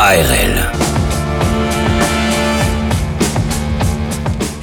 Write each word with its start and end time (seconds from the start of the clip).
ARL. 0.00 0.72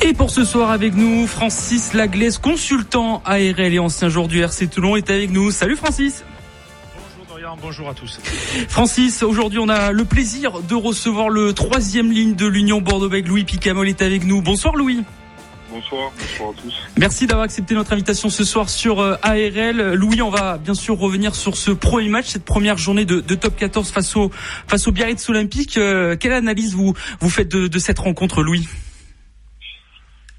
Et 0.01 0.13
pour 0.13 0.29
ce 0.29 0.45
soir 0.45 0.71
avec 0.71 0.95
nous, 0.95 1.27
Francis 1.27 1.93
Laglaise, 1.93 2.37
consultant 2.37 3.21
ARL 3.25 3.59
et 3.59 3.79
ancien 3.79 4.07
joueur 4.07 4.29
du 4.29 4.39
RC 4.39 4.67
Toulon, 4.67 4.95
est 4.95 5.09
avec 5.09 5.31
nous. 5.31 5.51
Salut 5.51 5.75
Francis 5.75 6.23
Bonjour 6.95 7.25
Dorian, 7.27 7.57
bonjour 7.61 7.89
à 7.89 7.93
tous. 7.93 8.17
Francis, 8.69 9.23
aujourd'hui 9.23 9.59
on 9.59 9.67
a 9.67 9.91
le 9.91 10.05
plaisir 10.05 10.61
de 10.61 10.75
recevoir 10.75 11.27
le 11.27 11.51
troisième 11.51 12.13
ligne 12.13 12.35
de 12.35 12.45
l'Union 12.45 12.79
Bordeaux-Bègles. 12.79 13.27
Louis 13.27 13.43
Picamol 13.43 13.89
est 13.89 14.01
avec 14.01 14.23
nous. 14.23 14.41
Bonsoir 14.41 14.77
Louis. 14.77 15.03
Bonsoir, 15.71 16.11
bonsoir 16.17 16.49
à 16.49 16.53
tous. 16.61 16.73
Merci 16.97 17.27
d'avoir 17.27 17.45
accepté 17.45 17.73
notre 17.75 17.91
invitation 17.93 18.29
ce 18.29 18.43
soir 18.43 18.69
sur 18.69 18.99
euh, 18.99 19.15
ARL. 19.23 19.93
Louis, 19.93 20.21
on 20.21 20.29
va 20.29 20.57
bien 20.57 20.73
sûr 20.73 20.97
revenir 20.97 21.35
sur 21.35 21.57
ce 21.57 21.71
premier 21.71 22.09
match, 22.09 22.27
cette 22.27 22.45
première 22.45 22.77
journée 22.77 23.05
de, 23.05 23.19
de 23.19 23.35
top 23.35 23.55
14 23.55 23.89
face 23.89 24.15
au, 24.15 24.29
face 24.31 24.87
au 24.87 24.91
Biarritz 24.91 25.27
Olympique. 25.29 25.77
Euh, 25.77 26.15
quelle 26.17 26.33
analyse 26.33 26.75
vous, 26.75 26.93
vous 27.19 27.29
faites 27.29 27.49
de, 27.49 27.67
de 27.67 27.79
cette 27.79 27.99
rencontre, 27.99 28.43
Louis? 28.43 28.67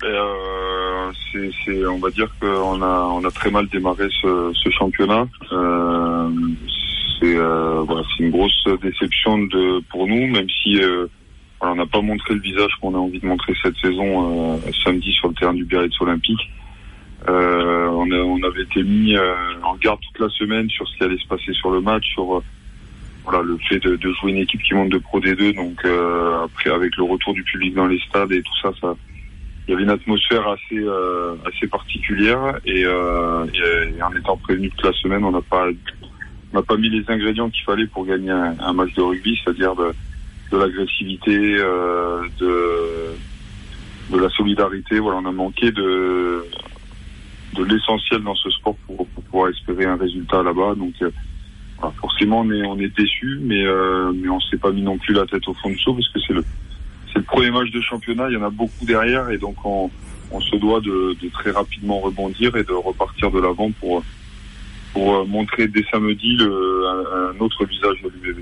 Euh, 0.04 1.10
c'est, 1.32 1.50
c'est, 1.64 1.86
on 1.86 1.98
va 1.98 2.10
dire 2.10 2.28
qu'on 2.40 2.82
a, 2.82 3.08
on 3.12 3.24
a 3.24 3.30
très 3.30 3.50
mal 3.50 3.66
démarré 3.68 4.08
ce, 4.22 4.52
ce 4.54 4.70
championnat. 4.70 5.26
Euh, 5.52 6.30
c'est, 7.18 7.36
euh, 7.36 7.82
voilà, 7.86 8.02
c'est 8.16 8.24
une 8.24 8.30
grosse 8.30 8.64
déception 8.82 9.38
de, 9.38 9.80
pour 9.90 10.06
nous, 10.06 10.26
même 10.26 10.48
si 10.62 10.80
euh, 10.82 11.06
voilà, 11.60 11.74
on 11.74 11.76
n'a 11.76 11.86
pas 11.86 12.00
montré 12.00 12.34
le 12.34 12.40
visage 12.40 12.70
qu'on 12.80 12.94
a 12.94 12.98
envie 12.98 13.20
de 13.20 13.26
montrer 13.26 13.54
cette 13.62 13.76
saison 13.78 14.56
euh, 14.56 14.58
samedi 14.84 15.12
sur 15.12 15.28
le 15.28 15.34
terrain 15.34 15.54
du 15.54 15.64
Biarritz 15.64 16.00
Olympique. 16.00 16.50
Euh, 17.28 17.88
on, 17.88 18.10
on 18.10 18.42
avait 18.42 18.62
été 18.62 18.82
mis 18.82 19.16
en 19.62 19.74
garde 19.76 19.98
toute 20.00 20.20
la 20.20 20.28
semaine 20.28 20.68
sur 20.68 20.86
ce 20.86 20.96
qui 20.96 21.04
allait 21.04 21.18
se 21.18 21.26
passer 21.26 21.52
sur 21.54 21.70
le 21.70 21.80
match, 21.80 22.06
sur 22.12 22.42
voilà 23.24 23.42
le 23.42 23.58
fait 23.68 23.80
de, 23.80 23.96
de 23.96 24.12
jouer 24.12 24.30
une 24.30 24.38
équipe 24.38 24.62
qui 24.62 24.74
monte 24.74 24.90
de 24.90 24.98
Pro 24.98 25.20
D2. 25.20 25.56
Donc 25.56 25.84
après, 26.44 26.70
avec 26.70 26.96
le 26.96 27.02
retour 27.02 27.34
du 27.34 27.42
public 27.42 27.74
dans 27.74 27.86
les 27.86 27.98
stades 28.00 28.32
et 28.32 28.42
tout 28.42 28.56
ça, 28.62 28.70
ça 28.80 28.94
il 29.66 29.72
y 29.72 29.74
avait 29.74 29.82
une 29.82 29.90
atmosphère 29.90 30.46
assez 30.48 30.78
euh, 30.78 31.34
assez 31.44 31.66
particulière 31.66 32.58
et, 32.64 32.84
euh, 32.84 33.44
et, 33.46 34.02
en 34.02 34.14
étant 34.14 34.36
prévenu 34.36 34.70
toute 34.70 34.84
la 34.84 34.92
semaine, 34.92 35.24
on 35.24 35.32
n'a 35.32 35.42
pas 35.42 35.66
on 36.52 36.56
n'a 36.56 36.62
pas 36.62 36.76
mis 36.76 36.88
les 36.88 37.04
ingrédients 37.08 37.50
qu'il 37.50 37.64
fallait 37.64 37.86
pour 37.86 38.06
gagner 38.06 38.30
un, 38.30 38.54
un, 38.60 38.72
match 38.72 38.94
de 38.94 39.02
rugby, 39.02 39.38
c'est-à-dire 39.42 39.74
de 40.50 40.56
l'agressivité, 40.58 41.56
euh, 41.58 42.22
de 42.38 44.14
de 44.14 44.18
la 44.18 44.28
solidarité. 44.30 44.98
Voilà, 44.98 45.18
on 45.18 45.26
a 45.26 45.32
manqué 45.32 45.70
de 45.72 46.44
de 47.54 47.64
l'essentiel 47.64 48.22
dans 48.22 48.34
ce 48.34 48.50
sport 48.50 48.76
pour, 48.86 49.06
pour, 49.08 49.24
pouvoir 49.24 49.48
espérer 49.50 49.86
un 49.86 49.96
résultat 49.96 50.42
là-bas. 50.42 50.74
Donc 50.76 50.94
euh, 51.02 51.10
forcément, 52.00 52.40
on 52.40 52.50
est 52.50 52.64
on 52.64 52.78
est 52.78 52.96
déçu, 52.96 53.38
mais 53.42 53.64
euh, 53.64 54.12
mais 54.14 54.28
on 54.28 54.40
s'est 54.40 54.58
pas 54.58 54.70
mis 54.70 54.82
non 54.82 54.98
plus 54.98 55.14
la 55.14 55.26
tête 55.26 55.46
au 55.48 55.54
fond 55.54 55.68
du 55.68 55.78
seau 55.78 55.94
parce 55.94 56.08
que 56.08 56.20
c'est 56.20 56.34
le 56.34 56.44
c'est 57.12 57.18
le 57.18 57.24
premier 57.24 57.50
match 57.50 57.70
de 57.70 57.80
championnat, 57.80 58.28
il 58.28 58.34
y 58.34 58.36
en 58.36 58.44
a 58.44 58.50
beaucoup 58.50 58.84
derrière 58.84 59.30
et 59.30 59.38
donc 59.38 59.56
on, 59.64 59.90
on 60.30 60.40
se 60.40 60.56
doit 60.56 60.80
de, 60.80 61.16
de, 61.20 61.28
très 61.30 61.50
rapidement 61.50 62.00
rebondir 62.00 62.54
et 62.56 62.64
de 62.64 62.72
repartir 62.72 63.30
de 63.30 63.40
l'avant 63.40 63.70
pour, 63.80 64.02
pour 64.96 65.26
montrer 65.26 65.68
dès 65.68 65.84
samedi 65.92 66.36
le, 66.36 66.86
un, 66.86 67.36
un 67.36 67.40
autre 67.40 67.66
visage 67.66 68.00
de 68.02 68.08
l'UBB. 68.08 68.40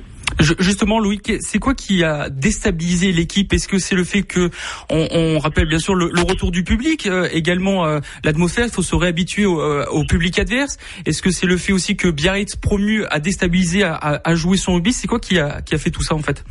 Justement, 0.60 1.00
Louis, 1.00 1.20
c'est 1.40 1.58
quoi 1.58 1.74
qui 1.74 2.04
a 2.04 2.30
déstabilisé 2.30 3.10
l'équipe? 3.10 3.52
Est-ce 3.52 3.66
que 3.66 3.78
c'est 3.78 3.96
le 3.96 4.04
fait 4.04 4.22
que 4.22 4.50
on, 4.88 5.08
on 5.10 5.38
rappelle 5.40 5.66
bien 5.66 5.80
sûr 5.80 5.96
le, 5.96 6.10
le 6.12 6.22
retour 6.22 6.52
du 6.52 6.62
public, 6.62 7.06
euh, 7.06 7.28
également 7.32 7.86
euh, 7.86 7.98
l'atmosphère, 8.24 8.66
il 8.66 8.70
faut 8.72 8.82
se 8.82 8.94
réhabituer 8.94 9.46
au, 9.46 9.60
euh, 9.60 9.84
au 9.90 10.04
public 10.04 10.38
adverse. 10.38 10.78
Est-ce 11.06 11.22
que 11.22 11.32
c'est 11.32 11.46
le 11.46 11.56
fait 11.56 11.72
aussi 11.72 11.96
que 11.96 12.08
Biarritz 12.08 12.54
promu 12.54 13.04
a 13.10 13.18
déstabilisé, 13.18 13.82
à, 13.82 14.20
à 14.22 14.34
jouer 14.36 14.56
son 14.56 14.74
rugby? 14.74 14.92
C'est 14.92 15.08
quoi 15.08 15.18
qui 15.18 15.38
a, 15.40 15.60
qui 15.60 15.74
a 15.74 15.78
fait 15.78 15.90
tout 15.90 16.02
ça 16.02 16.14
en 16.14 16.22
fait? 16.22 16.44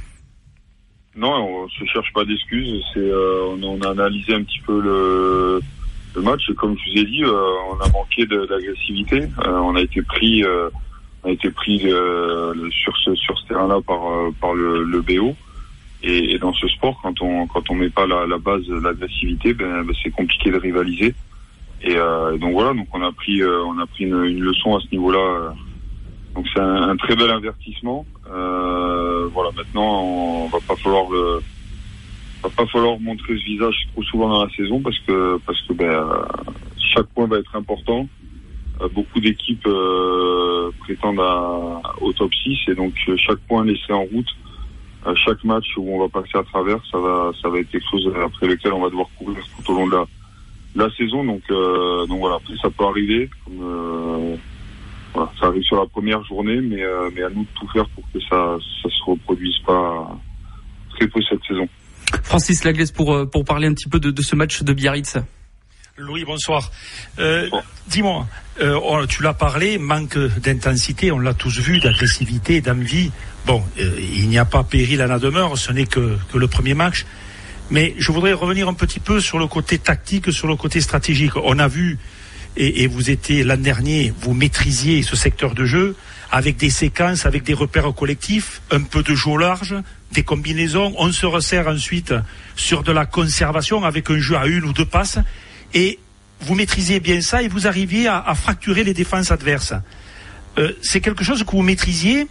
Non, 1.16 1.32
on 1.32 1.70
se 1.70 1.86
cherche 1.86 2.12
pas 2.14 2.26
d'excuses. 2.26 2.84
C'est 2.94 3.00
euh, 3.00 3.56
on, 3.62 3.64
on, 3.64 3.82
a 3.82 3.92
analysé 3.92 4.34
un 4.34 4.44
petit 4.44 4.60
peu 4.66 4.82
le, 4.82 5.62
le 6.16 6.22
match 6.22 6.52
comme 6.58 6.76
je 6.78 6.92
vous 6.92 6.98
ai 7.00 7.06
dit, 7.06 7.24
euh, 7.24 7.52
on 7.72 7.80
a 7.80 7.90
manqué 7.92 8.26
d'agressivité. 8.26 9.24
Euh, 9.46 9.58
on 9.60 9.76
a 9.76 9.82
été 9.82 10.02
pris, 10.02 10.44
on 11.24 11.30
a 11.30 11.32
été 11.32 11.50
pris 11.50 11.80
sur 12.72 12.98
ce 12.98 13.16
sur 13.16 13.38
ce 13.40 13.48
terrain-là 13.48 13.80
par 13.86 14.02
par 14.40 14.54
le, 14.54 14.84
le 14.84 15.02
BO. 15.02 15.36
Et, 16.06 16.34
et, 16.34 16.38
dans 16.38 16.52
ce 16.52 16.68
sport, 16.68 17.00
quand 17.02 17.22
on 17.22 17.48
quand 17.48 17.70
on 17.70 17.76
met 17.76 17.90
pas 17.90 18.06
la, 18.06 18.28
la 18.28 18.38
base 18.38 18.68
l'agressivité, 18.68 19.54
ben, 19.54 19.84
ben 19.84 19.96
c'est 20.04 20.12
compliqué 20.12 20.52
de 20.52 20.58
rivaliser. 20.58 21.16
Et 21.82 21.96
donc 21.96 22.54
voilà, 22.54 22.74
donc 22.74 22.88
on 22.94 23.02
a 23.02 23.12
pris 23.12 23.44
on 23.44 23.80
a 23.80 23.86
pris 23.88 24.06
une, 24.06 24.24
une 24.24 24.42
leçon 24.42 24.76
à 24.76 24.80
ce 24.82 24.88
niveau-là. 24.92 25.54
Donc 26.36 26.46
c'est 26.54 26.62
un, 26.62 26.90
un, 26.90 26.96
très 26.98 27.16
bel 27.16 27.30
avertissement. 27.30 28.06
Euh, 28.32 29.28
voilà, 29.34 29.52
maintenant 29.56 30.04
on 30.04 30.48
va 30.48 30.60
pas 30.68 30.76
falloir 30.76 31.10
le, 31.12 31.42
va 32.44 32.50
pas 32.50 32.66
falloir 32.68 33.00
montrer 33.00 33.38
ce 33.38 33.44
visage 33.44 33.88
trop 33.92 34.04
souvent 34.04 34.30
dans 34.30 34.46
la 34.46 34.52
saison 34.52 34.82
parce 34.82 35.00
que 35.00 35.40
parce 35.46 35.62
que 35.62 35.74
ben 35.74 36.06
chaque 36.94 37.08
point 37.08 37.28
va 37.28 37.38
être 37.38 37.56
important. 37.56 38.08
Euh, 38.82 38.88
beaucoup 38.90 39.20
d'équipes 39.20 39.66
euh, 39.68 40.72
prétendent 40.80 41.20
à, 41.20 41.82
au 42.02 42.12
top 42.14 42.34
6 42.34 42.58
et 42.68 42.76
donc 42.76 42.94
chaque 43.18 43.40
point 43.48 43.64
laissé 43.64 43.94
en 43.94 44.04
route, 44.04 44.30
chaque 45.26 45.44
match 45.44 45.66
où 45.78 45.96
on 45.96 46.00
va 46.00 46.10
passer 46.10 46.38
à 46.38 46.44
travers, 46.44 46.80
ça 46.92 46.98
va 46.98 47.32
ça 47.42 47.50
va 47.50 47.60
être 47.60 47.70
quelque 47.70 47.90
chose 47.90 48.12
après 48.24 48.48
lequel 48.48 48.74
on 48.74 48.82
va 48.82 48.90
devoir 48.90 49.08
courir 49.18 49.38
tout 49.58 49.72
au 49.72 49.76
long 49.76 49.88
de 49.88 49.96
la, 49.96 50.06
la 50.76 50.90
saison. 50.96 51.24
Donc 51.24 51.44
donc 51.50 52.20
voilà, 52.20 52.36
après 52.36 52.56
ça 52.62 52.70
peut 52.70 52.86
arriver. 52.86 53.30
Comme, 53.46 54.38
voilà, 55.14 55.32
ça 55.40 55.48
arrive 55.48 55.64
sur 55.64 55.78
la 55.78 55.86
première 55.86 56.24
journée, 56.24 56.60
mais, 56.60 56.84
euh, 56.84 57.10
mais 57.14 57.22
à 57.24 57.30
nous 57.30 57.44
de 57.44 57.48
tout 57.60 57.68
faire 57.68 57.88
pour 57.90 58.04
que 58.12 58.20
ça 58.22 58.58
ça 58.82 58.90
se 58.90 59.04
reproduise 59.06 59.58
pas 59.60 60.18
très 60.92 61.08
peu 61.08 61.22
cette 61.22 61.44
saison. 61.46 61.68
Francis 62.24 62.64
Laglaise 62.64 62.92
pour 62.92 63.14
euh, 63.14 63.26
pour 63.26 63.46
parler 63.46 63.68
un 63.68 63.74
petit 63.74 63.90
peu 63.90 64.00
de, 64.00 64.22
ce 64.22 64.36
match 64.36 64.64
de 64.64 64.74
Biarritz. 64.74 65.18
Louis, 65.98 66.26
bonsoir. 66.26 66.72
Euh. 67.20 67.50
Dis-moi, 67.88 68.28
euh, 68.62 69.06
tu 69.08 69.22
l'as 69.22 69.34
parlé, 69.34 69.78
manque 69.78 70.18
d'intensité, 70.18 71.12
on 71.12 71.20
l'a 71.20 71.34
tous 71.34 71.60
vu, 71.60 71.80
d'agressivité, 71.80 72.62
d'envie. 72.62 73.12
Bon, 73.46 73.64
il 73.78 74.28
n'y 74.30 74.38
a 74.38 74.46
pas 74.46 74.64
péril 74.64 75.02
à 75.02 75.08
la 75.08 75.20
demeure, 75.20 75.58
ce 75.58 75.72
n'est 75.72 75.86
que, 75.86 76.18
que 76.32 76.38
le 76.38 76.48
premier 76.48 76.74
match. 76.74 77.06
Mais 77.70 77.94
je 77.98 78.12
voudrais 78.12 78.34
revenir 78.34 78.68
un 78.68 78.74
petit 78.74 79.00
peu 79.00 79.20
sur 79.20 79.38
le 79.38 79.48
côté 79.48 79.78
tactique, 79.78 80.32
sur 80.32 80.48
le 80.48 80.56
côté 80.56 80.82
stratégique. 80.82 81.36
On 81.36 81.60
a 81.60 81.68
vu 81.68 82.00
et, 82.56 82.84
et, 82.84 82.88
vous 82.88 83.10
étiez 83.10 83.44
l'an 83.44 83.58
dernier, 83.58 84.14
vous 84.20 84.34
maîtrisiez 84.34 85.04
ce 85.04 85.16
secteur 85.16 85.56
de 85.56 85.66
jeu 85.66 85.96
avec 86.34 86.58
des 86.58 86.72
séquences, 86.72 87.28
avec 87.28 87.44
des 87.44 87.54
repères 87.54 87.94
collectifs, 87.94 88.64
un 88.72 88.82
peu 88.82 89.04
de 89.04 89.14
jeu 89.14 89.30
au 89.30 89.38
large, 89.38 89.76
des 90.14 90.24
combinaisons. 90.24 90.92
On 90.98 91.12
se 91.12 91.28
resserre 91.28 91.68
ensuite 91.68 92.12
sur 92.56 92.82
de 92.82 92.92
la 92.92 93.06
conservation 93.06 93.84
avec 93.86 94.10
un 94.10 94.18
jeu 94.18 94.36
à 94.36 94.48
une 94.48 94.64
ou 94.66 94.74
deux 94.74 94.84
passes. 94.84 95.20
Et 95.76 96.00
vous 96.42 96.56
maîtrisiez 96.56 97.00
bien 97.00 97.22
ça 97.22 97.44
et 97.44 97.48
vous 97.48 97.68
arriviez 97.68 98.08
à, 98.08 98.34
fracturer 98.34 98.84
les 98.84 98.96
défenses 98.96 99.30
adverses. 99.30 99.76
Euh, 100.58 100.72
C'est 100.82 101.02
quelque 101.02 101.24
chose 101.24 101.44
que 101.44 101.52
vous 101.52 101.62
maîtrisiez 101.62 102.28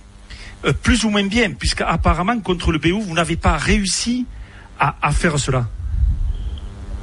euh, 0.65 0.73
plus 0.73 1.05
ou 1.05 1.11
moins 1.11 1.25
bien, 1.25 1.53
puisque 1.53 1.83
apparemment 1.83 2.41
contre 2.41 2.73
le 2.73 2.79
BU, 2.79 3.01
vous 3.01 3.15
n'avez 3.15 3.37
pas 3.37 3.57
réussi 3.57 4.27
à, 4.81 4.97
à 5.01 5.13
faire 5.13 5.39
cela. 5.39 5.69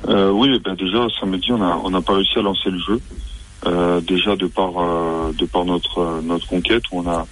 Euh, 0.10 0.32
oui, 0.32 0.60
ben 0.64 0.76
déjà 0.76 1.08
samedi 1.20 1.52
on 1.52 1.62
a 1.62 1.80
on 1.84 1.90
n'a 1.92 2.02
pas 2.02 2.14
réussi 2.14 2.40
à 2.40 2.42
lancer 2.42 2.70
le 2.70 2.80
jeu. 2.80 3.02
Euh, 3.66 4.00
déjà 4.00 4.38
de 4.38 4.48
par 4.48 4.72
euh, 4.78 5.34
de 5.34 5.46
par 5.46 5.66
notre 5.66 6.22
notre 6.22 6.48
conquête 6.48 6.84
où 6.92 7.00
on 7.00 7.10
a 7.10 7.28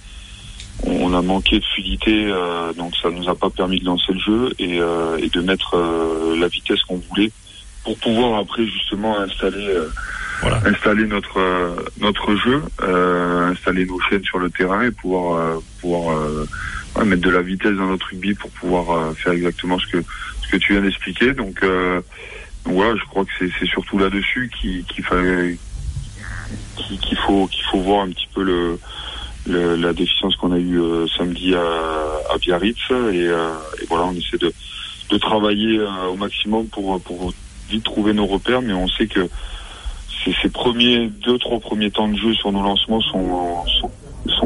on 0.84 1.14
a 1.14 1.22
manqué 1.22 1.58
de 1.58 1.64
fluidité, 1.64 2.26
euh, 2.30 2.72
donc 2.74 2.94
ça 3.02 3.10
nous 3.10 3.28
a 3.28 3.34
pas 3.34 3.48
permis 3.48 3.80
de 3.80 3.86
lancer 3.86 4.12
le 4.12 4.18
jeu 4.18 4.52
et, 4.58 4.78
euh, 4.78 5.16
et 5.16 5.28
de 5.28 5.40
mettre 5.40 5.76
la 6.38 6.46
vitesse 6.48 6.82
qu'on 6.82 7.00
voulait 7.08 7.32
pour 7.82 7.96
pouvoir 7.98 8.38
après 8.38 8.64
justement 8.66 9.18
installer 9.18 9.74
voilà. 10.42 10.60
installer 10.66 11.06
notre 11.06 11.40
notre 12.00 12.36
jeu, 12.36 12.62
installer 13.50 13.86
nos 13.86 13.98
chaînes 14.00 14.22
sur 14.24 14.38
le 14.38 14.50
terrain 14.50 14.82
et 14.82 14.90
pouvoir 14.90 15.60
pouvoir 15.80 16.14
mettre 17.04 17.22
de 17.22 17.30
la 17.30 17.42
vitesse 17.42 17.74
dans 17.74 17.86
notre 17.86 18.06
rugby 18.06 18.34
pour 18.34 18.50
pouvoir 18.50 19.16
faire 19.16 19.32
exactement 19.32 19.78
ce 19.78 19.86
que 19.86 20.04
ce 20.42 20.48
que 20.48 20.58
tu 20.58 20.74
viens 20.74 20.82
d'expliquer. 20.82 21.32
Donc 21.32 21.64
voilà, 22.66 22.94
je 22.96 23.04
crois 23.06 23.24
que 23.24 23.30
c'est 23.58 23.66
surtout 23.66 23.98
là-dessus 23.98 24.50
qu'il 24.60 24.84
qu 24.84 25.02
fallait 25.02 25.56
qu'il 26.76 27.18
faut 27.18 27.46
qu'il 27.46 27.62
faut 27.70 27.80
voir 27.80 28.02
un 28.02 28.10
petit 28.10 28.28
peu 28.34 28.42
le, 28.42 28.78
le 29.46 29.76
la 29.76 29.92
déficience 29.92 30.36
qu'on 30.36 30.52
a 30.52 30.58
eue 30.58 30.80
euh, 30.80 31.06
samedi 31.16 31.54
à, 31.54 31.62
à 32.32 32.38
Biarritz. 32.38 32.78
Et, 32.90 32.94
euh, 32.94 33.52
et, 33.80 33.86
voilà 33.86 34.06
on 34.06 34.12
essaie 34.14 34.38
de, 34.38 34.52
de 35.10 35.18
travailler 35.18 35.78
euh, 35.78 36.06
au 36.10 36.16
maximum 36.16 36.66
pour 36.68 37.00
pour 37.02 37.32
vite 37.68 37.84
trouver 37.84 38.12
nos 38.12 38.26
repères. 38.26 38.62
Mais 38.62 38.74
on 38.74 38.88
sait 38.88 39.06
que 39.06 39.28
ces, 40.24 40.34
ces 40.42 40.48
premiers 40.48 41.08
deux 41.24 41.38
trois 41.38 41.60
premiers 41.60 41.90
temps 41.90 42.08
de 42.08 42.16
jeu 42.16 42.34
sur 42.34 42.52
nos 42.52 42.62
lancements 42.62 43.00
sont, 43.00 43.64
sont 43.80 43.90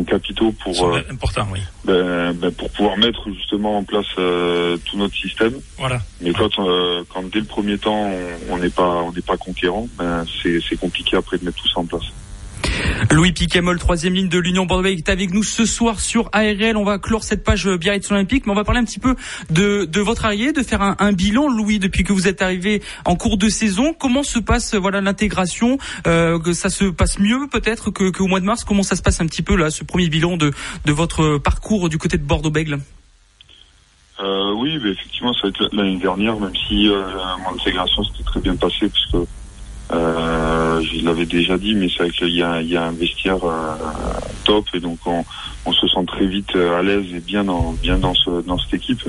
sont 0.02 0.10
capitaux 0.10 0.52
pour 0.62 0.86
euh, 0.86 1.02
important, 1.10 1.46
oui. 1.52 1.60
ben, 1.84 2.32
ben, 2.34 2.50
pour 2.52 2.70
pouvoir 2.70 2.96
mettre 2.96 3.30
justement 3.30 3.78
en 3.78 3.84
place 3.84 4.06
euh, 4.18 4.76
tout 4.84 4.96
notre 4.96 5.14
système. 5.14 5.54
Voilà. 5.78 6.00
Mais 6.20 6.32
quand 6.32 6.58
euh, 6.58 7.04
quand 7.12 7.24
dès 7.30 7.40
le 7.40 7.46
premier 7.46 7.78
temps 7.78 8.10
on 8.50 8.58
n'est 8.58 8.70
pas 8.70 9.02
on 9.02 9.12
n'est 9.12 9.22
pas 9.22 9.36
conquérant, 9.36 9.88
ben 9.98 10.24
c'est 10.42 10.76
compliqué 10.76 11.16
après 11.16 11.38
de 11.38 11.44
mettre 11.44 11.62
tout 11.62 11.68
ça 11.68 11.80
en 11.80 11.86
place. 11.86 12.04
Louis 13.10 13.32
Picamol, 13.32 13.78
troisième 13.78 14.14
ligne 14.14 14.28
de 14.28 14.38
l'Union 14.38 14.66
Bordeaux, 14.66 14.88
est 14.88 15.08
avec 15.08 15.32
nous 15.32 15.42
ce 15.42 15.66
soir 15.66 16.00
sur 16.00 16.28
ARL. 16.32 16.76
On 16.76 16.84
va 16.84 16.98
clore 16.98 17.24
cette 17.24 17.44
page 17.44 17.68
Biarritz 17.68 18.10
Olympique, 18.10 18.46
mais 18.46 18.52
on 18.52 18.56
va 18.56 18.64
parler 18.64 18.80
un 18.80 18.84
petit 18.84 18.98
peu 18.98 19.14
de, 19.50 20.00
votre 20.00 20.24
arrivée, 20.24 20.52
de 20.52 20.62
faire 20.62 20.82
un, 20.82 21.12
bilan, 21.12 21.48
Louis, 21.48 21.78
depuis 21.78 22.04
que 22.04 22.12
vous 22.12 22.28
êtes 22.28 22.42
arrivé 22.42 22.82
en 23.04 23.16
cours 23.16 23.36
de 23.36 23.48
saison. 23.48 23.94
Comment 23.98 24.22
se 24.22 24.38
passe 24.38 24.74
voilà 24.74 25.00
l'intégration 25.00 25.78
euh, 26.06 26.38
ça 26.52 26.70
se 26.70 26.84
passe 26.84 27.18
mieux 27.18 27.48
peut-être 27.50 27.90
qu'au 27.90 28.26
mois 28.26 28.40
de 28.40 28.44
mars? 28.44 28.64
Comment 28.64 28.82
ça 28.82 28.96
se 28.96 29.02
passe 29.02 29.20
un 29.20 29.26
petit 29.26 29.42
peu 29.42 29.56
là, 29.56 29.70
ce 29.70 29.84
premier 29.84 30.08
bilan 30.08 30.36
de, 30.36 30.52
votre 30.86 31.38
parcours 31.38 31.88
du 31.88 31.98
côté 31.98 32.18
de 32.18 32.24
Bordeaux-Bègle? 32.24 32.78
Euh, 34.20 34.52
oui, 34.52 34.78
effectivement, 34.84 35.32
ça 35.34 35.46
a 35.46 35.50
été 35.50 35.64
l'année 35.72 35.96
dernière, 35.96 36.38
même 36.38 36.54
si 36.68 36.88
euh, 36.88 37.02
mon 37.44 37.58
intégration 37.58 38.04
s'était 38.04 38.24
très 38.24 38.40
bien 38.40 38.54
passée, 38.56 38.90
euh, 39.90 40.80
je 40.82 41.04
l'avais 41.04 41.26
déjà 41.26 41.58
dit, 41.58 41.74
mais 41.74 41.88
c'est 41.88 42.04
vrai 42.04 42.10
qu'il 42.10 42.34
y 42.34 42.42
a, 42.42 42.62
il 42.62 42.68
y 42.68 42.76
a 42.76 42.84
un 42.84 42.92
vestiaire 42.92 43.44
euh, 43.44 43.74
top 44.44 44.66
et 44.74 44.80
donc 44.80 44.98
on, 45.06 45.24
on, 45.66 45.72
se 45.72 45.86
sent 45.86 46.04
très 46.06 46.26
vite 46.26 46.54
euh, 46.56 46.78
à 46.78 46.82
l'aise 46.82 47.04
et 47.14 47.20
bien 47.20 47.44
dans 47.44 47.72
bien 47.72 47.98
dans 47.98 48.14
ce 48.14 48.42
dans 48.42 48.58
cette 48.58 48.74
équipe. 48.74 49.02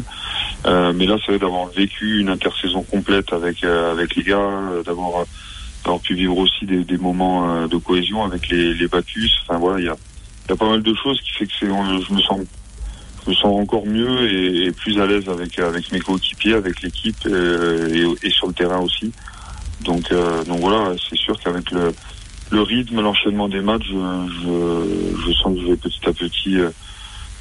Euh, 0.66 0.92
mais 0.94 1.06
là, 1.06 1.16
c'est 1.20 1.34
vrai 1.34 1.40
d'avoir 1.40 1.68
vécu 1.68 2.20
une 2.20 2.30
intersaison 2.30 2.84
complète 2.84 3.32
avec 3.32 3.64
avec 3.64 4.16
les 4.16 4.24
gars, 4.24 4.50
d'avoir 4.86 5.26
d'avoir 5.84 6.02
pu 6.02 6.16
vivre 6.16 6.38
aussi 6.38 6.66
des, 6.66 6.84
des 6.84 6.98
moments 6.98 7.68
de 7.68 7.78
cohésion 7.78 8.24
avec 8.24 8.50
les, 8.50 8.74
les. 8.74 8.88
Enfin 9.48 9.58
voilà, 9.58 9.80
il 9.80 9.86
y 9.86 9.90
a 9.90 9.96
y 10.50 10.52
a 10.52 10.56
pas 10.58 10.70
mal 10.70 10.82
de 10.82 10.94
choses 10.96 11.22
qui 11.22 11.32
fait 11.32 11.46
que 11.46 11.54
c'est 11.60 11.68
je 11.68 12.14
me 12.14 12.20
sens 12.22 12.42
je 13.24 13.30
me 13.30 13.36
sens 13.36 13.62
encore 13.62 13.86
mieux 13.86 14.30
et, 14.30 14.66
et 14.66 14.72
plus 14.74 15.00
à 15.00 15.06
l'aise 15.06 15.30
avec 15.30 15.58
avec 15.60 15.90
mes 15.94 16.00
coéquipiers, 16.02 16.56
avec 16.56 16.82
l'équipe 16.82 17.26
et, 17.26 18.28
et, 18.28 18.30
sur 18.30 18.48
le 18.48 18.54
terrain 18.54 18.80
aussi. 18.80 19.14
Donc, 19.82 20.12
euh, 20.12 20.44
donc 20.46 20.60
voilà, 20.60 20.94
c'est 21.10 21.18
sûr 21.18 21.38
qu'avec 21.40 21.70
le, 21.72 21.94
le 22.52 22.62
rythme, 22.62 23.02
l'enchaînement 23.02 23.50
des 23.50 23.62
matchs, 23.62 23.90
je, 23.90 25.26
je, 25.26 25.32
sens 25.34 25.56
que 25.56 25.62
je 25.62 25.68
vais 25.68 25.78
petit 25.78 26.00
à 26.08 26.14
petit 26.14 26.58
euh, 26.58 26.70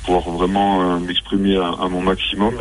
pouvoir 0.04 0.28
vraiment 0.30 0.82
euh, 0.82 0.98
m'exprimer 0.98 1.56
à, 1.56 1.68
à, 1.68 1.88
mon 1.88 2.02
maximum. 2.02 2.54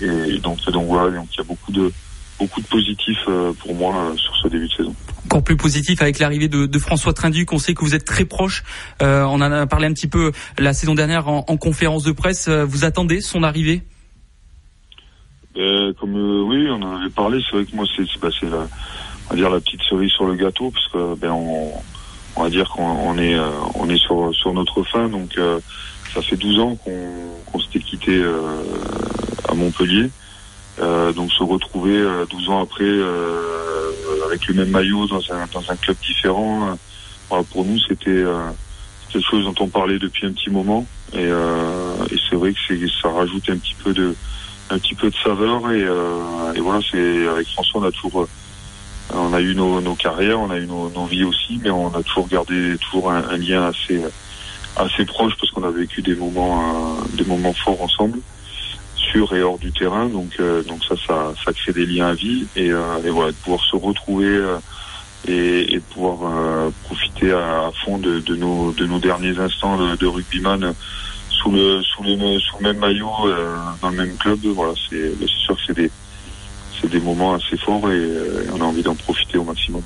Et, 0.00 0.06
et, 0.06 0.38
donc, 0.38 0.64
donc 0.70 0.86
voilà, 0.86 1.16
donc 1.16 1.28
il 1.32 1.38
y 1.38 1.40
a 1.40 1.44
beaucoup 1.44 1.72
de 1.72 1.92
beaucoup 2.38 2.60
de 2.60 2.66
positifs 2.66 3.24
pour 3.58 3.74
moi 3.74 4.12
sur 4.16 4.32
ce 4.36 4.46
début 4.46 4.68
de 4.68 4.72
saison. 4.72 4.94
Encore 5.24 5.42
plus 5.42 5.56
positif 5.56 6.00
avec 6.00 6.20
l'arrivée 6.20 6.46
de, 6.46 6.66
de, 6.66 6.78
François 6.78 7.12
Trinduc. 7.12 7.52
On 7.52 7.58
sait 7.58 7.74
que 7.74 7.80
vous 7.80 7.96
êtes 7.96 8.04
très 8.04 8.24
proche. 8.24 8.62
Euh, 9.02 9.24
on 9.24 9.40
en 9.40 9.50
a 9.50 9.66
parlé 9.66 9.88
un 9.88 9.92
petit 9.92 10.06
peu 10.06 10.30
la 10.56 10.72
saison 10.72 10.94
dernière 10.94 11.26
en, 11.28 11.44
en 11.48 11.56
conférence 11.56 12.04
de 12.04 12.12
presse. 12.12 12.48
Vous 12.48 12.84
attendez 12.84 13.20
son 13.20 13.42
arrivée? 13.42 13.82
Euh, 15.58 15.92
comme 15.94 16.16
euh, 16.16 16.42
oui, 16.42 16.68
on 16.70 16.82
en 16.82 17.00
avait 17.00 17.10
parlé, 17.10 17.40
c'est 17.42 17.56
vrai 17.56 17.66
que 17.66 17.74
moi 17.74 17.84
c'est 17.96 18.04
bah, 18.20 18.28
la, 18.42 18.68
on 19.26 19.30
va 19.30 19.36
dire 19.36 19.50
la 19.50 19.60
petite 19.60 19.82
cerise 19.82 20.12
sur 20.12 20.26
le 20.26 20.34
gâteau 20.34 20.70
parce 20.70 20.86
que 20.88 21.14
ben 21.16 21.32
on, 21.32 21.72
on 22.36 22.42
va 22.42 22.50
dire 22.50 22.68
qu'on 22.70 23.18
est 23.18 23.34
euh, 23.34 23.50
on 23.74 23.88
est 23.88 23.98
sur 23.98 24.32
sur 24.34 24.52
notre 24.52 24.84
fin 24.84 25.08
donc 25.08 25.36
euh, 25.36 25.58
ça 26.14 26.22
fait 26.22 26.36
12 26.36 26.60
ans 26.60 26.76
qu'on 26.76 26.96
qu'on 27.46 27.58
s'était 27.60 27.80
quitté 27.80 28.22
à 29.48 29.54
Montpellier. 29.54 30.10
Donc 30.78 31.32
se 31.32 31.42
retrouver 31.42 32.06
12 32.30 32.48
ans 32.50 32.62
après 32.62 32.88
avec 34.26 34.46
le 34.46 34.54
même 34.54 34.70
maillot 34.70 35.06
dans 35.06 35.20
un 35.32 35.46
dans 35.52 35.70
un 35.70 35.76
club 35.76 35.96
différent 36.06 36.78
voilà, 37.28 37.44
pour 37.44 37.64
nous 37.64 37.78
c'était 37.88 38.24
quelque 39.10 39.28
chose 39.28 39.44
dont 39.44 39.54
on 39.60 39.68
parlait 39.68 39.98
depuis 39.98 40.26
un 40.26 40.32
petit 40.32 40.50
moment. 40.50 40.86
Et, 41.12 41.24
et 41.24 42.16
c'est 42.28 42.36
vrai 42.36 42.52
que 42.52 42.88
ça 43.02 43.10
rajoute 43.10 43.48
un 43.50 43.58
petit 43.58 43.76
peu 43.82 43.92
de 43.92 44.14
un 44.70 44.78
petit 44.78 44.94
peu 44.94 45.10
de 45.10 45.16
saveur 45.16 45.70
et, 45.72 45.82
euh, 45.82 46.52
et 46.54 46.60
voilà 46.60 46.80
c'est 46.90 47.26
avec 47.26 47.48
François 47.48 47.80
on 47.80 47.84
a 47.84 47.92
toujours 47.92 48.22
euh, 48.22 48.26
on 49.14 49.32
a 49.32 49.40
eu 49.40 49.54
nos, 49.54 49.80
nos, 49.80 49.94
carrières 49.94 50.40
on 50.40 50.50
a 50.50 50.58
eu 50.58 50.66
nos, 50.66 50.90
nos, 50.90 51.06
vies 51.06 51.24
aussi 51.24 51.58
mais 51.62 51.70
on 51.70 51.88
a 51.94 52.02
toujours 52.02 52.28
gardé 52.28 52.76
toujours 52.78 53.10
un, 53.10 53.24
un 53.28 53.36
lien 53.38 53.64
assez 53.64 54.02
assez 54.78 55.04
proche 55.04 55.34
parce 55.38 55.50
qu'on 55.52 55.64
a 55.64 55.70
vécu 55.70 56.02
des 56.02 56.14
moments 56.14 56.98
euh, 56.98 57.16
des 57.16 57.24
moments 57.24 57.52
forts 57.52 57.82
ensemble 57.82 58.20
sur 58.94 59.34
et 59.34 59.42
hors 59.42 59.58
du 59.58 59.72
terrain. 59.72 60.06
Donc 60.06 60.36
euh, 60.40 60.62
donc 60.62 60.84
ça, 60.84 60.94
ça 61.06 61.32
ça 61.44 61.52
crée 61.52 61.72
des 61.72 61.86
liens 61.86 62.08
à 62.08 62.14
vie 62.14 62.46
et, 62.56 62.70
euh, 62.70 63.02
et 63.04 63.10
voilà 63.10 63.32
de 63.32 63.36
pouvoir 63.36 63.62
se 63.64 63.76
retrouver 63.76 64.56
et, 65.26 65.74
et, 65.74 65.80
pouvoir 65.80 66.70
profiter 66.84 67.32
à, 67.32 67.70
fond 67.84 67.98
de, 67.98 68.20
de, 68.20 68.36
nos 68.36 68.72
de 68.72 68.86
nos 68.86 68.98
derniers 68.98 69.38
instants 69.38 69.76
de, 69.76 69.96
de 69.96 70.06
rugbyman 70.06 70.74
sous 71.40 71.50
le 71.50 71.82
sous 71.82 72.02
le 72.02 72.38
sous 72.38 72.56
le 72.58 72.62
même 72.62 72.78
maillot 72.78 73.10
euh, 73.26 73.56
dans 73.80 73.90
le 73.90 73.96
même 73.96 74.16
club. 74.16 74.38
Voilà, 74.44 74.72
c'est 74.88 75.26
sûr 75.26 75.56
que 75.56 75.62
c'est 75.66 75.76
des 75.76 75.90
c'est 76.80 76.90
des 76.90 77.00
moments 77.00 77.34
assez 77.34 77.56
forts 77.56 77.90
et 77.90 77.96
euh, 77.96 78.44
on 78.54 78.60
a 78.60 78.64
envie 78.64 78.82
d'en 78.82 78.94
profiter 78.94 79.38
au 79.38 79.44
maximum. 79.44 79.82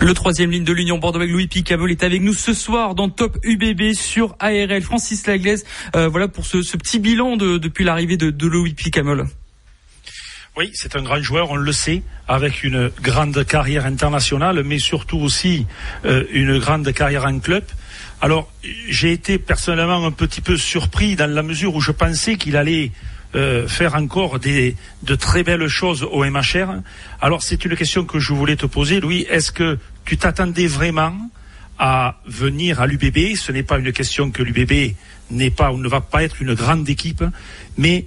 Le 0.00 0.14
troisième 0.14 0.50
ligne 0.50 0.64
de 0.64 0.72
l'Union 0.72 0.98
Bordeaux 0.98 1.18
avec 1.18 1.30
Louis 1.30 1.46
Picabol 1.46 1.90
est 1.90 2.04
avec 2.04 2.22
nous 2.22 2.34
ce 2.34 2.54
soir 2.54 2.94
dans 2.94 3.08
Top 3.08 3.36
UBB 3.42 3.94
sur 3.94 4.36
ARL. 4.38 4.82
Francis 4.82 5.26
Laglaise, 5.26 5.64
euh, 5.94 6.08
voilà 6.08 6.28
pour 6.28 6.46
ce, 6.46 6.62
ce, 6.62 6.76
petit 6.76 6.98
bilan 6.98 7.36
de, 7.36 7.58
depuis 7.58 7.84
l'arrivée 7.84 8.16
de, 8.16 8.30
de, 8.30 8.46
Louis 8.46 8.74
Picabol. 8.74 9.26
Oui, 10.56 10.70
c'est 10.72 10.96
un 10.96 11.02
grand 11.02 11.20
joueur, 11.20 11.50
on 11.50 11.56
le 11.56 11.72
sait, 11.72 12.02
avec 12.28 12.64
une 12.64 12.90
grande 13.02 13.44
carrière 13.44 13.84
internationale, 13.84 14.62
mais 14.64 14.78
surtout 14.78 15.18
aussi 15.18 15.66
euh, 16.04 16.24
une 16.30 16.58
grande 16.58 16.90
carrière 16.92 17.26
en 17.26 17.38
club. 17.40 17.64
Alors, 18.20 18.50
j'ai 18.88 19.12
été 19.12 19.38
personnellement 19.38 20.04
un 20.06 20.10
petit 20.10 20.40
peu 20.40 20.56
surpris 20.56 21.16
dans 21.16 21.30
la 21.30 21.42
mesure 21.42 21.74
où 21.74 21.80
je 21.80 21.92
pensais 21.92 22.36
qu'il 22.36 22.56
allait 22.56 22.92
euh, 23.34 23.68
faire 23.68 23.94
encore 23.94 24.38
des, 24.38 24.74
de 25.02 25.14
très 25.14 25.42
belles 25.42 25.68
choses 25.68 26.02
au 26.02 26.24
MHR. 26.24 26.80
Alors, 27.20 27.42
c'est 27.42 27.64
une 27.66 27.76
question 27.76 28.04
que 28.04 28.18
je 28.18 28.32
voulais 28.32 28.56
te 28.56 28.64
poser, 28.64 29.00
Louis. 29.00 29.26
Est-ce 29.28 29.52
que 29.52 29.78
tu 30.06 30.16
t'attendais 30.16 30.66
vraiment 30.66 31.14
à 31.78 32.16
venir 32.26 32.80
à 32.80 32.86
l'UBB 32.86 33.36
Ce 33.36 33.52
n'est 33.52 33.62
pas 33.62 33.78
une 33.78 33.92
question 33.92 34.30
que 34.30 34.42
l'UBB 34.42 34.94
n'est 35.30 35.50
pas 35.50 35.70
ou 35.72 35.78
ne 35.78 35.88
va 35.88 36.00
pas 36.00 36.22
être 36.22 36.40
une 36.40 36.54
grande 36.54 36.88
équipe, 36.88 37.24
mais 37.76 38.06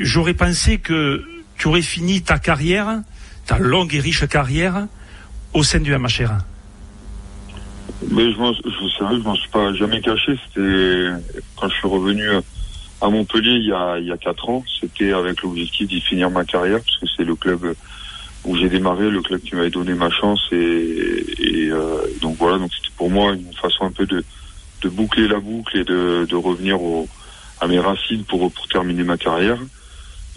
j'aurais 0.00 0.34
pensé 0.34 0.78
que 0.78 1.24
tu 1.56 1.68
aurais 1.68 1.82
fini 1.82 2.20
ta 2.20 2.38
carrière, 2.38 3.00
ta 3.46 3.58
longue 3.58 3.94
et 3.94 4.00
riche 4.00 4.26
carrière, 4.26 4.86
au 5.54 5.62
sein 5.62 5.80
du 5.80 5.96
MHR. 5.96 6.49
Mais 8.08 8.32
je 8.32 8.36
je, 8.64 8.88
je 8.98 9.22
m'en 9.22 9.34
suis 9.34 9.50
pas 9.50 9.72
jamais 9.74 10.00
caché. 10.00 10.36
C'était 10.46 11.08
quand 11.56 11.68
je 11.68 11.74
suis 11.74 11.88
revenu 11.88 12.24
à 13.00 13.08
Montpellier 13.08 13.52
il 13.52 13.66
y 13.66 13.72
a 13.72 13.98
il 13.98 14.06
y 14.06 14.12
a 14.12 14.16
quatre 14.16 14.48
ans. 14.48 14.64
C'était 14.80 15.12
avec 15.12 15.42
l'objectif 15.42 15.88
d'y 15.88 16.00
finir 16.00 16.30
ma 16.30 16.44
carrière 16.44 16.78
parce 16.78 16.98
que 16.98 17.06
c'est 17.16 17.24
le 17.24 17.34
club 17.34 17.74
où 18.44 18.56
j'ai 18.56 18.68
démarré, 18.68 19.10
le 19.10 19.20
club 19.20 19.40
qui 19.40 19.54
m'avait 19.54 19.70
donné 19.70 19.92
ma 19.92 20.10
chance 20.10 20.40
et, 20.52 21.24
et 21.38 21.70
euh, 21.70 21.98
donc 22.22 22.36
voilà. 22.38 22.58
Donc 22.58 22.70
c'était 22.74 22.94
pour 22.96 23.10
moi 23.10 23.32
une 23.32 23.52
façon 23.54 23.84
un 23.84 23.92
peu 23.92 24.06
de 24.06 24.24
de 24.82 24.88
boucler 24.88 25.28
la 25.28 25.40
boucle 25.40 25.76
et 25.76 25.84
de, 25.84 26.26
de 26.26 26.36
revenir 26.36 26.80
au, 26.80 27.06
à 27.60 27.66
mes 27.66 27.78
racines 27.78 28.24
pour 28.24 28.50
pour 28.50 28.68
terminer 28.68 29.04
ma 29.04 29.18
carrière. 29.18 29.58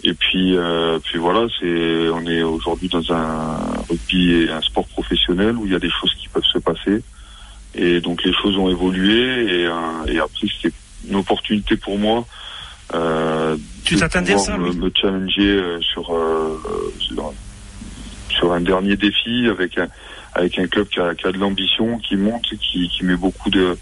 Et 0.06 0.12
puis, 0.12 0.54
euh, 0.54 0.98
puis 1.02 1.18
voilà, 1.18 1.46
c'est, 1.58 2.10
on 2.10 2.26
est 2.26 2.42
aujourd'hui 2.42 2.88
dans 2.90 3.10
un 3.10 3.56
rugby 3.88 4.32
et 4.34 4.50
un 4.50 4.60
sport 4.60 4.86
professionnel 4.88 5.56
où 5.56 5.64
il 5.64 5.72
y 5.72 5.74
a 5.74 5.78
des 5.78 5.88
choses 5.88 6.12
qui 6.20 6.28
peuvent 6.28 6.44
se 6.44 6.58
passer. 6.58 7.02
Et 7.76 8.00
donc 8.00 8.22
les 8.24 8.32
choses 8.32 8.56
ont 8.56 8.70
évolué 8.70 9.62
et, 9.62 9.66
euh, 9.66 10.06
et 10.06 10.18
après 10.18 10.46
c'était 10.46 10.74
une 11.08 11.16
opportunité 11.16 11.76
pour 11.76 11.98
moi. 11.98 12.26
Euh, 12.94 13.56
tu 13.84 13.96
t'attendais 13.96 14.34
à 14.34 14.38
ça 14.38 14.56
me, 14.58 14.72
me 14.72 14.92
challenger 14.94 15.56
euh, 15.56 15.80
sur, 15.80 16.14
euh, 16.14 16.60
sur, 17.00 17.32
sur 18.28 18.52
un 18.52 18.60
dernier 18.60 18.96
défi 18.96 19.48
avec 19.48 19.78
un 19.78 19.88
avec 20.34 20.58
un 20.58 20.66
club 20.66 20.88
qui 20.88 21.00
a, 21.00 21.14
qui 21.14 21.26
a 21.26 21.32
de 21.32 21.38
l'ambition, 21.38 21.98
qui 21.98 22.16
monte, 22.16 22.44
qui, 22.60 22.88
qui 22.88 23.04
met 23.04 23.16
beaucoup 23.16 23.50
de 23.50 23.76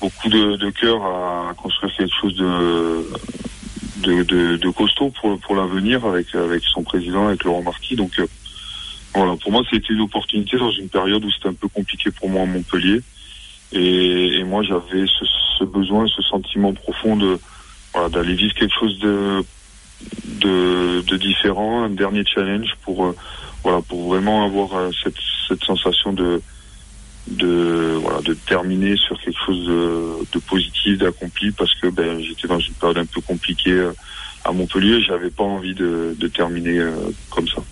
beaucoup 0.00 0.28
de, 0.28 0.56
de 0.56 0.70
cœur 0.70 1.02
à 1.04 1.54
construire 1.56 1.92
quelque 1.96 2.14
chose 2.20 2.36
de 2.36 3.06
de, 4.02 4.22
de, 4.22 4.56
de 4.56 4.70
costaud 4.70 5.10
pour 5.20 5.38
pour 5.40 5.56
l'avenir 5.56 6.04
avec 6.06 6.34
avec 6.34 6.62
son 6.64 6.82
président, 6.82 7.28
avec 7.28 7.44
Laurent 7.44 7.62
Marquis. 7.62 7.96
Donc 7.96 8.18
euh, 8.18 8.26
voilà, 9.14 9.36
pour 9.36 9.52
moi, 9.52 9.62
c'était 9.70 9.92
une 9.92 10.00
opportunité 10.00 10.56
dans 10.56 10.70
une 10.70 10.88
période 10.88 11.24
où 11.24 11.30
c'était 11.30 11.48
un 11.48 11.54
peu 11.54 11.68
compliqué 11.68 12.10
pour 12.10 12.30
moi 12.30 12.42
à 12.42 12.46
Montpellier. 12.46 13.00
Et, 13.72 14.38
et 14.38 14.44
moi, 14.44 14.62
j'avais 14.62 15.06
ce, 15.06 15.24
ce, 15.58 15.64
besoin, 15.64 16.06
ce 16.06 16.22
sentiment 16.22 16.72
profond 16.72 17.16
de 17.16 17.38
voilà, 17.92 18.08
d'aller 18.08 18.34
vivre 18.34 18.54
quelque 18.54 18.74
chose 18.78 18.98
de, 19.00 19.44
de, 20.24 21.02
de 21.02 21.16
différent, 21.16 21.84
un 21.84 21.90
dernier 21.90 22.24
challenge 22.24 22.74
pour 22.82 23.04
euh, 23.04 23.16
voilà 23.62 23.80
pour 23.82 24.08
vraiment 24.08 24.44
avoir 24.44 24.74
euh, 24.74 24.90
cette, 25.02 25.16
cette 25.48 25.62
sensation 25.64 26.12
de 26.12 26.40
de 27.28 27.98
voilà 28.02 28.20
de 28.22 28.34
terminer 28.34 28.96
sur 28.96 29.18
quelque 29.20 29.38
chose 29.46 29.66
de, 29.66 30.26
de 30.32 30.38
positif, 30.40 30.98
d'accompli, 30.98 31.50
parce 31.52 31.74
que 31.74 31.88
ben 31.88 32.18
j'étais 32.20 32.48
dans 32.48 32.58
une 32.58 32.74
période 32.74 32.98
un 32.98 33.06
peu 33.06 33.20
compliquée 33.20 33.72
euh, 33.72 33.92
à 34.44 34.52
Montpellier, 34.52 35.00
j'avais 35.02 35.30
pas 35.30 35.44
envie 35.44 35.74
de, 35.74 36.16
de 36.18 36.28
terminer 36.28 36.82
comme 37.30 37.46
ça. 37.46 37.62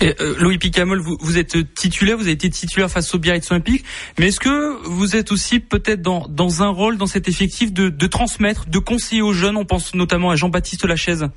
Et, 0.00 0.14
euh, 0.20 0.34
Louis 0.40 0.58
Picamol, 0.58 1.00
vous, 1.00 1.38
êtes 1.38 1.74
titulaire, 1.74 2.16
vous 2.16 2.24
avez 2.24 2.32
été 2.32 2.50
titulaire 2.50 2.90
face 2.90 3.14
au 3.14 3.18
Biarritz 3.18 3.50
Olympique, 3.50 3.84
mais 4.18 4.26
est-ce 4.26 4.40
que 4.40 4.86
vous 4.86 5.16
êtes 5.16 5.32
aussi 5.32 5.60
peut-être 5.60 6.02
dans, 6.02 6.62
un 6.62 6.68
rôle 6.68 6.98
dans 6.98 7.06
cet 7.06 7.28
effectif 7.28 7.72
de, 7.72 8.06
transmettre, 8.06 8.68
de 8.68 8.78
conseiller 8.78 9.22
aux 9.22 9.32
jeunes 9.32 9.56
On 9.56 9.64
pense 9.64 9.94
notamment 9.94 10.30
à 10.30 10.36
Jean-Baptiste 10.36 10.84
Lachaise. 10.84 11.28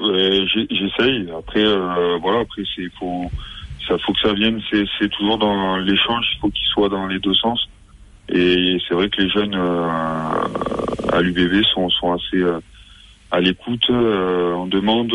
Ouais, 0.00 0.44
J'essaye. 0.70 1.30
Après, 1.38 1.64
euh, 1.64 2.18
voilà, 2.20 2.40
après 2.40 2.62
c'est 2.74 2.88
faut 2.98 3.30
ça 3.86 3.96
faut 3.98 4.12
que 4.12 4.20
ça 4.20 4.32
vienne. 4.32 4.60
C'est 4.70 5.08
toujours 5.10 5.38
dans 5.38 5.76
l'échange, 5.76 6.24
il 6.34 6.40
faut 6.40 6.50
qu'il 6.50 6.66
soit 6.72 6.88
dans 6.88 7.06
les 7.06 7.20
deux 7.20 7.34
sens. 7.34 7.68
Et 8.28 8.78
c'est 8.88 8.94
vrai 8.94 9.08
que 9.08 9.20
les 9.20 9.28
jeunes 9.28 9.54
à 9.54 11.20
l'UBB 11.20 11.62
sont 11.74 12.12
assez 12.12 12.42
à 13.32 13.40
l'écoute, 13.40 13.88
on 13.88 14.66
demande. 14.66 15.10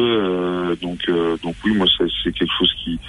donc, 0.82 1.10
donc 1.44 1.56
oui, 1.64 1.74
moi 1.76 1.86
c'est 1.98 2.32
quelque 2.34 2.54
chose 2.58 2.74
qui 2.84 3.00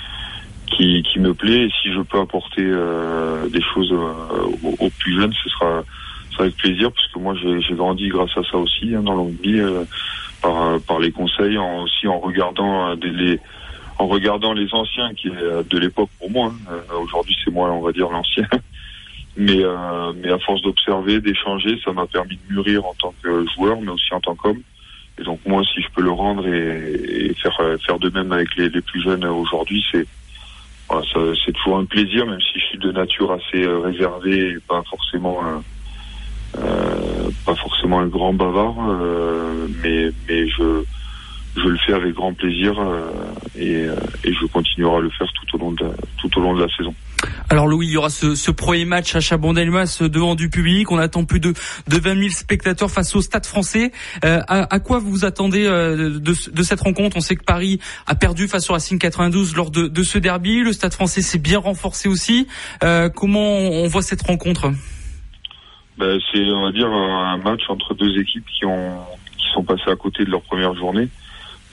qui, 0.67 1.03
qui 1.03 1.19
me 1.19 1.33
plaît. 1.33 1.65
Et 1.65 1.71
si 1.83 1.93
je 1.93 2.00
peux 2.03 2.21
apporter 2.21 2.62
des 2.62 3.62
choses 3.62 3.93
aux, 3.93 4.91
plus 4.99 5.19
jeunes, 5.19 5.33
ce 5.43 5.49
sera, 5.49 5.83
avec 6.38 6.57
plaisir, 6.57 6.93
parce 6.93 7.07
que 7.09 7.19
moi 7.19 7.35
j'ai 7.35 7.75
grandi 7.75 8.09
grâce 8.09 8.37
à 8.37 8.43
ça 8.50 8.59
aussi 8.59 8.95
hein, 8.95 9.03
dans 9.03 9.15
le 9.15 9.23
rugby, 9.23 9.61
par, 10.43 10.79
par 10.83 10.99
les 11.00 11.11
conseils, 11.11 11.57
en, 11.57 11.85
aussi 11.85 12.07
en 12.07 12.21
regardant 12.21 12.95
des, 12.95 13.11
les 13.11 13.41
en 13.99 14.07
regardant 14.07 14.53
les 14.53 14.73
anciens 14.73 15.12
qui 15.15 15.29
est 15.29 15.69
de 15.69 15.79
l'époque 15.79 16.11
pour 16.19 16.31
moi. 16.31 16.53
Hein. 16.71 16.75
Aujourd'hui 17.00 17.37
c'est 17.43 17.50
moi 17.50 17.71
on 17.73 17.81
va 17.81 17.93
dire 17.93 18.11
l'ancien. 18.11 18.47
Mais, 19.38 19.62
euh, 19.62 20.12
mais 20.21 20.33
à 20.33 20.38
force 20.41 20.61
d'observer, 20.62 21.21
d'échanger, 21.21 21.81
ça 21.85 21.93
m'a 21.93 22.07
permis 22.07 22.37
de 22.49 22.55
mûrir 22.55 22.85
en 22.85 22.95
tant 22.95 23.15
que 23.23 23.47
joueur, 23.55 23.81
mais 23.81 23.93
aussi 23.93 24.12
en 24.12 24.21
tant 24.21 24.35
qu'homme. 24.35 24.61
Et 25.19 25.25
donc 25.25 25.41
moi, 25.47 25.63
si 25.65 25.81
je 25.81 25.89
peux 25.95 26.03
le 26.03 26.11
rendre 26.11 26.47
et, 26.47 27.35
faire 27.43 27.59
faire 27.87 27.99
de 27.99 28.11
même 28.11 28.33
avec 28.33 28.55
les, 28.57 28.69
les 28.69 28.81
plus 28.81 29.03
jeunes 29.03 29.25
aujourd'hui, 29.25 29.85
c'est 29.93 30.07
voilà, 30.89 31.07
c'est 31.45 31.53
toujours 31.53 31.79
un 31.79 31.85
plaisir, 31.85 32.27
même 32.27 32.41
si 32.41 32.59
je 32.59 32.65
suis 32.65 32.79
de 32.79 32.91
nature 32.93 33.31
assez 33.33 33.63
euh, 33.63 33.81
réservé 33.81 34.53
et 34.53 34.59
pas 34.67 34.83
forcément 34.89 35.45
un, 35.45 35.63
euh, 36.57 37.31
pas 37.45 37.55
forcément 37.57 38.01
un 38.01 38.07
grand 38.07 38.33
bavard, 38.33 38.77
euh, 38.89 39.69
mais 39.83 40.11
mais 40.29 40.49
je 40.49 40.85
je 41.57 41.69
le 41.69 41.77
fais 41.79 41.93
avec 41.93 42.15
grand 42.15 42.33
plaisir 42.33 42.79
euh, 42.79 43.11
et, 43.55 43.87
et 44.25 44.33
je 44.33 44.47
continuerai 44.47 44.97
à 44.97 45.01
le 45.01 45.11
faire 45.11 45.29
tout 45.33 45.57
au 45.57 45.59
long 45.59 45.73
de 45.73 45.91
tout 46.17 46.39
au 46.39 46.43
long 46.43 46.55
de 46.55 46.63
la 46.63 46.75
saison. 46.75 46.95
Alors 47.51 47.67
Louis, 47.67 47.87
il 47.87 47.93
y 47.93 47.97
aura 47.97 48.11
ce, 48.11 48.51
premier 48.51 48.85
match 48.85 49.15
à 49.17 49.21
Chabon-Delmas 49.21 50.03
devant 50.03 50.35
du 50.35 50.51
public. 50.51 50.91
On 50.91 50.99
attend 50.99 51.25
plus 51.25 51.41
de, 51.41 51.55
de 51.89 51.99
20 51.99 52.19
000 52.19 52.29
spectateurs 52.31 52.91
face 52.91 53.15
au 53.17 53.23
Stade 53.23 53.47
français. 53.47 53.93
Euh, 54.25 54.41
à, 54.47 54.79
quoi 54.81 54.99
vous 54.99 55.11
vous 55.11 55.25
attendez 55.25 55.67
euh, 55.67 56.19
de, 56.19 56.63
cette 56.63 56.81
rencontre? 56.81 57.17
On 57.17 57.21
sait 57.21 57.37
que 57.37 57.45
Paris 57.45 57.81
a 58.07 58.15
perdu 58.15 58.49
face 58.49 58.69
au 58.71 58.75
Racing 58.75 58.99
92 58.99 59.57
lors 59.57 59.71
de, 59.71 60.03
ce 60.03 60.19
derby. 60.19 60.61
Le 60.63 60.73
Stade 60.73 60.93
français 60.93 61.23
s'est 61.23 61.39
bien 61.39 61.59
renforcé 61.59 62.09
aussi. 62.09 62.47
Euh, 62.85 63.09
comment 63.09 63.59
on 63.59 63.87
voit 63.87 64.03
cette 64.03 64.23
rencontre? 64.23 64.71
Ben, 65.97 66.19
C'est, 66.33 66.45
on 66.51 66.63
va 66.65 66.73
dire, 66.73 66.89
un 66.89 67.39
match 67.39 67.63
entre 67.69 67.95
deux 67.95 68.19
équipes 68.21 68.47
qui, 68.47 68.67
ont, 68.67 69.01
qui 69.37 69.47
sont 69.55 69.65
passées 69.65 69.91
à 69.91 69.97
côté 69.97 70.25
de 70.25 70.31
leur 70.31 70.43
première 70.43 70.75
journée. 70.75 71.09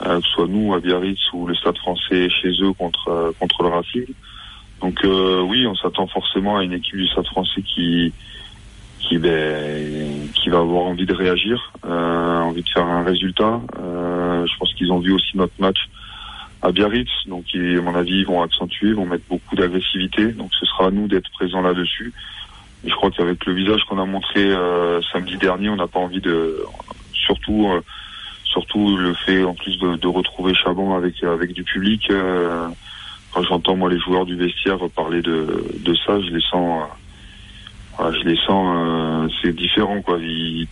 Euh, 0.04 0.20
que 0.20 0.26
ce 0.26 0.32
soit 0.32 0.46
nous 0.46 0.74
à 0.74 0.80
Biarritz 0.80 1.18
ou 1.32 1.46
le 1.46 1.54
Stade 1.54 1.78
français 1.78 2.28
chez 2.28 2.50
eux 2.60 2.72
contre, 2.74 3.08
euh, 3.08 3.32
contre 3.40 3.62
le 3.62 3.68
Racing. 3.70 4.06
Donc 4.80 5.04
euh, 5.04 5.40
oui, 5.42 5.66
on 5.66 5.74
s'attend 5.74 6.06
forcément 6.06 6.58
à 6.58 6.64
une 6.64 6.72
équipe 6.72 6.96
du 6.96 7.06
Stade 7.06 7.26
français 7.26 7.62
qui 7.62 8.12
qui, 9.00 9.18
ben, 9.18 10.28
qui 10.34 10.48
va 10.48 10.58
avoir 10.58 10.84
envie 10.84 11.06
de 11.06 11.14
réagir, 11.14 11.72
euh, 11.84 12.40
envie 12.40 12.62
de 12.62 12.68
faire 12.68 12.86
un 12.86 13.04
résultat. 13.04 13.60
Euh, 13.78 14.44
je 14.46 14.58
pense 14.58 14.72
qu'ils 14.74 14.90
ont 14.92 14.98
vu 14.98 15.12
aussi 15.12 15.36
notre 15.36 15.54
match 15.60 15.78
à 16.62 16.72
Biarritz, 16.72 17.10
donc 17.26 17.44
à 17.54 17.80
mon 17.80 17.94
avis 17.94 18.20
ils 18.20 18.26
vont 18.26 18.42
accentuer, 18.42 18.92
vont 18.92 19.06
mettre 19.06 19.24
beaucoup 19.28 19.54
d'agressivité. 19.54 20.32
Donc 20.32 20.50
ce 20.58 20.66
sera 20.66 20.86
à 20.86 20.90
nous 20.90 21.06
d'être 21.06 21.30
présents 21.30 21.62
là-dessus. 21.62 22.12
Je 22.84 22.94
crois 22.94 23.10
qu'avec 23.10 23.44
le 23.46 23.52
visage 23.52 23.84
qu'on 23.84 24.00
a 24.00 24.04
montré 24.04 24.40
euh, 24.40 25.00
samedi 25.12 25.36
dernier, 25.36 25.68
on 25.68 25.76
n'a 25.76 25.86
pas 25.86 26.00
envie 26.00 26.20
de, 26.20 26.62
surtout, 27.12 27.68
euh, 27.68 27.80
surtout 28.44 28.96
le 28.96 29.14
fait 29.14 29.44
en 29.44 29.54
plus 29.54 29.78
de, 29.78 29.96
de 29.96 30.06
retrouver 30.08 30.54
Chabon 30.54 30.94
avec 30.94 31.22
avec 31.22 31.52
du 31.52 31.62
public. 31.62 32.10
Quand 33.36 33.42
j'entends 33.42 33.76
moi 33.76 33.90
les 33.90 33.98
joueurs 33.98 34.24
du 34.24 34.34
vestiaire 34.34 34.78
parler 34.94 35.20
de, 35.20 35.62
ça, 36.06 36.18
je 36.22 36.30
les 36.30 36.40
sens, 36.40 36.84
euh, 38.00 38.10
je 38.10 38.26
les 38.26 38.36
sens, 38.46 38.74
euh, 38.74 39.28
c'est 39.42 39.54
différent 39.54 40.00
quoi. 40.00 40.16
Il, 40.18 40.66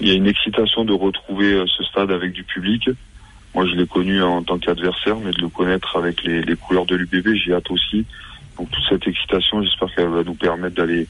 y 0.00 0.10
a 0.10 0.14
une 0.14 0.26
excitation 0.26 0.84
de 0.84 0.92
retrouver 0.92 1.52
euh, 1.52 1.64
ce 1.68 1.84
stade 1.84 2.10
avec 2.10 2.32
du 2.32 2.42
public. 2.42 2.90
Moi, 3.54 3.64
je 3.66 3.76
l'ai 3.76 3.86
connu 3.86 4.20
en 4.24 4.42
tant 4.42 4.58
qu'adversaire, 4.58 5.14
mais 5.24 5.30
de 5.30 5.40
le 5.40 5.50
connaître 5.50 5.96
avec 5.96 6.24
les, 6.24 6.56
couleurs 6.56 6.84
de 6.84 6.96
l'UBB, 6.96 7.28
j'ai 7.36 7.54
hâte 7.54 7.70
aussi. 7.70 8.06
Donc 8.58 8.68
toute 8.72 8.84
cette 8.88 9.06
excitation, 9.06 9.62
j'espère 9.62 9.94
qu'elle 9.94 10.08
va 10.08 10.24
nous 10.24 10.34
permettre 10.34 10.74
d'aller 10.74 11.06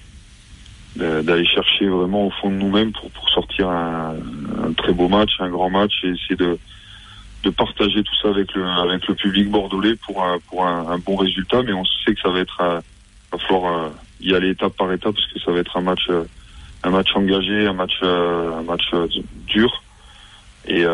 d'aller 0.97 1.47
chercher 1.47 1.87
vraiment 1.87 2.27
au 2.27 2.31
fond 2.31 2.51
de 2.51 2.57
nous-mêmes 2.57 2.93
pour, 2.93 3.11
pour 3.13 3.27
sortir 3.31 3.71
un, 3.71 4.17
un, 4.63 4.73
très 4.75 4.93
beau 4.93 5.09
match, 5.09 5.31
un 5.39 5.49
grand 5.49 5.71
match 5.71 5.95
et 6.05 6.09
essayer 6.09 6.37
de, 6.37 6.59
de 7.43 7.51
partager 7.51 8.03
tout 8.03 8.15
ça 8.21 8.29
avec 8.29 8.53
le 8.55 8.65
avec 8.65 9.07
le 9.09 9.15
public 9.15 9.51
bordelais 9.51 9.97
pour 9.97 10.23
un, 10.23 10.39
pour 10.49 10.65
un, 10.65 10.99
bon 10.99 11.17
résultat. 11.17 11.63
Mais 11.63 11.73
on 11.73 11.85
sait 11.85 12.15
que 12.15 12.21
ça 12.21 12.31
va 12.31 12.41
être 12.41 12.61
un, 12.61 12.81
va 13.33 13.39
falloir 13.39 13.73
euh, 13.73 13.89
y 14.21 14.35
aller 14.35 14.51
étape 14.51 14.77
par 14.77 14.93
étape 14.93 15.15
parce 15.15 15.27
que 15.27 15.41
ça 15.41 15.51
va 15.53 15.61
être 15.61 15.77
un 15.77 15.83
match 15.83 16.07
euh, 16.11 16.25
un 16.85 16.91
match 16.91 17.09
engagé, 17.15 17.67
un 17.67 17.73
match 17.73 17.99
euh, 18.03 18.59
un 18.59 18.63
match 18.63 18.91
dur. 19.47 19.83
Et 20.69 20.85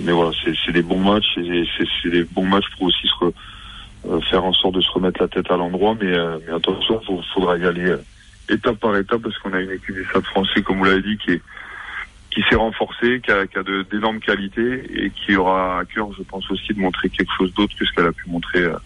mais 0.00 0.12
voilà, 0.12 0.30
c'est 0.64 0.72
des 0.72 0.80
bons 0.80 0.98
matchs 0.98 1.36
et 1.36 1.64
c'est 2.02 2.08
des 2.08 2.24
bons 2.24 2.46
matchs 2.46 2.64
pour 2.76 2.86
aussi 2.86 3.06
se 3.06 4.20
faire 4.30 4.46
en 4.46 4.54
sorte 4.54 4.76
de 4.76 4.80
se 4.80 4.90
remettre 4.92 5.20
la 5.20 5.28
tête 5.28 5.50
à 5.50 5.58
l'endroit. 5.58 5.94
Mais, 6.00 6.16
mais 6.46 6.54
attention, 6.54 6.98
il 7.06 7.22
faudra 7.34 7.58
y 7.58 7.66
aller 7.66 7.94
étape 8.48 8.76
par 8.76 8.96
étape 8.96 9.20
parce 9.20 9.36
qu'on 9.38 9.52
a 9.52 9.60
une 9.60 9.72
équipe 9.72 9.94
des 9.94 10.04
Stade 10.06 10.24
français, 10.24 10.62
comme 10.62 10.78
vous 10.78 10.84
l'avez 10.84 11.02
dit, 11.02 11.18
qui 11.18 11.32
est 11.32 11.42
qui 12.30 12.42
s'est 12.48 12.56
renforcée, 12.56 13.20
qui 13.24 13.30
a, 13.30 13.46
qui 13.46 13.58
a 13.58 13.62
d'énormes 13.90 14.20
qualités 14.20 14.84
et 14.94 15.10
qui 15.10 15.36
aura 15.36 15.80
à 15.80 15.84
cœur, 15.84 16.08
je 16.16 16.22
pense 16.22 16.50
aussi, 16.50 16.74
de 16.74 16.80
montrer 16.80 17.08
quelque 17.08 17.32
chose 17.36 17.52
d'autre 17.54 17.74
que 17.76 17.84
ce 17.84 17.92
qu'elle 17.92 18.06
a 18.06 18.12
pu 18.12 18.28
montrer 18.28 18.60
euh, 18.60 18.76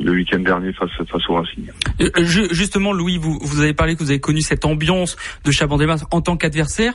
le 0.00 0.12
week-end 0.12 0.38
dernier 0.40 0.72
face, 0.72 0.90
face 0.90 1.28
au 1.28 1.34
Racing. 1.34 1.70
Euh, 2.00 2.10
justement, 2.52 2.92
Louis, 2.92 3.18
vous, 3.18 3.38
vous 3.40 3.60
avez 3.60 3.74
parlé 3.74 3.94
que 3.94 4.00
vous 4.00 4.10
avez 4.10 4.20
connu 4.20 4.40
cette 4.40 4.64
ambiance 4.64 5.16
de 5.44 5.50
Chabandelmas 5.50 6.04
en 6.10 6.20
tant 6.20 6.36
qu'adversaire. 6.36 6.94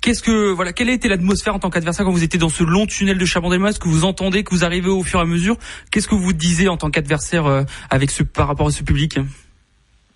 Qu'est-ce 0.00 0.22
que 0.22 0.50
voilà, 0.50 0.72
quelle 0.72 0.88
a 0.88 0.92
été 0.92 1.08
l'atmosphère 1.08 1.54
en 1.54 1.60
tant 1.60 1.70
qu'adversaire 1.70 2.04
quand 2.04 2.10
vous 2.10 2.24
étiez 2.24 2.40
dans 2.40 2.48
ce 2.48 2.64
long 2.64 2.86
tunnel 2.86 3.18
de 3.18 3.24
Chabandelmas 3.24 3.78
que 3.80 3.88
vous 3.88 4.04
entendez, 4.04 4.42
que 4.42 4.50
vous 4.50 4.64
arrivez 4.64 4.88
au 4.88 5.04
fur 5.04 5.20
et 5.20 5.22
à 5.22 5.26
mesure? 5.26 5.56
Qu'est-ce 5.92 6.08
que 6.08 6.16
vous 6.16 6.32
disiez 6.32 6.68
en 6.68 6.76
tant 6.76 6.90
qu'adversaire 6.90 7.46
euh, 7.46 7.62
avec 7.88 8.10
ce 8.10 8.24
par 8.24 8.48
rapport 8.48 8.66
à 8.66 8.70
ce 8.72 8.82
public? 8.82 9.20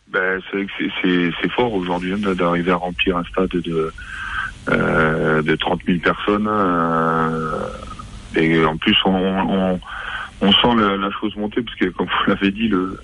Ben, 0.09 0.41
c'est 0.51 1.51
fort 1.51 1.73
aujourd'hui 1.75 2.15
hein, 2.15 2.35
d'arriver 2.35 2.73
à 2.73 2.77
remplir 2.77 3.17
un 3.17 3.25
stade 3.25 3.51
de 3.51 3.93
euh, 4.69 5.43
de 5.43 5.55
30 5.57 5.81
000 5.87 5.99
personnes. 6.01 6.49
Euh, 6.49 7.69
et 8.37 8.65
en 8.65 8.77
plus, 8.77 8.97
on, 9.05 9.15
on, 9.15 9.81
on 10.41 10.53
sent 10.53 10.75
la, 10.77 10.97
la, 10.97 11.11
chose 11.21 11.35
monter, 11.37 11.63
parce 11.63 11.77
que 11.77 11.87
comme 11.87 12.07
vous 12.07 12.31
l'avez 12.31 12.51
dit, 12.51 12.69
le, 12.69 12.99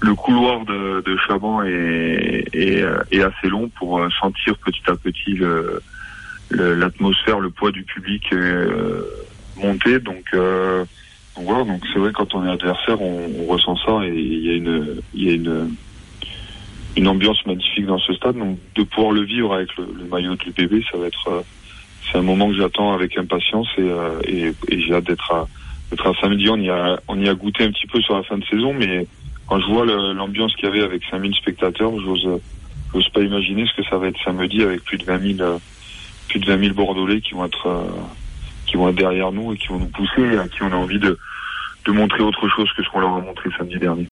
le 0.00 0.14
couloir 0.14 0.64
de, 0.64 1.02
de 1.02 1.16
Chaban 1.26 1.62
est, 1.62 2.44
est, 2.52 2.84
est, 3.10 3.22
assez 3.22 3.48
long 3.48 3.68
pour 3.78 4.00
sentir 4.20 4.56
petit 4.58 4.82
à 4.88 4.96
petit 4.96 5.38
l'atmosphère, 6.50 7.38
le, 7.38 7.46
le, 7.46 7.50
poids 7.50 7.70
du 7.70 7.82
public 7.84 8.24
euh, 8.32 9.02
monter. 9.56 10.00
Donc, 10.00 10.24
euh, 10.34 10.84
donc 11.36 11.46
voilà, 11.46 11.64
donc 11.64 11.82
c'est 11.92 11.98
vrai 11.98 12.12
quand 12.12 12.34
on 12.34 12.46
est 12.46 12.50
adversaire, 12.50 13.00
on, 13.00 13.30
on 13.38 13.46
ressent 13.46 13.76
ça 13.76 14.04
et 14.04 14.12
il 14.14 14.46
y 14.46 14.50
a 14.50 14.54
une, 14.54 15.00
il 15.14 15.24
y 15.24 15.30
a 15.30 15.34
une 15.34 15.74
une 16.96 17.08
ambiance 17.08 17.44
magnifique 17.46 17.86
dans 17.86 17.98
ce 17.98 18.12
stade. 18.14 18.36
Donc 18.36 18.58
de 18.74 18.82
pouvoir 18.82 19.12
le 19.12 19.22
vivre 19.22 19.54
avec 19.54 19.68
le, 19.76 19.86
maillot 20.10 20.34
de 20.34 20.44
l'UPB, 20.44 20.82
ça 20.90 20.98
va 20.98 21.06
être 21.06 21.28
euh, 21.28 21.40
c'est 22.10 22.18
un 22.18 22.22
moment 22.22 22.48
que 22.48 22.56
j'attends 22.56 22.92
avec 22.92 23.16
impatience 23.16 23.68
et, 23.78 23.82
euh, 23.82 24.52
j'ai 24.68 24.94
hâte 24.94 25.04
d'être 25.04 25.32
à, 25.32 25.46
samedi. 26.20 26.48
On 26.48 26.56
y 26.56 26.70
a 26.70 26.98
on 27.08 27.20
y 27.20 27.28
a 27.28 27.34
goûté 27.34 27.64
un 27.64 27.70
petit 27.70 27.86
peu 27.86 28.00
sur 28.00 28.16
la 28.16 28.22
fin 28.22 28.38
de 28.38 28.44
saison, 28.44 28.74
mais 28.74 29.06
quand 29.46 29.60
je 29.60 29.66
vois 29.66 29.84
l'ambiance 29.84 30.54
qu'il 30.56 30.64
y 30.64 30.68
avait 30.68 30.82
avec 30.82 31.02
5000 31.10 31.34
spectateurs, 31.34 31.92
j'ose 32.00 32.40
j'ose 32.92 33.08
pas 33.10 33.20
imaginer 33.20 33.66
ce 33.66 33.80
que 33.80 33.88
ça 33.88 33.96
va 33.96 34.08
être 34.08 34.18
samedi 34.24 34.62
avec 34.62 34.82
plus 34.84 34.98
de 34.98 35.04
20 35.04 35.36
000 35.36 35.60
plus 36.28 36.40
de 36.40 36.46
20 36.46 36.58
000 36.62 36.74
Bordelais 36.74 37.20
qui 37.20 37.34
vont 37.34 37.44
être 37.44 37.66
euh, 37.66 37.82
qui 38.66 38.76
vont 38.76 38.88
être 38.88 38.96
derrière 38.96 39.32
nous 39.32 39.52
et 39.52 39.56
qui 39.56 39.68
vont 39.68 39.78
nous 39.78 39.88
pousser 39.88 40.38
à 40.38 40.48
qui 40.48 40.62
on 40.62 40.72
a 40.72 40.76
envie 40.76 40.98
de 40.98 41.18
de 41.86 41.92
montrer 41.92 42.22
autre 42.22 42.48
chose 42.48 42.68
que 42.76 42.82
ce 42.82 42.90
qu'on 42.90 43.00
leur 43.00 43.14
a 43.14 43.20
montré 43.20 43.48
samedi 43.56 43.78
dernier. 43.78 44.06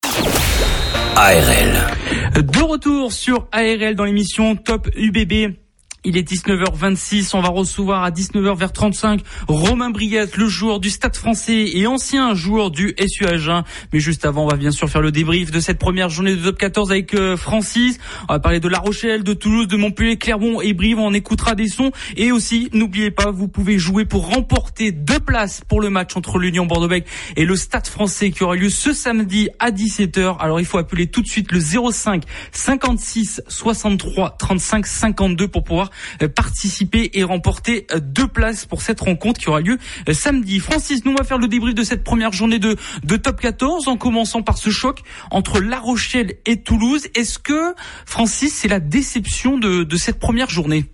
ARL. 1.17 2.28
De 2.43 2.63
retour 2.63 3.13
sur 3.13 3.49
ARL 3.51 3.97
dans 3.97 4.05
l'émission 4.05 4.55
Top 4.55 4.89
UBB. 4.95 5.57
Il 6.05 6.17
est 6.17 6.31
19h26, 6.31 7.31
on 7.35 7.41
va 7.41 7.49
recevoir 7.49 8.05
à 8.05 8.13
19h35 8.13 9.19
Romain 9.49 9.91
Briat, 9.91 10.27
le 10.37 10.47
joueur 10.47 10.79
du 10.79 10.91
Stade 10.91 11.17
français 11.17 11.73
et 11.75 11.89
ancien 11.89 12.35
joueur 12.35 12.71
du 12.71 12.95
SU 13.05 13.27
Agen. 13.27 13.65
Mais 13.93 13.99
juste 13.99 14.25
avant, 14.25 14.45
on 14.45 14.49
va 14.49 14.57
bien 14.57 14.71
sûr 14.71 14.89
faire 14.89 15.01
le 15.01 15.11
débrief 15.11 15.51
de 15.51 15.59
cette 15.59 15.81
première 15.81 16.09
journée 16.09 16.37
de 16.37 16.41
top 16.41 16.57
14 16.57 16.93
avec 16.93 17.15
euh, 17.15 17.37
Francis. 17.37 17.99
On 18.29 18.35
va 18.35 18.39
parler 18.39 18.61
de 18.61 18.69
La 18.69 18.79
Rochelle, 18.79 19.25
de 19.25 19.35
Toulouse, 19.35 19.67
de 19.67 19.77
Montpellier, 19.77 20.17
Clermont 20.19 20.61
et 20.61 20.73
Brive. 20.73 21.01
On 21.01 21.13
écoutera 21.13 21.57
des 21.57 21.67
sons. 21.67 21.91
Et 22.17 22.31
aussi, 22.31 22.69
n'oubliez 22.73 23.11
pas, 23.11 23.33
vous 23.33 23.49
pouvez 23.49 23.77
jouer 23.77 24.05
pour 24.05 24.33
remporter 24.33 24.93
deux 24.93 25.19
places 25.19 25.63
pour 25.67 25.81
le 25.81 25.91
match 25.91 26.17
entre 26.17 26.39
l'Union 26.39 26.65
Bordeaux-Bègles 26.65 27.07
et 27.35 27.45
le 27.45 27.57
Stade 27.57 27.89
français 27.89 28.31
qui 28.31 28.45
aura 28.45 28.55
lieu 28.55 28.71
ce 28.71 28.93
samedi 28.93 29.49
à 29.59 29.73
17h. 29.73 30.37
Alors 30.39 30.61
il 30.61 30.67
faut 30.67 30.79
appeler 30.79 31.09
tout 31.09 31.23
de 31.23 31.29
suite 31.29 31.51
le 31.51 31.59
05 31.59 32.23
56 32.53 33.43
63 33.49 34.37
35 34.39 34.87
52 34.87 35.49
pour 35.49 35.65
pouvoir 35.65 35.88
pouvoir 35.89 36.35
participer 36.35 37.11
et 37.15 37.25
remporter 37.25 37.87
deux 38.01 38.29
places 38.29 38.65
pour 38.65 38.83
cette 38.83 39.01
rencontre 39.01 39.41
qui 39.41 39.49
aura 39.49 39.61
lieu 39.61 39.79
samedi. 40.13 40.59
Francis, 40.61 41.05
nous 41.05 41.15
va 41.17 41.25
faire 41.25 41.39
le 41.39 41.49
débrief 41.49 41.75
de 41.75 41.83
cette 41.83 42.05
première 42.05 42.33
journée 42.33 42.59
de, 42.59 42.77
de 43.05 43.17
top 43.17 43.41
14 43.41 43.89
en 43.89 43.97
commençant 43.97 44.43
par 44.43 44.59
ce 44.59 44.71
choc 44.71 45.03
entre 45.31 45.61
La 45.61 45.79
Rochelle 45.79 46.35
et 46.47 46.63
Toulouse. 46.63 47.09
Est-ce 47.15 47.39
que, 47.39 47.75
Francis, 48.07 48.55
c'est 48.55 48.69
la 48.69 48.81
déception 48.81 49.59
de 49.59 49.97
cette 49.97 50.19
première 50.19 50.51
journée? 50.51 50.85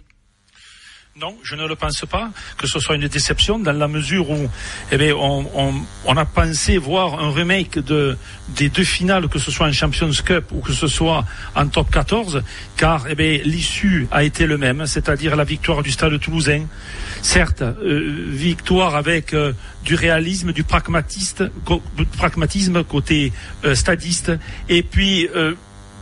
Non, 1.21 1.37
je 1.45 1.55
ne 1.55 1.65
le 1.69 1.77
pense 1.77 2.05
pas 2.11 2.31
que 2.59 2.67
ce 2.67 2.81
soit 2.81 2.97
une 2.97 3.07
déception 3.07 3.61
dans 3.61 3.73
la 3.73 3.87
mesure 3.87 4.29
où 4.31 4.51
eh 4.91 4.97
bien, 4.97 5.15
on, 5.15 6.17
a 6.17 6.25
pensé 6.25 6.77
voir 6.77 7.21
un 7.21 7.31
remake 7.31 7.79
de, 7.79 8.17
des 8.49 8.69
deux 8.69 8.83
finales, 8.83 9.29
que 9.29 9.39
ce 9.39 9.53
soit 9.53 9.69
en 9.69 9.73
Champions 9.73 10.11
Cup 10.25 10.47
ou 10.51 10.61
que 10.61 10.73
ce 10.73 10.89
soit 10.89 11.25
en 11.55 11.69
top 11.69 11.89
14, 11.93 12.43
car 12.77 13.07
eh 13.09 13.15
l'issue 13.45 14.09
a 14.11 14.25
été 14.25 14.45
le 14.45 14.59
même, 14.59 14.87
c'est-à-dire 14.87 15.37
la 15.37 15.45
victoire 15.45 15.85
du 15.85 15.93
Stade 15.93 16.19
toulousain. 16.19 16.67
Certes, 17.23 17.63
euh, 17.63 18.27
victoire 18.31 18.97
avec 18.97 19.35
euh, 19.35 19.53
du 19.85 19.95
réalisme, 19.95 20.53
du 20.53 20.65
pragmatisme, 20.65 21.49
pragmatisme 22.19 22.83
côté 22.83 23.33
euh, 23.65 23.77
stadiste, 23.77 24.33
et 24.69 24.83
puis 24.83 25.29
euh, 25.37 25.55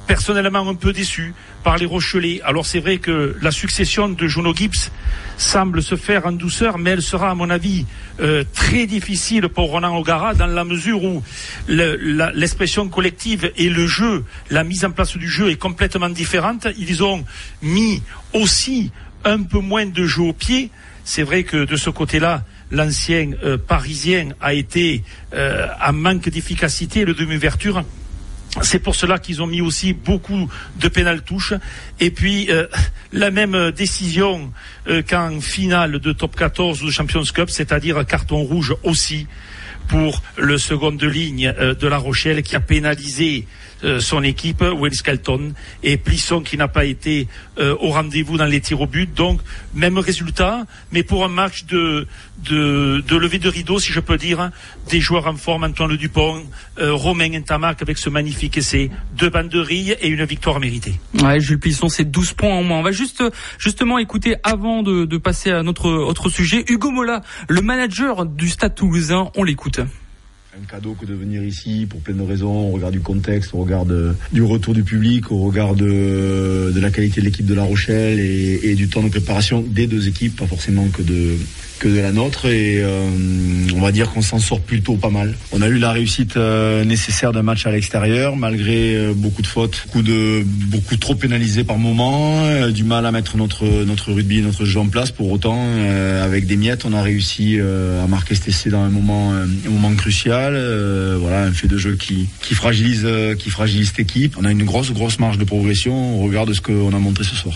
personnellement 0.06 0.68
un 0.68 0.74
peu 0.74 0.92
déçu 0.92 1.34
par 1.62 1.78
les 1.78 1.86
Rochelais. 1.86 2.40
Alors 2.44 2.66
c'est 2.66 2.80
vrai 2.80 2.98
que 2.98 3.36
la 3.40 3.50
succession 3.50 4.08
de 4.08 4.26
Juno 4.26 4.54
Gibbs 4.54 4.90
semble 5.36 5.82
se 5.82 5.96
faire 5.96 6.26
en 6.26 6.32
douceur, 6.32 6.78
mais 6.78 6.90
elle 6.90 7.02
sera 7.02 7.30
à 7.30 7.34
mon 7.34 7.50
avis 7.50 7.86
euh, 8.20 8.44
très 8.52 8.86
difficile 8.86 9.48
pour 9.48 9.70
Ronan 9.70 9.96
O'Gara 9.96 10.34
dans 10.34 10.46
la 10.46 10.64
mesure 10.64 11.02
où 11.04 11.22
l'expression 11.68 12.88
collective 12.88 13.52
et 13.56 13.68
le 13.68 13.86
jeu, 13.86 14.24
la 14.50 14.64
mise 14.64 14.84
en 14.84 14.90
place 14.90 15.16
du 15.16 15.28
jeu 15.28 15.50
est 15.50 15.56
complètement 15.56 16.08
différente. 16.08 16.66
Ils 16.78 17.02
ont 17.02 17.24
mis 17.62 18.02
aussi 18.32 18.90
un 19.24 19.42
peu 19.42 19.58
moins 19.58 19.86
de 19.86 20.04
jeu 20.04 20.22
au 20.22 20.32
pied. 20.32 20.70
C'est 21.04 21.22
vrai 21.22 21.42
que 21.42 21.64
de 21.64 21.76
ce 21.76 21.90
côté-là, 21.90 22.44
l'ancien 22.70 23.32
euh, 23.44 23.58
parisien 23.58 24.30
a 24.40 24.54
été 24.54 25.02
euh, 25.34 25.66
en 25.84 25.92
manque 25.92 26.28
d'efficacité, 26.28 27.04
le 27.04 27.14
demi-ouverture. 27.14 27.84
C'est 28.60 28.80
pour 28.80 28.94
cela 28.94 29.18
qu'ils 29.18 29.40
ont 29.40 29.46
mis 29.46 29.62
aussi 29.62 29.94
beaucoup 29.94 30.50
de 30.76 30.88
pénal 30.88 31.22
touches. 31.22 31.54
Et 32.00 32.10
puis, 32.10 32.50
euh, 32.50 32.66
la 33.12 33.30
même 33.30 33.70
décision 33.70 34.52
euh, 34.88 35.02
qu'en 35.02 35.40
finale 35.40 35.98
de 35.98 36.12
top 36.12 36.36
14 36.36 36.82
ou 36.82 36.86
de 36.86 36.90
Champions 36.90 37.22
Cup, 37.22 37.48
c'est-à-dire 37.48 38.04
carton 38.04 38.42
rouge 38.42 38.74
aussi 38.82 39.26
pour 39.88 40.22
le 40.36 40.58
second 40.58 40.92
de 40.92 41.06
ligne 41.06 41.52
euh, 41.58 41.74
de 41.74 41.86
La 41.86 41.96
Rochelle 41.96 42.42
qui 42.42 42.54
a 42.54 42.60
pénalisé 42.60 43.46
euh, 43.84 44.00
son 44.00 44.22
équipe, 44.22 44.62
Will 44.62 44.94
Skelton, 44.94 45.52
et 45.82 45.96
Plisson 45.96 46.40
qui 46.40 46.56
n'a 46.56 46.68
pas 46.68 46.84
été 46.84 47.28
euh, 47.58 47.76
au 47.80 47.90
rendez-vous 47.90 48.36
dans 48.36 48.46
les 48.46 48.60
tirs 48.60 48.80
au 48.80 48.86
but. 48.86 49.12
Donc, 49.12 49.40
même 49.74 49.98
résultat, 49.98 50.64
mais 50.92 51.02
pour 51.02 51.24
un 51.24 51.28
match 51.28 51.64
de, 51.66 52.06
de, 52.48 53.02
de 53.06 53.16
levée 53.16 53.38
de 53.38 53.48
rideau, 53.48 53.78
si 53.78 53.92
je 53.92 54.00
peux 54.00 54.16
dire, 54.16 54.50
des 54.90 55.00
joueurs 55.00 55.26
en 55.26 55.36
forme, 55.36 55.64
Antoine 55.64 55.96
Dupont, 55.96 56.42
euh, 56.78 56.92
Romain 56.92 57.32
Entamac 57.34 57.82
avec 57.82 57.98
ce 57.98 58.10
magnifique 58.10 58.56
essai, 58.58 58.90
deux 59.16 59.30
banderilles 59.30 59.96
et 60.00 60.08
une 60.08 60.24
victoire 60.24 60.60
méritée. 60.60 60.98
Ouais, 61.20 61.40
Jules 61.40 61.58
Plisson, 61.58 61.88
c'est 61.88 62.10
12 62.10 62.32
points 62.34 62.54
en 62.54 62.62
moins. 62.62 62.78
On 62.78 62.82
va 62.82 62.92
juste 62.92 63.22
justement 63.58 63.98
écouter, 63.98 64.36
avant 64.42 64.82
de, 64.82 65.04
de 65.04 65.16
passer 65.18 65.50
à 65.50 65.62
notre 65.62 65.88
autre 65.90 66.28
sujet, 66.28 66.64
Hugo 66.68 66.90
Mola, 66.90 67.22
le 67.48 67.60
manager 67.60 68.26
du 68.26 68.48
Stade 68.48 68.74
toulousain, 68.74 69.30
on 69.36 69.44
l'écoute 69.44 69.80
un 70.54 70.66
cadeau 70.66 70.92
que 70.92 71.06
de 71.06 71.14
venir 71.14 71.42
ici 71.42 71.86
pour 71.88 72.00
plein 72.00 72.14
de 72.14 72.22
raisons, 72.22 72.68
au 72.68 72.72
regard 72.72 72.90
du 72.90 73.00
contexte, 73.00 73.54
au 73.54 73.58
regard 73.58 73.86
du 73.86 74.42
retour 74.42 74.74
du 74.74 74.84
public, 74.84 75.32
au 75.32 75.38
regard 75.38 75.74
de, 75.74 76.70
de 76.74 76.80
la 76.80 76.90
qualité 76.90 77.22
de 77.22 77.26
l'équipe 77.26 77.46
de 77.46 77.54
La 77.54 77.62
Rochelle 77.62 78.20
et, 78.20 78.74
du 78.74 78.88
temps 78.88 79.02
de 79.02 79.08
préparation 79.08 79.62
des 79.62 79.86
deux 79.86 80.08
équipes, 80.08 80.36
pas 80.36 80.46
forcément 80.46 80.86
que 80.88 81.00
de, 81.00 81.38
que 81.82 81.88
de 81.88 81.98
la 81.98 82.12
nôtre 82.12 82.46
et 82.46 82.80
euh, 82.80 83.08
on 83.74 83.80
va 83.80 83.90
dire 83.90 84.12
qu'on 84.12 84.22
s'en 84.22 84.38
sort 84.38 84.60
plutôt 84.60 84.94
pas 84.94 85.10
mal. 85.10 85.34
On 85.50 85.62
a 85.62 85.66
eu 85.66 85.78
la 85.78 85.90
réussite 85.90 86.36
euh, 86.36 86.84
nécessaire 86.84 87.32
d'un 87.32 87.42
match 87.42 87.66
à 87.66 87.72
l'extérieur 87.72 88.36
malgré 88.36 88.94
euh, 88.94 89.14
beaucoup 89.16 89.42
de 89.42 89.48
fautes, 89.48 89.82
beaucoup 89.86 90.02
de 90.02 90.44
beaucoup 90.46 90.96
trop 90.96 91.16
pénalisés 91.16 91.64
par 91.64 91.78
moment, 91.78 92.40
du 92.70 92.84
mal 92.84 93.04
à 93.04 93.10
mettre 93.10 93.36
notre 93.36 93.66
notre 93.84 94.12
rugby 94.12 94.38
et 94.38 94.42
notre 94.42 94.64
jeu 94.64 94.78
en 94.78 94.86
place. 94.86 95.10
Pour 95.10 95.32
autant, 95.32 95.58
avec 96.22 96.46
des 96.46 96.56
miettes, 96.56 96.84
on 96.84 96.92
a 96.92 97.02
réussi 97.02 97.58
à 97.58 98.06
marquer 98.06 98.36
cet 98.36 98.48
essai 98.48 98.70
dans 98.70 98.82
un 98.82 98.88
moment 98.88 99.32
un 99.32 99.70
moment 99.70 99.92
crucial. 99.96 100.52
voilà, 101.18 101.42
un 101.42 101.52
fait 101.52 101.66
de 101.66 101.78
jeu 101.78 101.96
qui 101.96 102.28
qui 102.42 102.54
fragilise 102.54 103.06
qui 103.38 103.50
fragilise 103.50 103.88
cette 103.88 103.98
équipe. 103.98 104.36
On 104.38 104.44
a 104.44 104.52
une 104.52 104.64
grosse 104.64 104.92
grosse 104.92 105.18
marge 105.18 105.38
de 105.38 105.44
progression 105.44 106.20
au 106.20 106.22
regard 106.22 106.46
de 106.46 106.52
ce 106.52 106.60
qu'on 106.60 106.94
a 106.94 106.98
montré 106.98 107.24
ce 107.24 107.34
soir. 107.34 107.54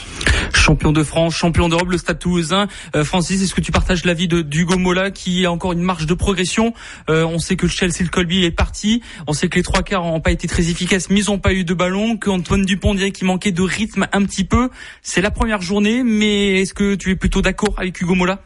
Champion 0.53 0.91
de 0.91 1.05
France, 1.05 1.37
champion 1.37 1.69
d'Europe, 1.69 1.91
le 1.91 1.99
Stade 1.99 2.19
Toulousain. 2.19 2.67
Francis, 3.05 3.41
est-ce 3.43 3.55
que 3.55 3.61
tu 3.61 3.71
partages 3.71 4.05
la 4.05 4.16
vie 4.17 4.27
de 4.27 4.43
d'Hugo 4.43 4.77
Mola 4.79 5.13
qui 5.13 5.47
a 5.47 5.53
encore 5.53 5.73
une 5.73 5.83
marge 5.83 6.07
de 6.07 6.15
progression. 6.15 6.75
Euh, 7.09 7.25
on 7.25 7.39
sait 7.39 7.55
que 7.55 7.69
Chelsea 7.69 8.01
le 8.01 8.09
Colby 8.09 8.45
est 8.45 8.51
parti. 8.51 9.03
On 9.29 9.33
sait 9.33 9.49
que 9.49 9.57
les 9.57 9.63
trois 9.63 9.83
quarts 9.83 10.03
n'ont 10.03 10.21
pas 10.21 10.33
été 10.33 10.49
très 10.49 10.69
efficaces, 10.69 11.11
mais 11.11 11.21
ils 11.21 11.31
n'ont 11.31 11.39
pas 11.39 11.53
eu 11.53 11.65
de 11.65 11.75
ballon. 11.75 12.17
Que 12.17 12.31
Antoine 12.31 12.65
Dupont 12.65 12.95
dirait 12.95 13.13
qu'il 13.13 13.27
manquait 13.27 13.53
de 13.53 13.63
rythme 13.63 14.09
un 14.13 14.25
petit 14.25 14.45
peu. 14.45 14.71
C'est 15.03 15.21
la 15.21 15.31
première 15.31 15.63
journée, 15.63 16.03
mais 16.03 16.63
est-ce 16.63 16.75
que 16.75 16.95
tu 16.97 17.11
es 17.11 17.17
plutôt 17.17 17.43
d'accord 17.43 17.75
avec 17.77 18.01
Hugo 18.01 18.15
Mola? 18.15 18.41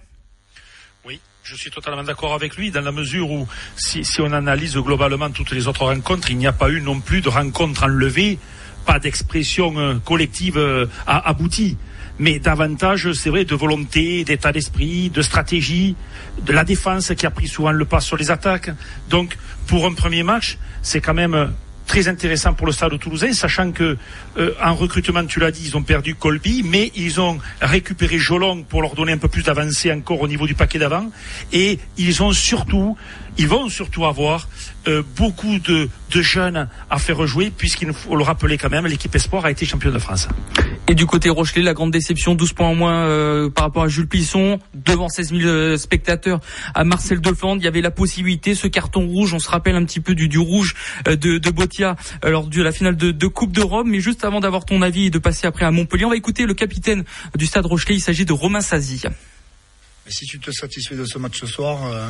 Oui, 1.07 1.21
je 1.43 1.55
suis 1.55 1.71
totalement 1.71 2.03
d'accord 2.03 2.35
avec 2.35 2.57
lui 2.57 2.71
dans 2.71 2.83
la 2.83 2.93
mesure 2.93 3.31
où 3.31 3.49
si, 3.77 4.05
si, 4.05 4.21
on 4.21 4.33
analyse 4.33 4.77
globalement 4.77 5.31
toutes 5.31 5.53
les 5.53 5.69
autres 5.69 5.85
rencontres, 5.85 6.31
il 6.31 6.39
n'y 6.39 6.47
a 6.47 6.53
pas 6.53 6.69
eu 6.69 6.81
non 6.83 7.01
plus 7.01 7.21
de 7.21 7.29
rencontre 7.29 7.85
enlevée, 7.85 8.39
pas 8.85 8.99
d'expression 8.99 9.79
euh, 9.79 9.95
collective 10.05 10.59
euh, 10.59 10.87
aboutie 11.07 11.79
mais 12.21 12.39
davantage, 12.39 13.13
c'est 13.15 13.31
vrai, 13.31 13.47
de 13.47 13.55
volonté, 13.55 14.25
d'état 14.25 14.53
d'esprit, 14.53 15.09
de 15.09 15.23
stratégie, 15.23 15.97
de 16.45 16.53
la 16.53 16.65
défense 16.65 17.13
qui 17.17 17.25
a 17.25 17.31
pris 17.31 17.49
souvent 17.49 17.73
le 17.73 17.87
pas 17.87 18.01
sur 18.01 18.19
les 18.19 18.31
attaques. 18.31 18.71
Donc, 19.09 19.39
pour 19.67 19.87
un 19.87 19.95
premier 19.95 20.23
match, 20.23 20.59
c'est 20.83 21.01
quand 21.01 21.15
même 21.15 21.51
très 21.87 22.09
intéressant 22.09 22.53
pour 22.53 22.67
le 22.67 22.73
Stade 22.73 22.97
toulousain, 23.01 23.33
sachant 23.33 23.73
que 23.73 23.97
euh, 24.37 24.55
en 24.63 24.75
recrutement, 24.75 25.25
tu 25.25 25.41
l'as 25.41 25.51
dit, 25.51 25.63
ils 25.65 25.77
ont 25.79 25.83
perdu 25.83 26.15
Colby, 26.15 26.63
mais 26.63 26.93
ils 26.95 27.21
ont 27.21 27.39
récupéré 27.61 28.19
Jolong 28.19 28.63
pour 28.63 28.83
leur 28.83 28.95
donner 28.95 29.13
un 29.13 29.19
peu 29.19 29.27
plus 29.27 29.43
d'avancée 29.43 29.91
encore 29.91 30.21
au 30.21 30.29
niveau 30.29 30.47
du 30.47 30.55
paquet 30.55 30.79
d'avant, 30.79 31.11
et 31.53 31.81
ils 31.97 32.23
ont 32.23 32.33
surtout 32.33 32.97
ils 33.39 33.49
vont 33.49 33.69
surtout 33.69 34.05
avoir 34.05 34.49
euh, 34.89 35.03
beaucoup 35.17 35.59
de, 35.59 35.89
de, 36.11 36.23
jeunes 36.23 36.69
à 36.89 36.99
faire 36.99 37.27
jouer, 37.27 37.53
puisqu'il 37.57 37.93
faut 37.93 38.17
le 38.17 38.25
rappeler 38.25 38.59
quand 38.59 38.71
même, 38.71 38.87
l'équipe 38.87 39.15
Espoir 39.15 39.45
a 39.45 39.51
été 39.51 39.67
championne 39.67 39.93
de 39.93 39.99
France. 39.99 40.29
Et 40.91 40.95
du 40.95 41.07
côté 41.07 41.31
Rochelet, 41.31 41.63
la 41.63 41.73
grande 41.73 41.93
déception, 41.93 42.35
12 42.35 42.53
points 42.53 42.67
en 42.67 42.75
moins 42.75 43.07
euh, 43.07 43.49
par 43.49 43.67
rapport 43.67 43.85
à 43.85 43.89
Jules 43.89 44.09
Plisson, 44.09 44.59
devant 44.75 45.09
16 45.09 45.29
000 45.31 45.43
euh, 45.43 45.77
spectateurs 45.77 46.41
à 46.75 46.83
Marcel 46.83 47.21
Delfland. 47.21 47.57
Il 47.59 47.63
y 47.63 47.69
avait 47.69 47.81
la 47.81 47.93
possibilité, 47.93 48.55
ce 48.55 48.67
carton 48.67 49.07
rouge, 49.07 49.33
on 49.33 49.39
se 49.39 49.49
rappelle 49.49 49.77
un 49.77 49.85
petit 49.85 50.01
peu 50.01 50.17
du, 50.17 50.29
du 50.29 50.39
rouge 50.39 50.75
euh, 51.07 51.15
de, 51.15 51.39
de 51.39 51.51
Botia 51.51 51.95
lors 52.25 52.47
de 52.47 52.63
la 52.63 52.73
finale 52.73 52.97
de, 52.97 53.13
de 53.13 53.27
Coupe 53.29 53.53
d'Europe. 53.53 53.87
Mais 53.89 54.01
juste 54.01 54.25
avant 54.25 54.41
d'avoir 54.41 54.65
ton 54.65 54.83
avis 54.83 55.07
et 55.07 55.11
de 55.11 55.19
passer 55.19 55.47
après 55.47 55.65
à 55.65 55.71
Montpellier, 55.71 56.07
on 56.07 56.11
va 56.11 56.17
écouter 56.17 56.45
le 56.45 56.55
capitaine 56.55 57.05
du 57.37 57.47
stade 57.47 57.67
Rochelet, 57.67 57.95
il 57.95 58.01
s'agit 58.01 58.25
de 58.25 58.33
Romain 58.33 58.61
Sazi. 58.61 59.03
Si 60.11 60.27
tu 60.27 60.41
te 60.41 60.51
satisfais 60.51 60.97
de 60.97 61.05
ce 61.05 61.19
match 61.19 61.39
ce 61.39 61.47
soir, 61.47 61.87
euh, 61.87 62.05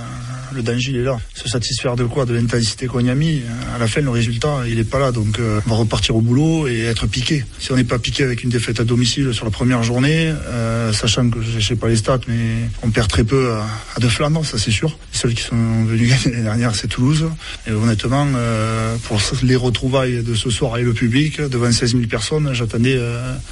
le 0.55 0.63
danger 0.63 0.97
est 0.97 1.03
là. 1.03 1.19
Se 1.35 1.49
satisfaire 1.49 1.97
de 1.97 2.05
quoi? 2.05 2.25
De 2.25 2.33
l'intensité 2.33 2.87
qu'on 2.87 3.01
y 3.01 3.11
a 3.11 3.15
mis. 3.15 3.43
À 3.75 3.79
la 3.79 3.87
fin, 3.87 4.01
le 4.01 4.09
résultat, 4.09 4.63
il 4.67 4.79
est 4.79 4.85
pas 4.85 4.99
là. 4.99 5.13
Donc, 5.13 5.39
euh, 5.39 5.61
on 5.67 5.71
va 5.71 5.77
repartir 5.77 6.17
au 6.17 6.23
boulot 6.23 6.67
et 6.67 6.81
être 6.85 7.07
piqué. 7.07 7.45
Si 7.59 7.71
on 7.73 7.77
n'est 7.77 7.85
pas 7.85 7.99
piqué 7.99 8.25
avec 8.25 8.43
une 8.43 8.49
défaite 8.49 8.81
à 8.81 8.85
domicile 8.85 9.35
sur 9.35 9.45
la 9.45 9.51
première 9.51 9.83
journée, 9.83 10.33
euh, 10.47 10.95
sachant 10.95 11.29
que 11.29 11.43
je 11.43 11.61
sais 11.61 11.77
pas 11.77 11.89
les 11.89 11.97
stats, 11.97 12.21
mais 12.27 12.71
on 12.83 12.91
perd 12.91 13.09
très 13.09 13.25
peu 13.25 13.53
à, 13.53 13.67
à 13.97 14.01
De 14.01 14.09
Flandre, 14.09 14.47
ça 14.47 14.57
c'est 14.57 14.71
sûr. 14.71 14.97
Seuls 15.13 15.35
qui 15.35 15.43
sont 15.43 15.85
venus 15.85 16.09
gagner 16.09 16.25
l'année 16.31 16.43
dernière, 16.45 16.75
c'est 16.75 16.89
Toulouse. 16.89 17.29
Et 17.67 17.73
honnêtement, 17.73 18.27
euh, 18.35 18.97
pour 19.05 19.21
les 19.43 19.57
retrouvailles 19.57 20.23
de 20.23 20.35
ce 20.35 20.49
soir 20.49 20.79
et 20.79 20.83
le 20.83 20.95
public, 20.95 21.39
devant 21.43 21.71
16 21.71 21.93
000 21.93 22.05
personnes, 22.05 22.55
j'attendais 22.55 22.99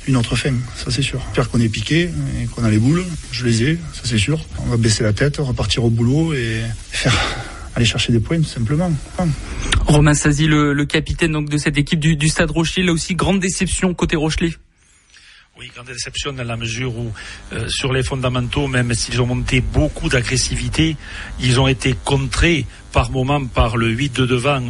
une 0.06 0.16
autre 0.16 0.36
fin. 0.36 0.54
Ça 0.74 0.90
c'est 0.90 1.02
sûr. 1.02 1.20
J'espère 1.26 1.50
qu'on 1.50 1.60
est 1.60 1.68
piqué 1.68 2.10
et 2.40 2.46
qu'on 2.46 2.64
a 2.64 2.70
les 2.70 2.78
boules. 2.78 3.04
Je 3.30 3.44
les 3.44 3.62
ai, 3.62 3.78
ça 3.92 4.02
c'est 4.04 4.18
sûr. 4.18 4.37
On 4.64 4.70
va 4.70 4.76
baisser 4.76 5.02
la 5.02 5.12
tête, 5.12 5.36
repartir 5.38 5.84
au 5.84 5.90
boulot 5.90 6.34
et 6.34 6.62
faire 6.90 7.14
aller 7.74 7.86
chercher 7.86 8.12
des 8.12 8.20
points 8.20 8.38
tout 8.38 8.44
simplement. 8.44 8.90
Romain 9.86 10.14
Sazi, 10.14 10.46
le, 10.46 10.72
le, 10.72 10.84
capitaine 10.84 11.32
donc 11.32 11.48
de 11.48 11.58
cette 11.58 11.78
équipe 11.78 12.00
du, 12.00 12.16
du 12.16 12.28
Stade 12.28 12.50
Rochelet, 12.50 12.82
là 12.82 12.92
aussi 12.92 13.14
grande 13.14 13.40
déception 13.40 13.94
côté 13.94 14.16
Rochelet. 14.16 14.52
Oui, 15.60 15.70
grande 15.74 15.88
déception 15.88 16.32
dans 16.32 16.44
la 16.44 16.56
mesure 16.56 16.96
où 16.96 17.12
euh, 17.52 17.68
sur 17.68 17.92
les 17.92 18.04
fondamentaux, 18.04 18.68
même 18.68 18.94
s'ils 18.94 19.20
ont 19.20 19.26
monté 19.26 19.60
beaucoup 19.60 20.08
d'agressivité, 20.08 20.96
ils 21.40 21.58
ont 21.60 21.66
été 21.66 21.96
contrés 22.04 22.64
par 22.92 23.10
moment 23.10 23.44
par 23.44 23.76
le 23.76 23.88
8 23.88 24.20
de 24.20 24.26
devant 24.26 24.62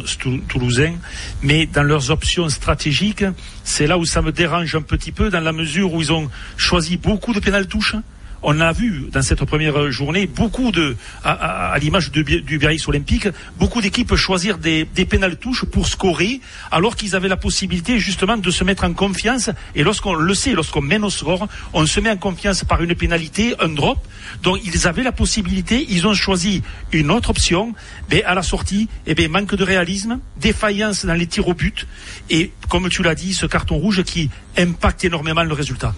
toulousain, 0.47 0.95
mais 1.43 1.67
dans 1.67 1.83
leurs 1.83 2.09
options 2.09 2.49
stratégiques, 2.49 3.23
c'est 3.63 3.85
là 3.85 3.99
où 3.99 4.05
ça 4.05 4.23
me 4.23 4.31
dérange 4.31 4.73
un 4.73 4.81
petit 4.81 5.11
peu 5.11 5.29
dans 5.29 5.41
la 5.41 5.51
mesure 5.51 5.93
où 5.93 6.01
ils 6.01 6.11
ont 6.11 6.27
choisi 6.57 6.97
beaucoup 6.97 7.33
de 7.33 7.39
pénal 7.39 7.67
touches 7.67 7.95
on 8.41 8.59
a 8.59 8.71
vu 8.71 9.09
dans 9.11 9.21
cette 9.21 9.43
première 9.45 9.91
journée 9.91 10.27
beaucoup 10.27 10.71
de, 10.71 10.95
à, 11.23 11.75
l'image 11.79 12.11
du 12.11 12.23
Biarritz 12.57 12.87
Olympique, 12.87 13.27
beaucoup 13.57 13.81
d'équipes 13.81 14.15
choisir 14.15 14.57
des, 14.57 14.85
des 14.85 15.05
pénales 15.05 15.37
touches 15.37 15.65
pour 15.65 15.87
scorer, 15.87 16.41
alors 16.71 16.95
qu'ils 16.95 17.15
avaient 17.15 17.27
la 17.27 17.37
possibilité 17.37 17.99
justement 17.99 18.37
de 18.37 18.51
se 18.51 18.63
mettre 18.63 18.83
en 18.83 18.93
confiance. 18.93 19.49
Et 19.75 19.83
lorsqu'on 19.83 20.13
le 20.13 20.33
sait, 20.33 20.53
lorsqu'on 20.53 20.81
mène 20.81 21.03
au 21.03 21.09
score, 21.09 21.47
on 21.73 21.85
se 21.85 21.99
met 21.99 22.09
en 22.09 22.17
confiance 22.17 22.63
par 22.63 22.81
une 22.83 22.95
pénalité, 22.95 23.55
un 23.59 23.69
drop. 23.69 23.99
Donc 24.43 24.59
ils 24.63 24.87
avaient 24.87 25.03
la 25.03 25.11
possibilité, 25.11 25.85
ils 25.89 26.07
ont 26.07 26.13
choisi 26.13 26.61
une 26.91 27.11
autre 27.11 27.29
option, 27.31 27.73
mais 28.11 28.23
à 28.23 28.35
la 28.35 28.43
sortie, 28.43 28.87
eh 29.07 29.27
manque 29.27 29.55
de 29.55 29.63
réalisme, 29.63 30.19
défaillance 30.37 31.05
dans 31.05 31.13
les 31.13 31.27
tirs 31.27 31.47
au 31.47 31.53
but, 31.53 31.87
et 32.29 32.51
comme 32.69 32.89
tu 32.89 33.03
l'as 33.03 33.15
dit, 33.15 33.33
ce 33.33 33.45
carton 33.45 33.77
rouge 33.77 34.03
qui 34.03 34.29
impacte 34.57 35.05
énormément 35.05 35.43
le 35.43 35.53
résultat. 35.53 35.93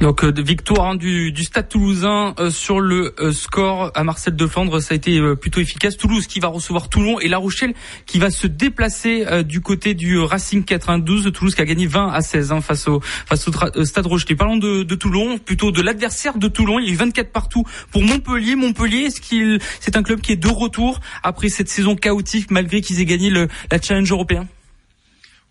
Donc 0.00 0.24
euh, 0.24 0.32
victoire 0.36 0.88
hein, 0.88 0.94
du, 0.94 1.32
du, 1.32 1.44
euh, 1.82 2.50
sur 2.50 2.80
le 2.80 3.14
euh, 3.20 3.32
score 3.32 3.90
à 3.94 4.04
Marcel 4.04 4.36
de 4.36 4.46
Flandre, 4.46 4.82
ça 4.82 4.92
a 4.92 4.96
été 4.96 5.20
plutôt 5.40 5.60
efficace. 5.60 5.96
Toulouse 5.96 6.26
qui 6.26 6.40
va 6.40 6.48
recevoir 6.48 6.88
Toulon 6.88 7.18
et 7.20 7.28
La 7.28 7.38
Rochelle 7.38 7.74
qui 8.06 8.18
va 8.18 8.30
se 8.30 8.46
déplacer 8.46 9.44
du 9.44 9.60
côté 9.60 9.94
du 9.94 10.18
Racing 10.18 10.64
92. 10.64 11.32
Toulouse 11.32 11.54
qui 11.54 11.60
a 11.60 11.64
gagné 11.64 11.86
20 11.86 12.08
à 12.12 12.20
16 12.20 12.52
hein, 12.52 12.60
face 12.60 12.86
au 12.88 13.00
face 13.00 13.48
au 13.48 13.84
Stade 13.84 14.06
Rochelet. 14.06 14.36
Parlons 14.36 14.56
de, 14.56 14.82
de, 14.82 14.94
Toulon, 14.94 15.38
plutôt 15.38 15.70
de 15.70 15.80
l'adversaire 15.80 16.38
de 16.38 16.48
Toulon. 16.48 16.78
Il 16.78 16.86
y 16.86 16.90
a 16.90 16.92
eu 16.92 16.96
24 16.96 17.32
partout 17.32 17.64
pour 17.90 18.02
Montpellier. 18.02 18.56
Montpellier, 18.56 19.06
est-ce 19.06 19.20
qu'il 19.20 19.58
c'est 19.80 19.96
un 19.96 20.02
club 20.02 20.20
qui 20.20 20.32
est 20.32 20.36
de 20.36 20.48
retour 20.48 21.00
après 21.22 21.48
cette 21.48 21.68
saison 21.68 21.96
chaotique 21.96 22.50
malgré 22.50 22.80
qu'ils 22.80 23.00
aient 23.00 23.06
gagné 23.06 23.30
le, 23.30 23.48
la 23.70 23.80
Challenge 23.80 24.10
européen? 24.10 24.46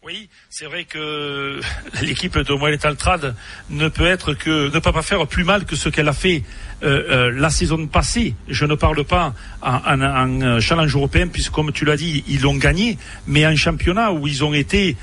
Oui, 0.01 0.29
c'est 0.49 0.63
vrai 0.63 0.85
que 0.85 1.59
l'équipe 2.01 2.37
de 2.37 2.53
Moël 2.53 2.79
Altrad 2.81 3.35
ne 3.69 3.89
peut 3.89 4.05
être 4.05 4.33
que 4.33 4.73
ne 4.73 4.79
peut 4.79 4.93
pas 4.93 5.01
faire 5.01 5.27
plus 5.27 5.43
mal 5.43 5.65
que 5.65 5.75
ce 5.75 5.89
qu'elle 5.89 6.07
a 6.07 6.13
fait 6.13 6.43
euh, 6.83 7.03
euh, 7.09 7.31
la 7.31 7.49
saison 7.49 7.85
passée. 7.85 8.33
Je 8.47 8.63
ne 8.63 8.75
parle 8.75 9.03
pas 9.03 9.33
en, 9.61 10.01
en, 10.01 10.59
challenge 10.61 10.95
européen 10.95 11.27
puisque 11.27 11.51
comme 11.51 11.73
tu 11.73 11.83
l'as 11.83 11.97
dit, 11.97 12.23
ils 12.29 12.41
l'ont 12.41 12.55
gagné, 12.55 12.97
mais 13.27 13.45
en 13.45 13.57
championnat 13.57 14.13
où 14.13 14.25
ils 14.25 14.45
ont 14.45 14.53
été 14.53 14.95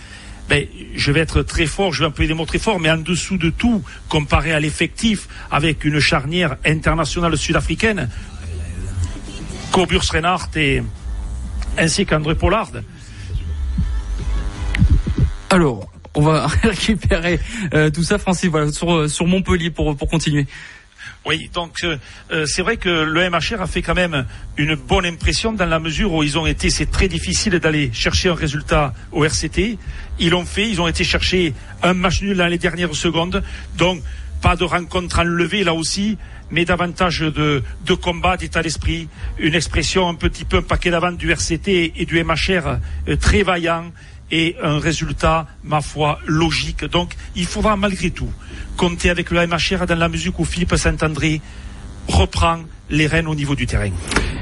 ben, 0.48 0.66
je 0.94 1.12
vais 1.12 1.20
être 1.20 1.42
très 1.42 1.66
fort, 1.66 1.92
je 1.92 2.00
vais 2.00 2.06
employer 2.06 2.28
des 2.28 2.34
mots 2.34 2.46
très 2.46 2.58
forts, 2.58 2.80
mais 2.80 2.90
en 2.90 2.96
dessous 2.96 3.36
de 3.36 3.50
tout, 3.50 3.84
comparé 4.08 4.52
à 4.52 4.60
l'effectif, 4.60 5.28
avec 5.50 5.84
une 5.84 6.00
charnière 6.00 6.56
internationale 6.64 7.36
sud-africaine, 7.36 8.08
Corbus 9.72 10.08
Reinhardt 10.10 10.56
et 10.56 10.82
ainsi 11.76 12.06
qu'André 12.06 12.34
Pollard, 12.34 12.70
alors, 15.50 15.88
on 16.14 16.22
va 16.22 16.46
récupérer 16.62 17.38
euh, 17.74 17.90
tout 17.90 18.02
ça, 18.02 18.18
Francis, 18.18 18.50
voilà, 18.50 18.72
sur, 18.72 18.92
euh, 18.92 19.08
sur 19.08 19.26
Montpellier 19.26 19.70
pour, 19.70 19.96
pour 19.96 20.08
continuer. 20.08 20.46
Oui, 21.24 21.50
donc 21.52 21.84
euh, 21.84 22.46
c'est 22.46 22.62
vrai 22.62 22.76
que 22.76 22.88
le 22.88 23.28
MHR 23.28 23.60
a 23.60 23.66
fait 23.66 23.82
quand 23.82 23.94
même 23.94 24.26
une 24.56 24.76
bonne 24.76 25.04
impression 25.04 25.52
dans 25.52 25.66
la 25.66 25.80
mesure 25.80 26.12
où 26.12 26.22
ils 26.22 26.38
ont 26.38 26.46
été, 26.46 26.70
c'est 26.70 26.90
très 26.90 27.08
difficile 27.08 27.58
d'aller 27.58 27.90
chercher 27.92 28.28
un 28.28 28.34
résultat 28.34 28.94
au 29.10 29.24
RCT. 29.24 29.76
Ils 30.20 30.30
l'ont 30.30 30.44
fait, 30.44 30.68
ils 30.68 30.80
ont 30.80 30.86
été 30.86 31.02
chercher 31.02 31.52
un 31.82 31.94
match 31.94 32.22
nul 32.22 32.36
dans 32.36 32.46
les 32.46 32.58
dernières 32.58 32.94
secondes. 32.94 33.42
Donc 33.76 34.02
pas 34.40 34.54
de 34.54 34.62
rencontre 34.62 35.18
enlevée 35.18 35.64
là 35.64 35.74
aussi, 35.74 36.16
mais 36.52 36.64
davantage 36.64 37.20
de, 37.20 37.62
de 37.84 37.94
combat, 37.94 38.36
d'état 38.36 38.62
d'esprit, 38.62 39.08
une 39.40 39.56
expression 39.56 40.08
un 40.08 40.14
petit 40.14 40.44
peu 40.44 40.58
un 40.58 40.62
paquet 40.62 40.90
d'avant 40.90 41.10
du 41.10 41.32
RCT 41.32 41.94
et 41.96 42.06
du 42.06 42.22
MHR 42.22 42.78
très 43.20 43.42
vaillant 43.42 43.90
et 44.30 44.56
un 44.62 44.78
résultat, 44.78 45.46
ma 45.62 45.80
foi, 45.80 46.18
logique. 46.26 46.84
Donc, 46.84 47.14
il 47.34 47.46
faudra 47.46 47.76
malgré 47.76 48.10
tout 48.10 48.30
compter 48.76 49.10
avec 49.10 49.30
le 49.30 49.46
MHR 49.46 49.86
dans 49.86 49.98
la 49.98 50.08
musique 50.08 50.38
où 50.38 50.44
Philippe 50.44 50.76
Saint-André 50.76 51.40
reprend 52.08 52.58
les 52.90 53.06
rênes 53.06 53.26
au 53.26 53.34
niveau 53.34 53.54
du 53.54 53.66
terrain. 53.66 53.90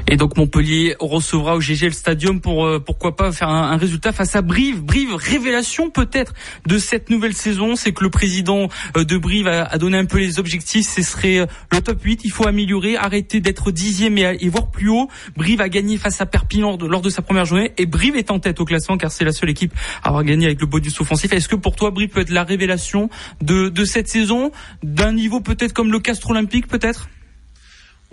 Et 0.07 0.17
donc 0.17 0.37
Montpellier 0.37 0.95
recevra 0.99 1.55
au 1.55 1.59
GGL 1.59 1.93
Stadium 1.93 2.39
pour 2.39 2.65
euh, 2.65 2.79
pourquoi 2.79 3.15
pas 3.15 3.31
faire 3.31 3.49
un, 3.49 3.75
résultat 3.75 4.11
face 4.11 4.35
à 4.35 4.43
Brive. 4.43 4.83
Brive, 4.83 5.15
révélation 5.15 5.89
peut-être 5.89 6.33
de 6.67 6.77
cette 6.77 7.09
nouvelle 7.09 7.33
saison, 7.33 7.75
c'est 7.75 7.91
que 7.91 8.03
le 8.03 8.11
président 8.11 8.69
euh, 8.97 9.03
de 9.03 9.17
Brive 9.17 9.47
a, 9.47 9.77
donné 9.79 9.97
un 9.97 10.05
peu 10.05 10.19
les 10.19 10.37
objectifs. 10.37 10.87
Ce 10.87 11.01
serait 11.01 11.39
euh, 11.39 11.45
le 11.71 11.81
top 11.81 12.03
8. 12.03 12.21
Il 12.23 12.31
faut 12.31 12.47
améliorer, 12.47 12.97
arrêter 12.97 13.39
d'être 13.39 13.71
dixième 13.71 14.19
et, 14.19 14.37
et 14.39 14.49
voir 14.49 14.69
plus 14.69 14.89
haut. 14.89 15.09
Brive 15.35 15.61
a 15.61 15.69
gagné 15.69 15.97
face 15.97 16.21
à 16.21 16.27
Perpignan 16.27 16.77
lors 16.77 17.01
de, 17.01 17.09
sa 17.09 17.23
première 17.23 17.45
journée 17.45 17.73
et 17.77 17.87
Brive 17.87 18.15
est 18.15 18.29
en 18.29 18.37
tête 18.39 18.59
au 18.59 18.65
classement 18.65 18.97
car 18.97 19.11
c'est 19.11 19.25
la 19.25 19.31
seule 19.31 19.49
équipe 19.49 19.73
à 20.03 20.09
avoir 20.09 20.23
gagné 20.23 20.45
avec 20.45 20.61
le 20.61 20.67
bonus 20.67 21.01
offensif. 21.01 21.33
Est-ce 21.33 21.49
que 21.49 21.55
pour 21.55 21.75
toi 21.75 21.89
Brive 21.89 22.09
peut 22.09 22.21
être 22.21 22.29
la 22.29 22.43
révélation 22.43 23.09
de, 23.41 23.69
de 23.69 23.85
cette 23.85 24.07
saison, 24.07 24.51
d'un 24.83 25.13
niveau 25.13 25.39
peut-être 25.39 25.73
comme 25.73 25.91
le 25.91 25.99
Castre 25.99 26.29
Olympique 26.29 26.67
peut-être? 26.67 27.09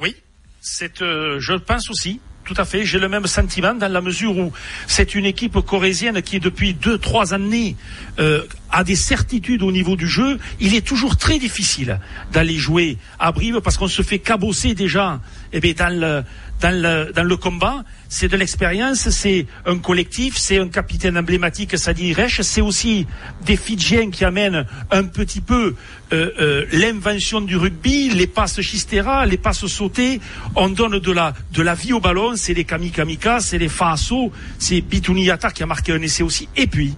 Oui, 0.03 0.17
c'est, 0.61 1.01
euh, 1.01 1.39
je 1.39 1.55
pense 1.55 1.89
aussi. 1.89 2.21
Tout 2.45 2.55
à 2.57 2.65
fait, 2.65 2.85
j'ai 2.85 2.99
le 2.99 3.09
même 3.09 3.27
sentiment 3.29 3.73
dans 3.73 3.91
la 3.91 4.01
mesure 4.01 4.37
où 4.37 4.53
c'est 4.89 5.15
une 5.15 5.27
équipe 5.27 5.61
corésienne 5.61 6.21
qui 6.23 6.41
depuis 6.41 6.75
deux, 6.75 6.99
trois 6.99 7.35
années 7.35 7.77
euh, 8.19 8.45
a 8.73 8.83
des 8.85 8.97
certitudes 8.97 9.63
au 9.63 9.71
niveau 9.71 9.97
du 9.97 10.09
jeu. 10.09 10.39
Il 10.59 10.75
est 10.75 10.85
toujours 10.85 11.17
très 11.17 11.39
difficile 11.39 12.01
d'aller 12.33 12.57
jouer 12.57 12.97
à 13.19 13.31
Brive 13.31 13.61
parce 13.61 13.77
qu'on 13.77 13.89
se 13.89 14.03
fait 14.03 14.19
cabosser 14.19 14.75
déjà 14.75 15.21
eh 15.53 15.61
bien, 15.61 15.75
dans, 15.75 15.95
le, 15.95 16.25
dans, 16.61 16.83
le, 16.83 17.13
dans 17.13 17.23
le 17.23 17.37
combat. 17.37 17.85
C'est 18.09 18.29
de 18.29 18.37
l'expérience, 18.37 19.11
c'est 19.11 19.47
un 19.67 19.79
collectif, 19.79 20.37
c'est 20.37 20.59
un 20.59 20.69
capitaine 20.69 21.17
emblématique, 21.19 21.79
Sadi 21.79 22.13
Reich, 22.13 22.41
c'est 22.43 22.61
aussi 22.61 23.07
des 23.45 23.57
Fidjiens 23.57 24.11
qui 24.11 24.25
amènent 24.25 24.67
un 24.91 25.05
petit 25.05 25.41
peu 25.41 25.75
euh, 26.13 26.31
euh, 26.41 26.67
l'invention 26.73 27.41
du 27.41 27.57
rugby, 27.57 28.11
les 28.11 28.27
passes 28.27 28.61
chistera, 28.61 29.25
les 29.27 29.39
passes 29.39 29.67
sautées, 29.67 30.21
on 30.57 30.69
donne 30.69 30.99
de 30.99 31.13
la, 31.13 31.35
de 31.53 31.63
la 31.63 31.75
vie 31.75 31.93
au 31.93 32.01
ballon, 32.01 32.37
c'est 32.37 32.55
les 32.55 32.65
Kamikamika, 32.65 33.41
c'est 33.41 33.59
les 33.59 33.69
Faso, 33.69 34.31
c'est 34.59 34.81
Bituniata 34.81 35.51
qui 35.51 35.63
a 35.63 35.67
marqué 35.67 35.93
un 35.93 36.03
essai 36.03 36.23
aussi, 36.23 36.49
et 36.55 36.67
puis 36.67 36.95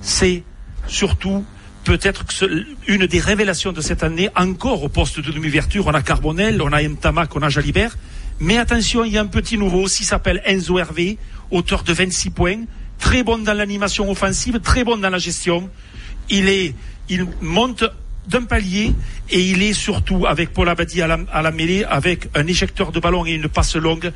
c'est 0.00 0.44
surtout 0.86 1.44
peut-être 1.84 2.24
une 2.88 3.06
des 3.06 3.20
révélations 3.20 3.72
de 3.72 3.80
cette 3.80 4.02
année, 4.02 4.30
encore 4.36 4.82
au 4.82 4.88
poste 4.88 5.20
de 5.20 5.30
demi-verture, 5.30 5.86
on 5.86 5.94
a 5.94 6.02
Carbonel, 6.02 6.60
on 6.62 6.72
a 6.72 6.82
Mtamac, 6.82 7.36
on 7.36 7.42
a 7.42 7.48
Jalibert, 7.50 7.96
mais 8.40 8.56
attention, 8.56 9.04
il 9.04 9.12
y 9.12 9.18
a 9.18 9.20
un 9.20 9.26
petit 9.26 9.58
nouveau 9.58 9.82
aussi, 9.82 10.04
s'appelle 10.04 10.42
Enzo 10.46 10.78
Hervé, 10.78 11.18
auteur 11.50 11.82
de 11.84 11.92
26 11.92 12.30
points, 12.30 12.64
très 12.98 13.22
bon 13.22 13.38
dans 13.38 13.54
l'animation 13.54 14.10
offensive, 14.10 14.60
très 14.60 14.82
bon 14.82 14.96
dans 14.96 15.10
la 15.10 15.18
gestion. 15.18 15.68
Il 16.30 16.74
monte 17.42 17.84
d'un 18.26 18.44
palier 18.44 18.94
et 19.30 19.40
il 19.40 19.62
est 19.62 19.74
surtout 19.74 20.26
avec 20.26 20.54
Paul 20.54 20.68
Abadi 20.68 21.02
à 21.02 21.06
la, 21.06 21.18
à 21.30 21.42
la 21.42 21.50
mêlée, 21.50 21.84
avec 21.84 22.28
un 22.34 22.46
éjecteur 22.46 22.92
de 22.92 23.00
ballon 23.00 23.26
et 23.26 23.32
une 23.32 23.48
passe 23.48 23.76
longue. 23.76 24.10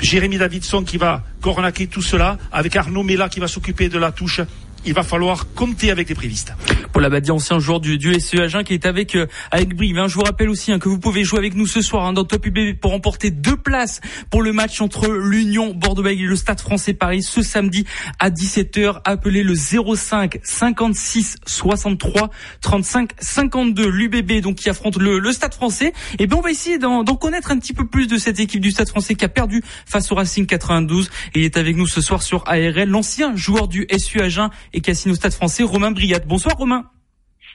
Jérémy 0.00 0.38
Davidson 0.38 0.82
qui 0.84 0.96
va 0.96 1.24
cornaquer 1.40 1.86
tout 1.86 2.02
cela, 2.02 2.38
avec 2.50 2.76
Arnaud 2.76 3.02
Mella 3.02 3.28
qui 3.28 3.40
va 3.40 3.48
s'occuper 3.48 3.88
de 3.88 3.98
la 3.98 4.12
touche 4.12 4.40
il 4.84 4.94
va 4.94 5.02
falloir 5.02 5.52
compter 5.54 5.90
avec 5.90 6.08
les 6.08 6.14
privistes. 6.14 6.54
Paul 6.92 7.04
Abadi, 7.04 7.30
ancien 7.30 7.58
joueur 7.58 7.80
du, 7.80 7.96
du 7.96 8.18
SE 8.20 8.36
Agen 8.36 8.64
qui 8.64 8.74
est 8.74 8.84
avec 8.84 9.16
euh, 9.16 9.26
avec 9.50 9.74
Brive. 9.74 9.98
Hein. 9.98 10.08
Je 10.08 10.14
vous 10.14 10.22
rappelle 10.22 10.50
aussi 10.50 10.72
hein, 10.72 10.78
que 10.78 10.88
vous 10.88 10.98
pouvez 10.98 11.24
jouer 11.24 11.38
avec 11.38 11.54
nous 11.54 11.66
ce 11.66 11.80
soir 11.80 12.04
hein, 12.04 12.12
dans 12.12 12.24
Top 12.24 12.44
UBB 12.44 12.78
pour 12.78 12.90
remporter 12.90 13.30
deux 13.30 13.56
places 13.56 14.00
pour 14.30 14.42
le 14.42 14.52
match 14.52 14.80
entre 14.80 15.08
l'Union 15.08 15.72
bordeaux 15.72 16.06
et 16.06 16.16
le 16.16 16.36
Stade 16.36 16.60
Français 16.60 16.92
Paris 16.92 17.22
ce 17.22 17.42
samedi 17.42 17.86
à 18.18 18.30
17h. 18.30 19.00
Appelez 19.04 19.42
le 19.42 19.54
05 19.54 20.40
56 20.42 21.36
63 21.46 22.30
35 22.60 23.12
52 23.18 23.88
l'UBB 23.88 24.40
donc 24.42 24.56
qui 24.56 24.68
affronte 24.68 24.96
le, 24.96 25.18
le 25.18 25.32
Stade 25.32 25.54
Français. 25.54 25.92
Et 26.18 26.26
bien 26.26 26.36
on 26.36 26.42
va 26.42 26.50
essayer 26.50 26.78
d'en 26.78 27.04
connaître 27.04 27.50
un 27.52 27.58
petit 27.58 27.72
peu 27.72 27.86
plus 27.86 28.06
de 28.06 28.18
cette 28.18 28.38
équipe 28.38 28.60
du 28.60 28.70
Stade 28.70 28.88
Français 28.88 29.14
qui 29.14 29.24
a 29.24 29.28
perdu 29.28 29.62
face 29.86 30.12
au 30.12 30.14
Racing 30.14 30.46
92 30.46 31.10
et 31.34 31.40
il 31.40 31.44
est 31.44 31.56
avec 31.56 31.76
nous 31.76 31.86
ce 31.86 32.00
soir 32.00 32.22
sur 32.22 32.44
ARL 32.46 32.88
l'ancien 32.88 33.34
joueur 33.34 33.68
du 33.68 33.86
SU 33.96 34.20
Agen 34.20 34.50
et 34.72 34.80
Cassino 34.80 35.14
Stade 35.14 35.32
français, 35.32 35.62
Romain 35.62 35.90
Briat. 35.90 36.20
Bonsoir 36.26 36.56
Romain. 36.56 36.84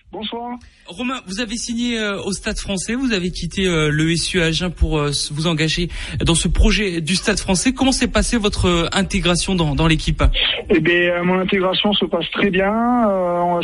Bonsoir. 0.10 0.58
Romain, 0.86 1.20
vous 1.28 1.42
avez 1.42 1.58
signé 1.58 2.00
euh, 2.00 2.22
au 2.22 2.32
Stade 2.32 2.58
français, 2.58 2.96
vous 2.96 3.12
avez 3.12 3.30
quitté 3.30 3.68
euh, 3.68 3.90
le 3.92 4.16
SU 4.16 4.42
Agen 4.42 4.72
pour 4.72 4.98
euh, 4.98 5.12
vous 5.32 5.48
engager 5.48 5.90
dans 6.24 6.34
ce 6.34 6.48
projet 6.48 7.02
du 7.02 7.16
Stade 7.16 7.38
français. 7.40 7.74
Comment 7.74 7.92
s'est 7.92 8.08
passée 8.08 8.38
votre 8.38 8.88
intégration 8.94 9.54
dans, 9.54 9.76
dans 9.76 9.86
l'équipe? 9.86 10.24
Eh 10.70 10.80
bien, 10.80 11.24
mon 11.24 11.40
intégration 11.40 11.92
se 11.92 12.06
passe 12.06 12.30
très 12.32 12.50
bien. 12.50 12.72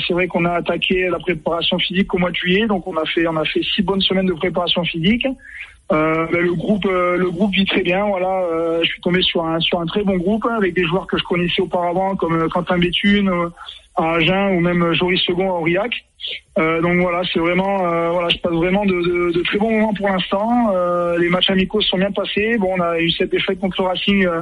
c'est 0.05 0.13
vrai 0.13 0.27
qu'on 0.27 0.43
a 0.43 0.51
attaqué 0.51 1.07
la 1.09 1.19
préparation 1.19 1.79
physique 1.79 2.13
au 2.13 2.17
mois 2.17 2.31
de 2.31 2.35
juillet, 2.35 2.67
donc 2.67 2.85
on 2.87 2.97
a 2.97 3.05
fait 3.05 3.25
on 3.25 3.37
a 3.37 3.45
fait 3.45 3.61
six 3.75 3.81
bonnes 3.81 4.01
semaines 4.01 4.27
de 4.27 4.33
préparation 4.33 4.83
physique. 4.83 5.25
Ben, 5.89 6.27
le 6.31 6.53
groupe 6.53 6.85
le 6.85 7.29
groupe 7.29 7.53
vit 7.53 7.65
très 7.65 7.81
bien. 7.81 8.05
Voilà, 8.05 8.79
je 8.81 8.87
suis 8.87 9.01
tombé 9.01 9.21
sur 9.21 9.45
un 9.45 9.59
sur 9.59 9.79
un 9.79 9.85
très 9.85 10.03
bon 10.03 10.17
groupe 10.17 10.45
avec 10.45 10.73
des 10.73 10.85
joueurs 10.85 11.05
que 11.05 11.17
je 11.17 11.23
connaissais 11.23 11.61
auparavant 11.61 12.15
comme 12.15 12.49
Quentin 12.49 12.79
Béthune 12.79 13.31
à 13.95 14.13
Agen 14.13 14.55
ou 14.55 14.59
même 14.59 14.93
Joris 14.93 15.21
Second 15.21 15.51
à 15.51 15.59
Aurillac. 15.59 15.93
Euh, 16.57 16.81
donc 16.81 16.99
voilà, 16.99 17.21
c'est 17.31 17.39
vraiment, 17.39 17.85
euh, 17.85 18.09
voilà, 18.09 18.29
je 18.29 18.37
passe 18.37 18.53
vraiment 18.53 18.85
de, 18.85 18.93
de, 18.93 19.31
de, 19.31 19.43
très 19.43 19.57
bons 19.57 19.71
moments 19.71 19.93
pour 19.93 20.07
l'instant. 20.07 20.71
Euh, 20.73 21.17
les 21.17 21.29
matchs 21.29 21.49
amicaux 21.49 21.81
sont 21.81 21.97
bien 21.97 22.11
passés. 22.11 22.57
Bon, 22.57 22.75
on 22.77 22.81
a 22.81 22.99
eu 22.99 23.09
cette 23.11 23.31
défaite 23.31 23.59
contre 23.59 23.81
le 23.81 23.87
Racing 23.87 24.25
euh, 24.25 24.41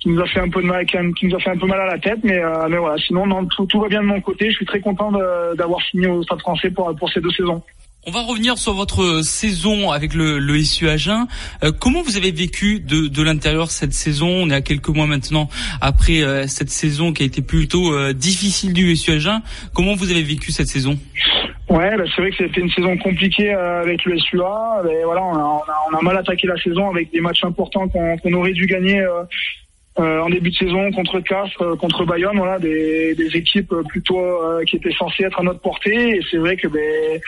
qui 0.00 0.10
nous 0.10 0.20
a 0.20 0.26
fait 0.26 0.40
un 0.40 0.48
peu 0.48 0.62
de 0.62 0.66
mal, 0.66 0.86
qui 0.86 1.26
nous 1.26 1.34
a 1.34 1.40
fait 1.40 1.50
un 1.50 1.56
peu 1.56 1.66
mal 1.66 1.80
à 1.80 1.86
la 1.86 1.98
tête, 1.98 2.20
mais, 2.22 2.38
euh, 2.38 2.68
mais 2.68 2.76
voilà, 2.76 2.96
sinon 2.98 3.26
non, 3.26 3.46
tout, 3.46 3.66
tout, 3.66 3.80
va 3.80 3.88
bien 3.88 4.02
de 4.02 4.06
mon 4.06 4.20
côté. 4.20 4.50
Je 4.50 4.56
suis 4.56 4.66
très 4.66 4.80
content 4.80 5.10
d'avoir 5.56 5.82
signé 5.82 6.06
au 6.06 6.22
Stade 6.22 6.40
Français 6.40 6.70
pour 6.70 6.94
pour 6.94 7.10
ces 7.10 7.20
deux 7.20 7.30
saisons. 7.30 7.62
On 8.06 8.10
va 8.10 8.22
revenir 8.22 8.56
sur 8.56 8.72
votre 8.72 9.22
saison 9.22 9.90
avec 9.90 10.14
le, 10.14 10.38
le 10.38 10.62
SU 10.62 10.88
Agen. 10.88 11.26
Euh, 11.62 11.72
comment 11.78 12.00
vous 12.00 12.16
avez 12.16 12.30
vécu 12.30 12.80
de, 12.80 13.08
de 13.08 13.22
l'intérieur 13.22 13.70
cette 13.70 13.92
saison? 13.92 14.28
On 14.28 14.50
est 14.50 14.54
à 14.54 14.60
quelques 14.60 14.88
mois 14.88 15.06
maintenant 15.06 15.48
après 15.80 16.22
euh, 16.22 16.46
cette 16.46 16.70
saison 16.70 17.12
qui 17.12 17.22
a 17.22 17.26
été 17.26 17.42
plutôt 17.42 17.92
euh, 17.92 18.12
difficile 18.12 18.72
du 18.72 18.96
SU 18.96 19.12
Agen. 19.12 19.42
Comment 19.74 19.94
vous 19.94 20.10
avez 20.10 20.22
vécu 20.22 20.52
cette 20.52 20.68
saison? 20.68 20.98
Ouais, 21.68 21.96
bah, 21.98 22.04
c'est 22.14 22.22
vrai 22.22 22.30
que 22.30 22.36
c'était 22.38 22.60
une 22.60 22.70
saison 22.70 22.96
compliquée 22.96 23.52
avec 23.52 24.04
le 24.04 24.18
SUA. 24.18 24.82
Mais 24.84 25.02
voilà, 25.04 25.22
on 25.24 25.34
a, 25.34 25.42
on, 25.42 25.58
a, 25.58 25.76
on 25.92 25.96
a, 25.98 26.02
mal 26.02 26.16
attaqué 26.16 26.46
la 26.46 26.56
saison 26.56 26.88
avec 26.88 27.10
des 27.12 27.20
matchs 27.20 27.44
importants 27.44 27.88
qu'on 27.88 28.16
qu 28.16 28.32
aurait 28.32 28.52
dû 28.52 28.66
gagner 28.66 29.04
euh, 29.98 30.20
en 30.20 30.30
début 30.30 30.50
de 30.50 30.54
saison 30.54 30.92
contre 30.92 31.18
Castres, 31.18 31.76
contre 31.76 32.04
Bayonne, 32.04 32.36
voilà, 32.36 32.60
des, 32.60 33.16
des 33.16 33.36
équipes 33.36 33.74
plutôt 33.88 34.20
euh, 34.20 34.62
qui 34.64 34.76
étaient 34.76 34.92
censées 34.92 35.24
être 35.24 35.40
à 35.40 35.42
notre 35.42 35.60
portée. 35.60 36.16
Et 36.16 36.20
c'est 36.30 36.36
vrai 36.36 36.56
que 36.56 36.68
ben, 36.68 37.20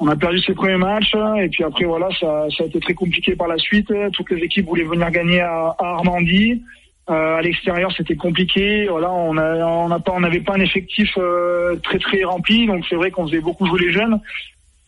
on 0.00 0.08
a 0.08 0.16
perdu 0.16 0.38
ses 0.40 0.54
premiers 0.54 0.78
matchs 0.78 1.14
et 1.38 1.48
puis 1.48 1.62
après 1.62 1.84
voilà 1.84 2.08
ça, 2.18 2.46
ça 2.56 2.64
a 2.64 2.66
été 2.66 2.80
très 2.80 2.94
compliqué 2.94 3.36
par 3.36 3.48
la 3.48 3.58
suite. 3.58 3.92
Toutes 4.12 4.30
les 4.30 4.42
équipes 4.42 4.66
voulaient 4.66 4.84
venir 4.84 5.10
gagner 5.10 5.40
à, 5.40 5.76
à 5.78 5.86
Armandie. 5.96 6.62
Euh, 7.10 7.36
à 7.36 7.42
l'extérieur 7.42 7.92
c'était 7.96 8.16
compliqué. 8.16 8.86
Voilà 8.88 9.10
on 9.12 9.36
a 9.36 9.66
on 9.66 10.00
pas 10.00 10.12
on 10.12 10.20
n'avait 10.20 10.40
pas 10.40 10.54
un 10.54 10.60
effectif 10.60 11.10
euh, 11.18 11.76
très 11.82 11.98
très 11.98 12.24
rempli 12.24 12.66
donc 12.66 12.84
c'est 12.88 12.96
vrai 12.96 13.10
qu'on 13.10 13.26
faisait 13.26 13.40
beaucoup 13.40 13.66
jouer 13.66 13.80
les 13.80 13.92
jeunes 13.92 14.20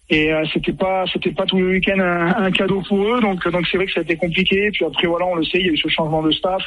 et 0.08 0.32
euh, 0.32 0.44
c'était 0.52 0.72
pas 0.72 1.04
c'était 1.12 1.32
pas 1.32 1.44
tout 1.44 1.58
le 1.58 1.68
week-end 1.70 1.98
un, 1.98 2.44
un, 2.44 2.50
cadeau 2.50 2.82
pour 2.88 3.02
eux 3.02 3.20
donc 3.20 3.46
donc 3.48 3.66
c'est 3.70 3.76
vrai 3.76 3.86
que 3.86 3.92
ça 3.92 4.00
a 4.00 4.02
été 4.04 4.16
compliqué. 4.16 4.70
Puis 4.72 4.84
après 4.84 5.06
voilà 5.06 5.26
on 5.26 5.34
le 5.34 5.44
sait 5.44 5.58
il 5.58 5.66
y 5.66 5.68
a 5.68 5.72
eu 5.72 5.76
ce 5.76 5.88
changement 5.88 6.22
de 6.22 6.30
staff. 6.30 6.62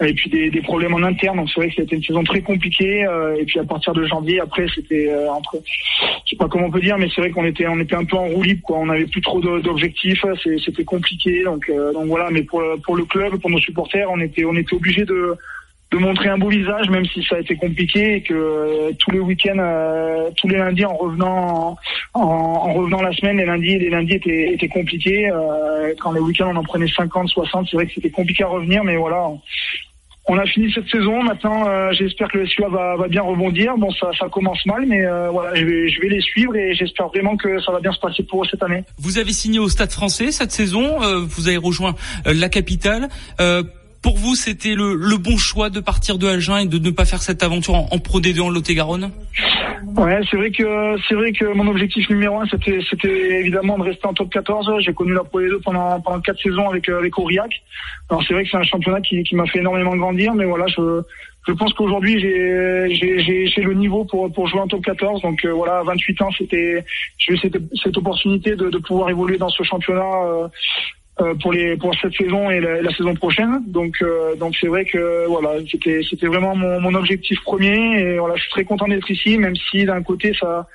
Euh, 0.00 0.06
et 0.06 0.14
puis 0.14 0.30
des, 0.30 0.50
des, 0.50 0.62
problèmes 0.62 0.94
en 0.94 1.02
interne. 1.02 1.38
Donc 1.38 1.50
c'est 1.50 1.60
vrai 1.60 1.68
que 1.68 1.76
c'était 1.76 1.96
une 1.96 2.02
saison 2.02 2.24
très 2.24 2.40
compliquée. 2.40 3.04
Euh, 3.04 3.36
et 3.36 3.44
puis 3.44 3.58
à 3.58 3.64
partir 3.64 3.92
de 3.92 4.04
janvier, 4.04 4.40
après 4.40 4.66
c'était 4.74 5.08
euh, 5.08 5.30
entre, 5.30 5.58
je 6.24 6.30
sais 6.30 6.36
pas 6.36 6.48
comment 6.48 6.66
on 6.66 6.70
peut 6.70 6.80
dire, 6.80 6.98
mais 6.98 7.08
c'est 7.14 7.20
vrai 7.20 7.30
qu'on 7.30 7.44
était 7.44 7.66
on 7.66 7.78
était 7.78 7.96
un 7.96 8.04
peu 8.04 8.16
en 8.16 8.26
roue 8.26 8.42
libre. 8.42 8.62
Quoi. 8.62 8.78
On 8.78 8.88
avait 8.88 9.06
plus 9.06 9.20
trop 9.20 9.40
d'objectifs. 9.40 10.24
C'était 10.64 10.84
compliqué. 10.84 11.44
Donc 11.44 11.68
euh, 11.68 11.92
donc 11.92 12.06
voilà. 12.06 12.30
Mais 12.30 12.42
pour 12.42 12.62
pour 12.84 12.96
le 12.96 13.04
club, 13.04 13.36
pour 13.40 13.50
nos 13.50 13.58
supporters, 13.58 14.10
on 14.10 14.20
était 14.20 14.44
on 14.44 14.54
était 14.56 14.74
obligé 14.74 15.04
de 15.04 15.36
de 15.90 15.98
montrer 15.98 16.28
un 16.28 16.38
beau 16.38 16.48
visage, 16.48 16.88
même 16.88 17.04
si 17.04 17.22
ça 17.24 17.36
a 17.36 17.40
été 17.40 17.56
compliqué 17.56 18.16
et 18.16 18.22
que 18.22 18.34
euh, 18.34 18.92
tous 18.98 19.10
les 19.10 19.18
week-ends, 19.18 19.58
euh, 19.58 20.30
tous 20.36 20.46
les 20.46 20.56
lundis 20.56 20.84
en 20.84 20.94
revenant 20.94 21.76
en, 22.14 22.20
en, 22.22 22.72
revenant 22.72 23.02
la 23.02 23.12
semaine, 23.12 23.38
les 23.38 23.44
lundis 23.44 23.78
les 23.78 23.90
lundis 23.90 24.14
étaient, 24.14 24.52
étaient 24.52 24.68
compliqués. 24.68 25.28
Euh, 25.30 25.92
quand 26.00 26.12
les 26.12 26.20
week-ends 26.20 26.52
on 26.52 26.56
en 26.56 26.62
prenait 26.62 26.86
50, 26.86 27.28
60, 27.28 27.68
c'est 27.68 27.76
vrai 27.76 27.86
que 27.86 27.94
c'était 27.94 28.10
compliqué 28.10 28.44
à 28.44 28.48
revenir, 28.48 28.84
mais 28.84 28.96
voilà, 28.96 29.30
on 30.26 30.38
a 30.38 30.46
fini 30.46 30.72
cette 30.72 30.88
saison. 30.88 31.22
Maintenant, 31.22 31.66
euh, 31.66 31.92
j'espère 31.92 32.28
que 32.28 32.38
le 32.38 32.46
SUA 32.46 32.68
va, 32.68 32.96
va, 32.96 33.08
bien 33.08 33.22
rebondir. 33.22 33.76
Bon, 33.76 33.90
ça, 33.92 34.10
ça 34.18 34.28
commence 34.28 34.64
mal, 34.66 34.84
mais 34.86 35.04
euh, 35.04 35.30
voilà, 35.30 35.54
je 35.54 35.64
vais, 35.64 35.88
je 35.88 36.00
vais 36.00 36.08
les 36.08 36.20
suivre 36.20 36.54
et 36.56 36.74
j'espère 36.74 37.08
vraiment 37.08 37.36
que 37.36 37.60
ça 37.62 37.72
va 37.72 37.80
bien 37.80 37.92
se 37.92 38.00
passer 38.00 38.22
pour 38.22 38.42
eux 38.42 38.46
cette 38.50 38.62
année. 38.62 38.84
Vous 38.98 39.18
avez 39.18 39.32
signé 39.32 39.58
au 39.58 39.68
Stade 39.68 39.90
Français 39.92 40.30
cette 40.30 40.52
saison. 40.52 41.02
Euh, 41.02 41.20
vous 41.26 41.48
avez 41.48 41.56
rejoint 41.56 41.94
la 42.24 42.48
capitale. 42.48 43.08
Pour 44.02 44.16
vous, 44.16 44.34
c'était 44.34 44.74
le, 44.74 44.94
le, 44.94 45.16
bon 45.16 45.36
choix 45.36 45.70
de 45.70 45.80
partir 45.80 46.18
de 46.18 46.26
Agen 46.26 46.58
et 46.58 46.66
de 46.66 46.78
ne 46.78 46.90
pas 46.90 47.04
faire 47.04 47.22
cette 47.22 47.42
aventure 47.42 47.74
en, 47.74 47.88
en 47.90 47.98
Pro 47.98 48.20
D2 48.20 48.40
en 48.40 48.50
Lot-et-Garonne? 48.50 49.10
Ouais, 49.96 50.20
c'est 50.30 50.36
vrai 50.36 50.50
que 50.50 50.96
c'est 51.08 51.14
vrai 51.14 51.32
que 51.32 51.44
mon 51.52 51.66
objectif 51.66 52.08
numéro 52.10 52.40
un, 52.40 52.46
c'était 52.46 52.80
c'était 52.88 53.40
évidemment 53.40 53.78
de 53.78 53.84
rester 53.84 54.06
en 54.06 54.14
top 54.14 54.30
14. 54.30 54.70
J'ai 54.80 54.92
connu 54.92 55.12
la 55.12 55.24
Pro 55.24 55.40
D2 55.40 55.62
pendant 55.62 56.00
pendant 56.00 56.20
quatre 56.20 56.40
saisons 56.40 56.68
avec 56.68 56.88
avec 56.88 57.18
Aurillac. 57.18 57.50
Alors 58.08 58.22
c'est 58.26 58.34
vrai 58.34 58.44
que 58.44 58.50
c'est 58.50 58.56
un 58.56 58.62
championnat 58.62 59.00
qui, 59.00 59.22
qui 59.22 59.34
m'a 59.34 59.46
fait 59.46 59.58
énormément 59.58 59.96
grandir, 59.96 60.34
mais 60.34 60.44
voilà, 60.44 60.66
je 60.68 61.02
je 61.48 61.52
pense 61.52 61.72
qu'aujourd'hui 61.72 62.20
j'ai 62.20 63.62
le 63.62 63.74
niveau 63.74 64.04
pour 64.04 64.30
pour 64.32 64.46
jouer 64.46 64.60
en 64.60 64.68
top 64.68 64.82
14. 64.82 65.22
Donc 65.22 65.44
euh, 65.44 65.52
voilà, 65.52 65.78
à 65.78 65.82
28 65.82 66.22
ans, 66.22 66.30
c'était 66.36 66.84
j'ai 67.18 67.32
eu 67.32 67.38
cette, 67.38 67.58
cette 67.82 67.96
opportunité 67.96 68.56
de, 68.56 68.68
de 68.68 68.78
pouvoir 68.78 69.10
évoluer 69.10 69.38
dans 69.38 69.48
ce 69.48 69.62
championnat. 69.62 70.24
Euh, 70.24 70.48
pour 71.40 71.52
les 71.52 71.76
pour 71.76 71.94
cette 72.00 72.14
saison 72.14 72.50
et 72.50 72.60
la, 72.60 72.82
la 72.82 72.94
saison 72.94 73.14
prochaine. 73.14 73.62
Donc 73.66 73.96
euh, 74.02 74.34
donc 74.36 74.54
c'est 74.60 74.68
vrai 74.68 74.84
que 74.84 75.26
voilà 75.26 75.52
c'était 75.70 76.00
c'était 76.08 76.26
vraiment 76.26 76.56
mon, 76.56 76.80
mon 76.80 76.94
objectif 76.94 77.40
premier 77.42 78.00
et 78.00 78.18
voilà 78.18 78.36
je 78.36 78.42
suis 78.42 78.50
très 78.50 78.64
content 78.64 78.88
d'être 78.88 79.10
ici 79.10 79.36
même 79.36 79.54
si 79.70 79.84
d'un 79.84 80.02
côté 80.02 80.32
ça 80.38 80.66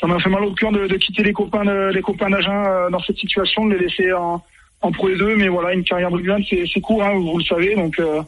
ça 0.00 0.06
m'a 0.06 0.18
fait 0.18 0.30
mal 0.30 0.44
au 0.44 0.54
cœur 0.54 0.72
de, 0.72 0.86
de, 0.86 0.96
quitter 0.96 1.22
les 1.22 1.34
copains 1.34 1.64
de, 1.64 1.90
les 1.92 2.00
copains 2.00 2.30
d'Agen 2.30 2.64
euh, 2.66 2.90
dans 2.90 3.00
cette 3.00 3.18
situation 3.18 3.66
de 3.66 3.74
les 3.74 3.86
laisser 3.86 4.12
en 4.12 4.42
en 4.82 4.92
Pro 4.92 5.10
2 5.10 5.36
mais 5.36 5.48
voilà 5.48 5.74
une 5.74 5.84
carrière 5.84 6.10
brillante 6.10 6.44
c'est 6.48 6.64
c'est 6.72 6.80
court 6.80 7.02
hein, 7.02 7.12
vous, 7.12 7.32
vous, 7.32 7.38
le 7.38 7.44
savez 7.44 7.74
donc 7.74 7.98
euh, 7.98 8.22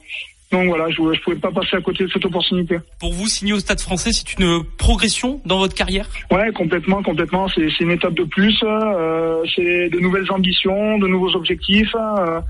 donc 0.53 0.67
voilà, 0.69 0.91
je 0.91 1.01
ne 1.01 1.17
pouvais 1.17 1.37
pas 1.37 1.51
passer 1.51 1.77
à 1.77 1.81
côté 1.81 2.05
de 2.05 2.11
cette 2.11 2.25
opportunité. 2.27 2.77
Pour 3.01 3.13
vous, 3.13 3.27
signer 3.27 3.55
au 3.55 3.59
Stade 3.59 3.81
français, 3.81 4.11
c'est 4.13 4.39
une 4.39 4.63
progression 4.77 5.41
dans 5.47 5.59
votre 5.59 5.75
carrière? 5.75 6.07
Ouais, 6.31 6.53
complètement, 6.53 7.03
complètement. 7.03 7.49
C'est 7.49 7.81
une 7.81 7.91
étape 7.91 8.15
de 8.15 8.25
plus. 8.25 8.55
Euh, 8.63 9.43
c'est 9.57 9.89
de 9.89 9.99
nouvelles 9.99 10.31
ambitions, 10.31 10.99
de 10.99 11.09
nouveaux 11.09 11.35
objectifs. 11.35 11.95
Euh, 11.95 12.41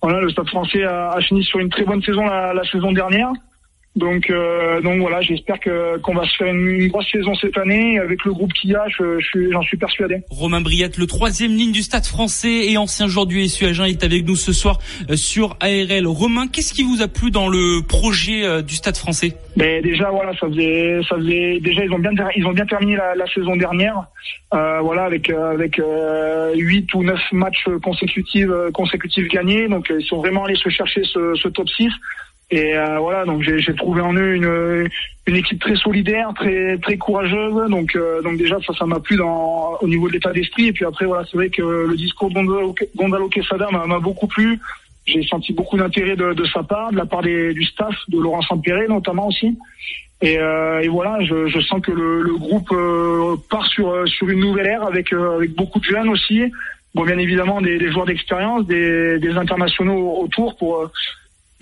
voilà, 0.00 0.20
le 0.20 0.30
Stade 0.30 0.48
français 0.48 0.84
a, 0.84 1.10
a, 1.10 1.20
fini 1.20 1.42
sur 1.42 1.58
une 1.58 1.70
très 1.70 1.84
bonne 1.84 2.02
saison 2.02 2.24
la, 2.24 2.54
la 2.54 2.64
saison 2.64 2.92
dernière. 2.92 3.32
Donc, 3.96 4.30
euh, 4.30 4.80
donc 4.82 5.00
voilà, 5.00 5.20
j'espère 5.20 5.58
que 5.58 5.98
qu'on 5.98 6.14
va 6.14 6.24
se 6.24 6.36
faire 6.36 6.46
une, 6.46 6.68
une, 6.68 6.88
grosse 6.88 7.10
saison 7.10 7.34
cette 7.34 7.58
année 7.58 7.98
avec 7.98 8.24
le 8.24 8.32
groupe 8.32 8.52
qu'il 8.52 8.70
y 8.70 8.76
a. 8.76 8.84
Je, 8.88 9.18
je 9.18 9.50
j'en 9.50 9.62
suis 9.62 9.76
persuadé. 9.76 10.18
Romain 10.30 10.60
Briat, 10.60 10.90
le 10.96 11.06
troisième 11.06 11.56
ligne 11.56 11.72
du 11.72 11.82
Stade 11.82 12.06
Français 12.06 12.70
et 12.70 12.78
ancien 12.78 13.08
joueur 13.08 13.26
du 13.26 13.44
SU 13.48 13.66
Agen, 13.66 13.86
est 13.86 14.04
avec 14.04 14.24
nous 14.24 14.36
ce 14.36 14.52
soir 14.52 14.78
euh, 15.10 15.16
sur 15.16 15.56
ARL. 15.58 16.06
Romain, 16.06 16.46
qu'est-ce 16.46 16.72
qui 16.72 16.84
vous 16.84 17.02
a 17.02 17.08
plu 17.08 17.32
dans 17.32 17.48
le 17.48 17.84
projet 17.84 18.44
euh, 18.44 18.62
du 18.62 18.76
Stade 18.76 18.96
Français? 18.96 19.32
Ben 19.56 19.82
déjà 19.82 20.08
voilà, 20.10 20.34
ça 20.38 20.46
faisait, 20.46 21.00
ça 21.08 21.16
faisait 21.16 21.58
déjà 21.58 21.84
ils 21.84 21.92
ont 21.92 21.98
bien 21.98 22.12
ils 22.36 22.46
ont 22.46 22.52
bien 22.52 22.66
terminé 22.66 22.94
la, 22.94 23.16
la 23.16 23.26
saison 23.26 23.56
dernière. 23.56 24.04
Euh, 24.54 24.78
voilà 24.82 25.02
avec 25.02 25.28
avec 25.30 25.80
huit 26.54 26.94
ou 26.94 27.02
neuf 27.02 27.20
matchs 27.32 27.66
consécutifs 27.82 28.46
consécutifs 28.72 29.26
gagnés. 29.26 29.66
Donc 29.66 29.90
ils 29.90 30.06
sont 30.06 30.18
vraiment 30.18 30.44
allés 30.44 30.54
se 30.54 30.68
chercher 30.68 31.02
ce, 31.02 31.34
ce 31.34 31.48
top 31.48 31.68
6. 31.68 31.88
Et 32.52 32.76
euh, 32.76 32.98
voilà, 32.98 33.24
donc 33.24 33.42
j'ai 33.42 33.74
trouvé 33.76 34.00
en 34.00 34.12
eux 34.14 34.34
une, 34.34 34.88
une 35.26 35.36
équipe 35.36 35.60
très 35.60 35.76
solidaire, 35.76 36.32
très 36.34 36.78
très 36.78 36.96
courageuse. 36.96 37.70
Donc 37.70 37.94
euh, 37.94 38.22
donc 38.22 38.38
déjà 38.38 38.58
ça 38.66 38.72
ça 38.74 38.86
m'a 38.86 38.98
plu 38.98 39.16
dans 39.16 39.78
au 39.80 39.86
niveau 39.86 40.08
de 40.08 40.14
l'état 40.14 40.32
d'esprit. 40.32 40.66
Et 40.66 40.72
puis 40.72 40.84
après 40.84 41.06
voilà, 41.06 41.24
c'est 41.30 41.36
vrai 41.36 41.48
que 41.48 41.62
le 41.62 41.96
discours 41.96 42.28
de 42.30 42.34
Gondalo, 42.96 43.28
Quesada 43.28 43.68
m'a 43.70 44.00
beaucoup 44.00 44.26
plu. 44.26 44.58
J'ai 45.06 45.22
senti 45.22 45.52
beaucoup 45.52 45.76
d'intérêt 45.76 46.14
de, 46.16 46.34
de, 46.34 46.44
sa 46.46 46.62
part, 46.62 46.92
de 46.92 46.96
la 46.96 47.06
part 47.06 47.22
des, 47.22 47.54
du 47.54 47.64
staff, 47.64 47.94
de 48.08 48.18
Laurent 48.20 48.42
Sampéré 48.42 48.86
notamment 48.86 49.28
aussi. 49.28 49.56
Et, 50.20 50.38
euh, 50.38 50.80
et 50.80 50.88
voilà, 50.88 51.24
je, 51.24 51.46
je, 51.46 51.60
sens 51.60 51.80
que 51.80 51.90
le, 51.92 52.22
le 52.22 52.36
groupe 52.36 52.70
euh, 52.72 53.36
part 53.48 53.66
sur 53.66 54.06
sur 54.08 54.28
une 54.28 54.40
nouvelle 54.40 54.66
ère 54.66 54.82
avec 54.82 55.12
euh, 55.12 55.36
avec 55.36 55.54
beaucoup 55.54 55.78
de 55.78 55.84
jeunes 55.84 56.08
aussi. 56.08 56.42
Bon, 56.94 57.04
bien 57.04 57.18
évidemment 57.18 57.60
des, 57.60 57.78
des 57.78 57.92
joueurs 57.92 58.06
d'expérience, 58.06 58.66
des, 58.66 59.20
des 59.20 59.36
internationaux 59.36 60.18
autour 60.18 60.56
pour 60.56 60.90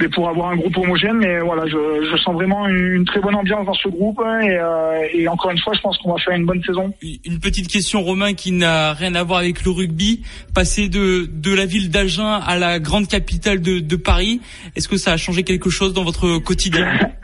mais 0.00 0.08
pour 0.08 0.28
avoir 0.28 0.50
un 0.50 0.56
groupe 0.56 0.76
homogène. 0.76 1.18
Mais 1.18 1.40
voilà, 1.40 1.66
je, 1.66 2.08
je 2.10 2.16
sens 2.22 2.34
vraiment 2.34 2.66
une, 2.68 2.94
une, 2.94 3.04
très 3.04 3.20
bonne 3.20 3.34
ambiance 3.34 3.66
dans 3.66 3.74
ce 3.74 3.88
groupe. 3.88 4.20
Et, 4.20 4.56
euh, 4.58 5.08
et 5.12 5.28
encore 5.28 5.50
une 5.50 5.58
fois, 5.58 5.74
je 5.74 5.80
pense 5.80 5.98
qu'on 5.98 6.12
va 6.12 6.18
faire 6.18 6.34
une 6.34 6.46
bonne 6.46 6.62
saison. 6.62 6.92
Une 7.02 7.40
petite 7.40 7.68
question, 7.68 8.02
Romain, 8.02 8.34
qui 8.34 8.52
n'a 8.52 8.92
rien 8.92 9.14
à 9.14 9.22
voir 9.22 9.40
avec 9.40 9.64
le 9.64 9.70
rugby. 9.70 10.22
Passer 10.54 10.88
de, 10.88 11.28
de 11.30 11.54
la 11.54 11.66
ville 11.66 11.90
d'Agen 11.90 12.40
à 12.46 12.58
la 12.58 12.78
grande 12.78 13.08
capitale 13.08 13.60
de, 13.60 13.80
de 13.80 13.96
Paris, 13.96 14.40
est-ce 14.76 14.88
que 14.88 14.96
ça 14.96 15.12
a 15.12 15.16
changé 15.16 15.42
quelque 15.42 15.70
chose 15.70 15.92
dans 15.94 16.04
votre 16.04 16.38
quotidien? 16.38 16.86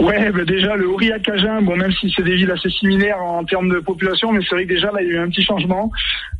Ouais, 0.00 0.30
bah 0.32 0.44
déjà 0.44 0.74
le 0.74 0.88
Aurillac 0.88 1.28
Agen, 1.28 1.62
bon 1.62 1.76
même 1.76 1.92
si 1.92 2.12
c'est 2.14 2.24
des 2.24 2.34
villes 2.34 2.50
assez 2.50 2.68
similaires 2.68 3.22
en 3.22 3.44
termes 3.44 3.68
de 3.68 3.78
population, 3.78 4.32
mais 4.32 4.40
c'est 4.42 4.56
vrai 4.56 4.64
que 4.64 4.74
déjà 4.74 4.90
là 4.90 5.00
il 5.00 5.06
y 5.06 5.10
a 5.12 5.14
eu 5.14 5.18
un 5.18 5.28
petit 5.28 5.44
changement. 5.44 5.90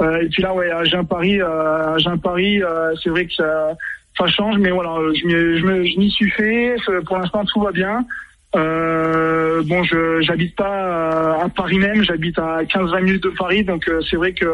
Euh, 0.02 0.22
et 0.22 0.28
puis 0.28 0.42
là 0.42 0.52
ouais, 0.52 0.70
Agen 0.72 1.06
Paris, 1.06 1.40
euh, 1.40 1.94
Agen 1.94 2.18
Paris, 2.20 2.60
euh, 2.62 2.92
c'est 3.02 3.10
vrai 3.10 3.26
que 3.26 3.32
ça, 3.32 3.76
ça 4.16 4.26
change, 4.26 4.58
mais 4.58 4.70
voilà, 4.70 4.96
je 5.14 5.98
m'y 5.98 6.10
suis 6.10 6.30
fait. 6.30 6.76
Pour 7.06 7.18
l'instant, 7.18 7.44
tout 7.44 7.60
va 7.60 7.72
bien. 7.72 8.06
Euh, 8.56 9.62
bon, 9.64 9.82
je 9.84 10.20
j'habite 10.22 10.54
pas 10.54 11.42
à, 11.42 11.48
Paris 11.48 11.78
même, 11.78 12.02
j'habite 12.04 12.38
à 12.38 12.62
15-20 12.64 13.02
minutes 13.02 13.24
de 13.24 13.30
Paris, 13.30 13.64
donc 13.64 13.88
euh, 13.88 14.00
c'est 14.08 14.16
vrai 14.16 14.32
que 14.32 14.46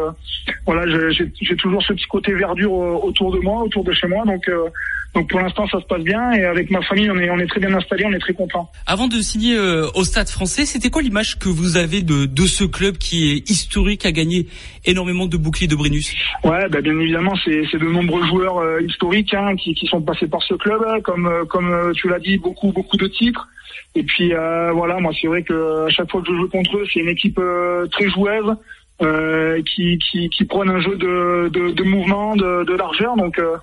voilà, 0.65 0.85
j'ai 1.11 1.55
toujours 1.55 1.83
ce 1.83 1.93
petit 1.93 2.07
côté 2.07 2.33
verdure 2.33 2.71
autour 2.71 3.31
de 3.31 3.39
moi, 3.39 3.63
autour 3.63 3.83
de 3.83 3.93
chez 3.93 4.07
moi, 4.07 4.25
donc 4.25 4.47
euh, 4.49 4.69
donc 5.13 5.29
pour 5.29 5.41
l'instant 5.41 5.67
ça 5.67 5.79
se 5.79 5.85
passe 5.85 6.03
bien 6.03 6.31
et 6.31 6.45
avec 6.45 6.71
ma 6.71 6.81
famille 6.81 7.11
on 7.11 7.17
est 7.17 7.29
on 7.29 7.37
est 7.37 7.47
très 7.47 7.59
bien 7.59 7.73
installé, 7.73 8.05
on 8.05 8.13
est 8.13 8.19
très 8.19 8.33
content. 8.33 8.71
Avant 8.87 9.07
de 9.07 9.19
signer 9.19 9.55
euh, 9.55 9.87
au 9.93 10.03
Stade 10.03 10.29
Français, 10.29 10.65
c'était 10.65 10.89
quoi 10.89 11.01
l'image 11.01 11.37
que 11.37 11.49
vous 11.49 11.77
avez 11.77 12.01
de 12.01 12.25
de 12.25 12.45
ce 12.47 12.63
club 12.63 12.97
qui 12.97 13.31
est 13.31 13.49
historique, 13.49 14.05
a 14.05 14.11
gagné 14.11 14.47
énormément 14.85 15.27
de 15.27 15.37
boucliers 15.37 15.67
de 15.67 15.75
Brennus? 15.75 16.15
Ouais, 16.43 16.67
bah, 16.69 16.81
bien 16.81 16.97
évidemment 16.99 17.35
c'est 17.43 17.63
c'est 17.71 17.77
de 17.77 17.85
nombreux 17.85 18.25
joueurs 18.25 18.59
euh, 18.59 18.81
historiques 18.81 19.33
hein, 19.33 19.55
qui 19.57 19.75
qui 19.75 19.85
sont 19.87 20.01
passés 20.01 20.27
par 20.27 20.41
ce 20.43 20.55
club, 20.55 20.81
comme 21.03 21.29
comme 21.49 21.91
tu 21.93 22.09
l'as 22.09 22.19
dit, 22.19 22.37
beaucoup 22.37 22.71
beaucoup 22.71 22.97
de 22.97 23.07
titres. 23.07 23.47
Et 23.95 24.03
puis 24.03 24.33
euh, 24.33 24.71
voilà, 24.71 24.99
moi 24.99 25.11
c'est 25.19 25.27
vrai 25.27 25.43
que 25.43 25.85
à 25.87 25.89
chaque 25.89 26.09
fois 26.11 26.21
que 26.21 26.27
je 26.27 26.33
joue 26.33 26.49
contre 26.49 26.77
eux, 26.77 26.85
c'est 26.91 26.99
une 26.99 27.09
équipe 27.09 27.39
euh, 27.39 27.87
très 27.87 28.09
joueuse 28.09 28.55
euh, 29.01 29.61
qui, 29.63 29.97
qui, 29.99 30.29
qui 30.29 30.45
prône 30.45 30.69
un 30.69 30.79
jeu 30.79 30.95
de, 30.95 31.49
de, 31.49 31.71
de 31.71 31.83
mouvement, 31.83 32.35
de, 32.35 32.63
de, 32.63 32.73
largeur. 32.73 33.15
Donc 33.15 33.39
euh, 33.39 33.57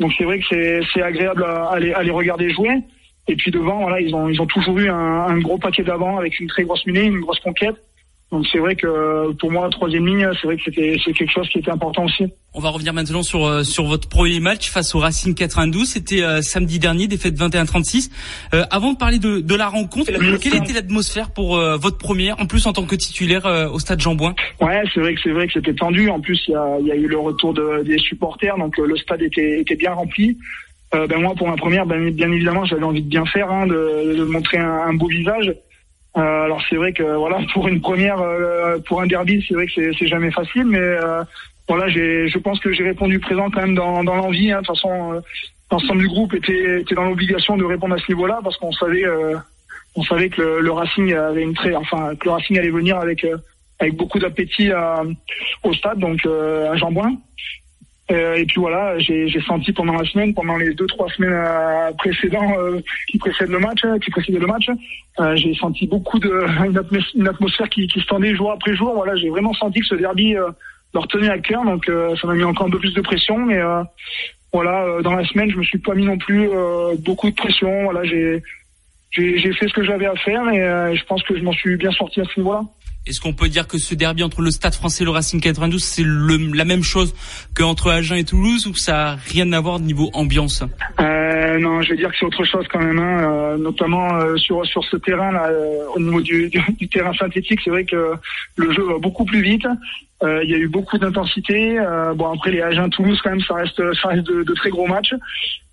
donc 0.00 0.12
c'est 0.16 0.24
vrai 0.24 0.38
que 0.38 0.80
c'est 0.92 1.02
agréable 1.02 1.44
à, 1.44 1.70
à, 1.70 1.78
les, 1.78 1.92
à 1.92 2.02
les 2.02 2.10
regarder 2.10 2.50
jouer. 2.50 2.78
Et 3.26 3.36
puis 3.36 3.50
devant, 3.50 3.80
voilà, 3.80 4.00
ils 4.00 4.14
ont 4.14 4.28
ils 4.28 4.40
ont 4.40 4.46
toujours 4.46 4.78
eu 4.78 4.88
un, 4.88 4.94
un 4.94 5.38
gros 5.38 5.58
paquet 5.58 5.82
d'avant 5.82 6.18
avec 6.18 6.38
une 6.40 6.46
très 6.46 6.64
grosse 6.64 6.84
mêlée, 6.86 7.04
une 7.04 7.20
grosse 7.20 7.40
conquête. 7.40 7.76
Donc 8.34 8.44
c'est 8.50 8.58
vrai 8.58 8.74
que 8.74 9.32
pour 9.34 9.52
moi, 9.52 9.68
troisième 9.70 10.08
ligne, 10.08 10.28
c'est 10.40 10.48
vrai 10.48 10.56
que 10.56 10.62
c'était 10.64 10.96
c'est 11.04 11.12
quelque 11.12 11.30
chose 11.30 11.48
qui 11.50 11.58
était 11.58 11.70
important 11.70 12.04
aussi. 12.04 12.24
On 12.52 12.58
va 12.58 12.70
revenir 12.70 12.92
maintenant 12.92 13.22
sur 13.22 13.46
euh, 13.46 13.62
sur 13.62 13.84
votre 13.84 14.08
premier 14.08 14.40
match 14.40 14.72
face 14.72 14.92
au 14.96 14.98
Racing 14.98 15.36
92. 15.36 15.86
C'était 15.86 16.24
euh, 16.24 16.42
samedi 16.42 16.80
dernier, 16.80 17.06
défaite 17.06 17.36
21-36. 17.36 18.10
Euh, 18.52 18.64
avant 18.72 18.92
de 18.92 18.98
parler 18.98 19.20
de, 19.20 19.38
de 19.38 19.54
la 19.54 19.68
rencontre, 19.68 20.10
quelle 20.40 20.56
était 20.56 20.72
l'atmosphère 20.72 21.30
pour 21.30 21.56
votre 21.78 21.96
première, 21.96 22.40
en 22.40 22.46
plus 22.46 22.66
en 22.66 22.72
tant 22.72 22.86
que 22.86 22.96
titulaire 22.96 23.46
au 23.72 23.78
stade 23.78 24.00
Jean 24.00 24.16
Bouin? 24.16 24.34
Ouais, 24.60 24.82
c'est 24.92 24.98
vrai 24.98 25.14
que 25.14 25.20
c'est 25.22 25.30
vrai 25.30 25.46
que 25.46 25.52
c'était 25.52 25.74
tendu. 25.74 26.08
En 26.10 26.18
plus, 26.18 26.42
il 26.48 26.54
y 26.54 26.56
a, 26.56 26.80
y 26.80 26.90
a, 26.90 26.96
eu 26.96 27.06
le 27.06 27.18
retour 27.18 27.54
de, 27.54 27.84
des 27.84 27.98
supporters, 27.98 28.58
donc 28.58 28.76
le 28.78 28.96
stade 28.96 29.22
était 29.22 29.60
était 29.60 29.76
bien 29.76 29.92
rempli. 29.92 30.36
ben 30.92 31.20
moi, 31.20 31.34
pour 31.36 31.46
ma 31.46 31.56
première, 31.56 31.86
ben, 31.86 32.10
bien 32.10 32.32
évidemment, 32.32 32.64
j'avais 32.64 32.82
envie 32.82 33.02
de 33.02 33.08
bien 33.08 33.26
faire, 33.26 33.48
hein, 33.48 33.68
de, 33.68 34.16
de 34.16 34.24
montrer 34.24 34.58
un, 34.58 34.88
un 34.88 34.94
beau 34.94 35.06
visage. 35.06 35.54
Euh, 36.16 36.44
alors 36.44 36.62
c'est 36.68 36.76
vrai 36.76 36.92
que 36.92 37.02
voilà 37.02 37.40
pour 37.52 37.66
une 37.68 37.80
première, 37.80 38.20
euh, 38.20 38.78
pour 38.86 39.00
un 39.00 39.06
derby, 39.06 39.44
c'est 39.46 39.54
vrai 39.54 39.66
que 39.66 39.92
c'est 39.92 40.06
jamais 40.06 40.30
facile, 40.30 40.64
mais 40.64 40.78
euh, 40.78 41.24
voilà, 41.68 41.88
j'ai, 41.88 42.28
je 42.28 42.38
pense 42.38 42.60
que 42.60 42.72
j'ai 42.72 42.84
répondu 42.84 43.18
présent 43.18 43.50
quand 43.50 43.62
même 43.62 43.74
dans, 43.74 44.04
dans 44.04 44.14
l'envie. 44.14 44.52
Hein. 44.52 44.60
De 44.60 44.66
toute 44.66 44.76
façon, 44.76 45.22
l'ensemble 45.70 46.00
du 46.00 46.08
groupe 46.08 46.34
était, 46.34 46.82
était 46.82 46.94
dans 46.94 47.04
l'obligation 47.04 47.56
de 47.56 47.64
répondre 47.64 47.94
à 47.94 47.98
ce 47.98 48.12
niveau-là 48.12 48.40
parce 48.44 48.56
qu'on 48.58 48.72
savait, 48.72 49.04
on 49.96 50.02
savait 50.04 50.28
que 50.28 50.42
le, 50.42 50.72
Racing 50.72 51.14
avait 51.14 51.42
une 51.42 51.54
très, 51.54 51.74
enfin 51.74 52.14
que 52.16 52.26
le 52.26 52.32
Racing 52.32 52.58
allait 52.58 52.70
venir 52.70 52.98
avec 52.98 53.26
avec 53.80 53.96
beaucoup 53.96 54.18
d'appétit 54.20 54.70
au 55.64 55.72
stade, 55.72 55.98
donc 55.98 56.24
à 56.26 56.76
Jambouin. 56.76 57.16
Euh, 58.10 58.34
et 58.34 58.44
puis 58.44 58.60
voilà, 58.60 58.98
j'ai 58.98 59.40
senti 59.46 59.72
pendant 59.72 59.94
la 59.94 60.04
semaine, 60.04 60.34
pendant 60.34 60.58
les 60.58 60.74
deux 60.74 60.86
trois 60.86 61.08
semaines 61.08 61.32
euh, 61.32 61.90
précédentes 61.96 62.54
euh, 62.58 62.80
qui 63.08 63.16
précèdent 63.16 63.50
le 63.50 63.58
match, 63.58 63.80
qui 64.02 64.10
précédaient 64.10 64.38
le 64.38 64.46
match, 64.46 64.68
j'ai 65.36 65.54
senti 65.54 65.86
beaucoup 65.86 66.18
de 66.18 66.30
une, 67.14 67.28
atmosphère 67.28 67.68
qui, 67.70 67.86
qui 67.86 68.00
se 68.00 68.06
tendait 68.06 68.34
jour 68.34 68.52
après 68.52 68.74
jour. 68.76 68.92
Voilà, 68.94 69.16
j'ai 69.16 69.30
vraiment 69.30 69.54
senti 69.54 69.80
que 69.80 69.86
ce 69.86 69.94
derby 69.94 70.36
leur 70.92 71.08
tenait 71.08 71.30
à 71.30 71.38
cœur, 71.38 71.64
donc 71.64 71.86
ça 71.86 72.26
m'a 72.26 72.34
mis 72.34 72.44
encore 72.44 72.66
un 72.66 72.70
peu 72.70 72.78
plus 72.78 72.94
de 72.94 73.00
pression. 73.00 73.38
Mais 73.38 73.60
voilà, 74.52 75.00
dans 75.02 75.14
la 75.14 75.24
semaine, 75.24 75.50
je 75.50 75.56
me 75.56 75.64
suis 75.64 75.78
pas 75.78 75.94
mis 75.94 76.04
non 76.04 76.18
plus 76.18 76.48
beaucoup 76.98 77.30
de 77.30 77.34
pression. 77.34 77.84
Voilà, 77.84 78.04
j'ai 78.04 78.42
j'ai 79.12 79.52
fait 79.52 79.68
ce 79.68 79.72
que 79.72 79.84
j'avais 79.84 80.06
à 80.06 80.16
faire 80.16 80.46
et 80.50 80.96
je 80.96 81.04
pense 81.06 81.22
que 81.22 81.36
je 81.38 81.42
m'en 81.42 81.52
suis 81.52 81.76
bien 81.76 81.92
sorti 81.92 82.20
à 82.20 82.24
ce 82.24 82.38
niveau-là. 82.38 82.64
Est-ce 83.06 83.20
qu'on 83.20 83.34
peut 83.34 83.48
dire 83.48 83.68
que 83.68 83.76
ce 83.76 83.94
derby 83.94 84.22
entre 84.22 84.40
le 84.40 84.50
Stade 84.50 84.74
français 84.74 85.02
et 85.02 85.04
le 85.04 85.10
Racing 85.10 85.38
92, 85.38 85.82
c'est 85.82 86.04
la 86.04 86.64
même 86.64 86.82
chose 86.82 87.14
qu'entre 87.54 87.90
Agen 87.90 88.16
et 88.16 88.24
Toulouse 88.24 88.66
ou 88.66 88.74
ça 88.74 88.92
n'a 88.92 89.16
rien 89.16 89.52
à 89.52 89.60
voir 89.60 89.78
niveau 89.78 90.10
ambiance? 90.14 90.64
Euh, 91.00 91.58
Non, 91.58 91.82
je 91.82 91.90
vais 91.90 91.96
dire 91.96 92.10
que 92.10 92.16
c'est 92.18 92.24
autre 92.24 92.44
chose 92.44 92.66
quand 92.70 92.80
même, 92.80 92.98
hein. 92.98 93.18
euh, 93.22 93.56
notamment 93.58 94.14
euh, 94.14 94.36
sur 94.36 94.64
sur 94.66 94.82
ce 94.84 94.96
terrain 94.96 95.32
là, 95.32 95.48
euh, 95.50 95.84
au 95.94 96.00
niveau 96.00 96.20
du, 96.20 96.50
du, 96.78 96.88
terrain 96.88 97.12
synthétique, 97.12 97.60
c'est 97.62 97.70
vrai 97.70 97.84
que 97.84 98.12
le 98.56 98.72
jeu 98.72 98.82
va 98.84 98.98
beaucoup 98.98 99.24
plus 99.24 99.42
vite. 99.42 99.66
Il 100.22 100.48
y 100.48 100.54
a 100.54 100.58
eu 100.58 100.68
beaucoup 100.68 100.96
d'intensité. 100.96 101.78
bon 102.16 102.32
après 102.32 102.50
les 102.50 102.62
Agen-Toulouse 102.62 103.20
quand 103.22 103.28
même, 103.28 103.42
ça 103.42 103.56
reste 103.56 103.82
ça 104.00 104.08
reste 104.08 104.26
de, 104.26 104.42
de 104.42 104.54
très 104.54 104.70
gros 104.70 104.86
matchs, 104.86 105.12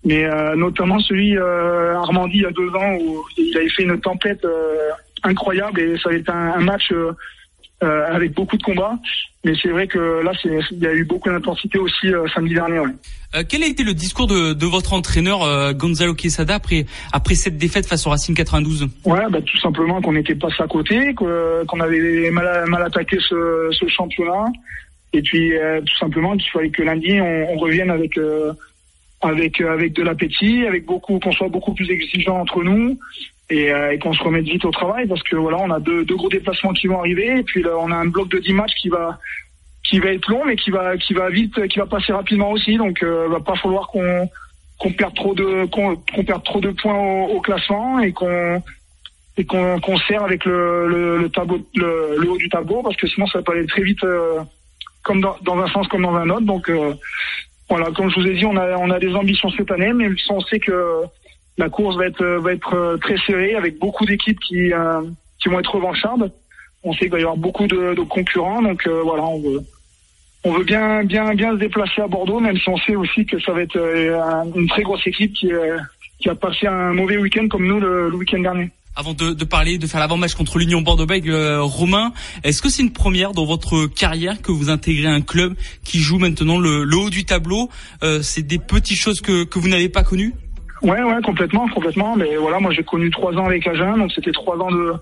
mais 0.04 0.28
notamment 0.56 0.98
celui 0.98 1.38
Armandie 1.38 2.38
il 2.38 2.42
y 2.42 2.46
a 2.46 2.50
deux 2.50 2.68
ans 2.68 2.92
où 3.00 3.24
il 3.38 3.56
avait 3.56 3.70
fait 3.70 3.84
une 3.84 3.98
tempête 3.98 4.44
incroyable 5.22 5.80
et 5.80 5.98
ça 5.98 6.10
a 6.10 6.14
été 6.14 6.30
un, 6.30 6.60
match 6.60 6.90
euh, 6.92 7.12
euh, 7.82 8.06
avec 8.14 8.32
beaucoup 8.34 8.56
de 8.56 8.62
combats. 8.62 8.98
Mais 9.44 9.52
c'est 9.60 9.70
vrai 9.70 9.86
que 9.88 10.22
là, 10.22 10.32
il 10.44 10.78
y 10.78 10.86
a 10.86 10.94
eu 10.94 11.04
beaucoup 11.04 11.28
d'intensité 11.28 11.78
aussi 11.78 12.06
euh, 12.08 12.26
samedi 12.32 12.54
dernier. 12.54 12.78
Ouais. 12.78 13.44
quel 13.48 13.64
a 13.64 13.66
été 13.66 13.82
le 13.82 13.94
discours 13.94 14.26
de, 14.28 14.52
de 14.52 14.66
votre 14.66 14.92
entraîneur 14.92 15.74
Gonzalo 15.74 16.14
Quesada 16.14 16.54
après 16.54 16.86
après 17.12 17.34
cette 17.34 17.58
défaite 17.58 17.86
face 17.86 18.06
au 18.06 18.10
Racing 18.10 18.36
92 18.36 18.88
Ouais, 19.04 19.20
bah, 19.30 19.40
tout 19.42 19.58
simplement 19.58 20.00
qu'on 20.00 20.16
était 20.16 20.36
passé 20.36 20.62
à 20.62 20.68
côté, 20.68 21.14
qu'on 21.14 21.80
avait 21.80 22.30
mal, 22.30 22.66
mal 22.68 22.82
attaqué 22.82 23.18
ce, 23.20 23.68
ce 23.72 23.88
championnat, 23.88 24.44
et 25.12 25.22
puis 25.22 25.52
tout 25.84 25.96
simplement 25.98 26.36
qu'il 26.36 26.50
fallait 26.50 26.70
que 26.70 26.82
lundi 26.82 27.20
on, 27.20 27.52
on 27.52 27.58
revienne 27.58 27.90
avec 27.90 28.16
avec 29.22 29.60
avec 29.60 29.92
de 29.94 30.02
l'appétit, 30.02 30.66
avec 30.66 30.84
beaucoup 30.84 31.18
qu'on 31.18 31.32
soit 31.32 31.48
beaucoup 31.48 31.74
plus 31.74 31.90
exigeant 31.90 32.38
entre 32.38 32.62
nous, 32.62 32.98
euh, 33.52 33.90
et, 33.90 33.98
qu'on 33.98 34.12
se 34.12 34.22
remette 34.22 34.44
vite 34.44 34.64
au 34.64 34.70
travail 34.70 35.06
parce 35.06 35.22
que 35.22 35.36
voilà, 35.36 35.58
on 35.58 35.70
a 35.70 35.80
deux, 35.80 36.04
deux, 36.04 36.16
gros 36.16 36.28
déplacements 36.28 36.72
qui 36.72 36.86
vont 36.86 36.98
arriver. 36.98 37.38
Et 37.38 37.42
puis 37.42 37.62
là, 37.62 37.70
on 37.78 37.90
a 37.90 37.96
un 37.96 38.06
bloc 38.06 38.28
de 38.28 38.38
10 38.38 38.52
matchs 38.52 38.74
qui 38.74 38.88
va 38.88 39.18
qui 39.84 39.98
va 39.98 40.12
être 40.12 40.30
long 40.30 40.44
mais 40.46 40.56
qui 40.56 40.70
va 40.70 40.96
qui 40.96 41.12
va 41.12 41.28
vite 41.28 41.66
qui 41.68 41.78
va 41.78 41.86
passer 41.86 42.12
rapidement 42.12 42.50
aussi. 42.50 42.76
Donc 42.76 43.02
euh, 43.02 43.28
va 43.28 43.40
pas 43.40 43.56
falloir 43.56 43.88
qu'on 43.88 44.28
qu'on 44.78 44.92
perde 44.92 45.14
trop 45.14 45.34
de 45.34 45.66
qu'on 45.66 46.24
perde 46.24 46.44
trop 46.44 46.60
de 46.60 46.70
points 46.70 46.94
au, 46.94 47.40
classement 47.40 48.00
et 48.00 48.12
qu'on 48.12 48.62
et 49.36 49.44
qu'on 49.44 49.98
sert 50.08 50.22
avec 50.22 50.44
le, 50.44 50.88
le, 50.88 51.18
le 51.18 51.28
tableau 51.30 51.66
le, 51.74 52.16
le, 52.18 52.30
haut 52.30 52.36
du 52.36 52.48
tableau 52.48 52.82
parce 52.82 52.96
que 52.96 53.06
sinon 53.06 53.26
ça 53.26 53.42
peut 53.42 53.52
aller 53.52 53.66
très 53.66 53.82
vite 53.82 54.02
euh, 54.04 54.40
comme 55.02 55.20
dans, 55.20 55.36
dans, 55.42 55.58
un 55.58 55.68
sens 55.68 55.88
comme 55.88 56.02
dans 56.02 56.14
un 56.14 56.30
autre. 56.30 56.46
Donc 56.46 56.70
euh, 56.70 56.94
voilà 57.68 57.90
comme 57.90 58.10
je 58.10 58.20
vous 58.20 58.26
ai 58.26 58.34
dit 58.34 58.46
on 58.46 58.56
a 58.56 58.76
on 58.76 58.90
a 58.90 58.98
des 58.98 59.14
ambitions 59.14 59.50
cette 59.50 59.70
année 59.70 59.92
mais 59.92 60.08
on 60.30 60.40
sait 60.40 60.60
que 60.60 61.04
la 61.58 61.68
course 61.68 61.96
va 61.96 62.06
être 62.06 62.24
va 62.24 62.52
être 62.52 62.74
euh, 62.74 62.96
très 62.96 63.16
serrée 63.26 63.54
avec 63.54 63.78
beaucoup 63.78 64.06
d'équipes 64.06 64.38
qui 64.40 64.72
euh, 64.72 65.02
qui 65.40 65.48
vont 65.48 65.60
être 65.60 65.74
revanchardes. 65.74 66.32
On 66.82 66.92
sait 66.92 67.00
qu'il 67.00 67.10
va 67.10 67.18
y 67.18 67.22
avoir 67.22 67.36
beaucoup 67.36 67.66
de, 67.66 67.94
de 67.94 68.02
concurrents, 68.02 68.62
donc 68.62 68.86
euh, 68.86 69.02
voilà, 69.02 69.22
on 69.24 69.40
veut 69.40 69.60
on 70.44 70.52
veut 70.52 70.64
bien 70.64 71.04
bien 71.04 71.34
bien 71.34 71.52
se 71.52 71.58
déplacer 71.58 72.00
à 72.00 72.08
Bordeaux, 72.08 72.40
même 72.40 72.56
si 72.56 72.68
on 72.68 72.76
sait 72.78 72.96
aussi 72.96 73.26
que 73.26 73.38
ça 73.40 73.52
va 73.52 73.62
être 73.62 73.78
une 74.56 74.68
très 74.68 74.82
grosse 74.82 75.06
équipe 75.06 75.32
qui 75.34 75.50
qui 76.20 76.28
a 76.28 76.34
passé 76.34 76.66
un 76.66 76.92
mauvais 76.92 77.18
week-end 77.18 77.48
comme 77.48 77.66
nous 77.66 77.80
le, 77.80 78.08
le 78.08 78.16
week-end 78.16 78.40
dernier. 78.40 78.70
Avant 78.94 79.14
de, 79.14 79.32
de, 79.32 79.44
parler, 79.46 79.78
de 79.78 79.86
faire 79.86 80.00
l'avant-match 80.00 80.34
contre 80.34 80.58
l'Union 80.58 80.82
Bordeaux-Bègles, 80.82 81.34
Romain, 81.60 82.12
est-ce 82.44 82.60
que 82.60 82.68
c'est 82.68 82.82
une 82.82 82.92
première 82.92 83.32
dans 83.32 83.46
votre 83.46 83.86
carrière 83.86 84.42
que 84.42 84.52
vous 84.52 84.68
intégrez 84.68 85.06
un 85.06 85.22
club 85.22 85.54
qui 85.82 85.98
joue 85.98 86.18
maintenant 86.18 86.58
le, 86.58 86.84
le 86.84 86.96
haut 86.98 87.08
du 87.08 87.24
tableau? 87.24 87.70
Euh, 88.02 88.20
C'est 88.20 88.42
des 88.42 88.58
petites 88.58 88.98
choses 88.98 89.22
que, 89.22 89.44
que 89.44 89.58
vous 89.58 89.68
n'avez 89.68 89.88
pas 89.88 90.02
connues? 90.02 90.34
Ouais, 90.82 91.02
ouais, 91.02 91.22
complètement, 91.22 91.68
complètement. 91.68 92.16
Mais 92.16 92.36
voilà, 92.36 92.58
moi 92.58 92.72
j'ai 92.72 92.82
connu 92.82 93.10
trois 93.10 93.32
ans 93.34 93.46
avec 93.46 93.66
Agen, 93.66 93.98
donc 93.98 94.12
c'était 94.12 94.32
trois 94.32 94.56
ans 94.58 94.70
de, 94.70 94.92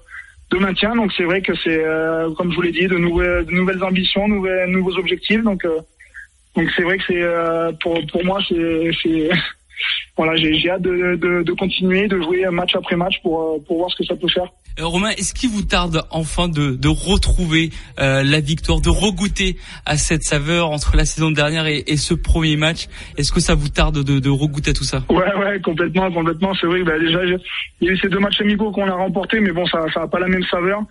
de 0.51 0.59
maintien. 0.59 0.95
Donc 0.95 1.13
c'est 1.17 1.25
vrai 1.25 1.41
que 1.41 1.55
c'est, 1.57 1.83
euh, 1.85 2.31
comme 2.35 2.51
je 2.51 2.57
vous 2.57 2.63
l'ai 2.63 2.73
dit, 2.73 2.87
de 2.87 2.99
nouvelles, 2.99 3.47
de 3.47 3.53
nouvelles 3.53 3.83
ambitions, 3.83 4.29
nouvelles, 4.29 4.71
nouveaux 4.71 4.97
objectifs. 4.99 5.43
Donc 5.43 5.65
euh, 5.65 5.81
donc 6.55 6.69
c'est 6.77 6.83
vrai 6.83 6.99
que 6.99 7.05
c'est 7.07 7.23
euh, 7.23 7.73
pour 7.81 7.99
pour 8.13 8.25
moi 8.25 8.41
c'est 8.49 8.91
voilà, 10.17 10.37
j'ai 10.37 10.71
hâte 10.71 10.83
de, 10.83 11.17
de, 11.17 11.43
de, 11.43 11.53
continuer, 11.53 12.09
de 12.09 12.21
jouer 12.21 12.45
match 12.51 12.75
après 12.75 12.97
match 12.97 13.15
pour 13.23 13.63
pour 13.67 13.79
voir 13.79 13.91
ce 13.91 13.97
que 13.97 14.05
ça 14.05 14.15
peut 14.17 14.29
faire. 14.29 14.49
Euh, 14.79 14.87
Romain, 14.87 15.11
est-ce 15.11 15.35
qu'il 15.35 15.51
vous 15.51 15.63
tarde 15.63 16.03
enfin 16.11 16.49
de, 16.49 16.77
de 16.77 16.89
retrouver 16.89 17.71
euh, 17.99 18.23
la 18.23 18.41
victoire, 18.41 18.81
de 18.81 18.89
regoûter 18.89 19.57
à 19.87 19.97
cette 19.97 20.23
saveur 20.23 20.71
entre 20.71 20.97
la 20.97 21.05
saison 21.05 21.31
dernière 21.31 21.67
et, 21.67 21.85
et 21.87 21.97
ce 21.97 22.15
premier 22.15 22.57
match? 22.57 22.87
Est-ce 23.17 23.33
que 23.33 23.41
ça 23.41 23.55
vous 23.55 23.69
tarde 23.69 24.05
de, 24.05 24.19
de 24.19 24.31
regoûter 24.31 24.71
à 24.71 24.75
tout 24.75 24.85
ça? 24.85 25.03
Ouais, 25.09 25.35
ouais, 25.37 25.61
complètement, 25.61 26.11
complètement. 26.11 26.53
C'est 26.61 26.67
vrai. 26.67 26.83
Bah, 26.83 26.99
déjà, 26.99 27.25
il 27.25 27.39
y 27.87 27.89
a 27.89 27.93
eu 27.93 27.99
ces 27.99 28.09
deux 28.09 28.19
matchs 28.19 28.41
amicaux 28.41 28.71
qu'on 28.71 28.89
a 28.89 28.95
remportés, 28.95 29.41
mais 29.41 29.53
bon, 29.53 29.67
ça, 29.67 29.81
ça 29.93 30.03
a 30.03 30.09
pas 30.09 30.21
la 30.21 30.29
même 30.29 30.45
saveur. 30.51 30.83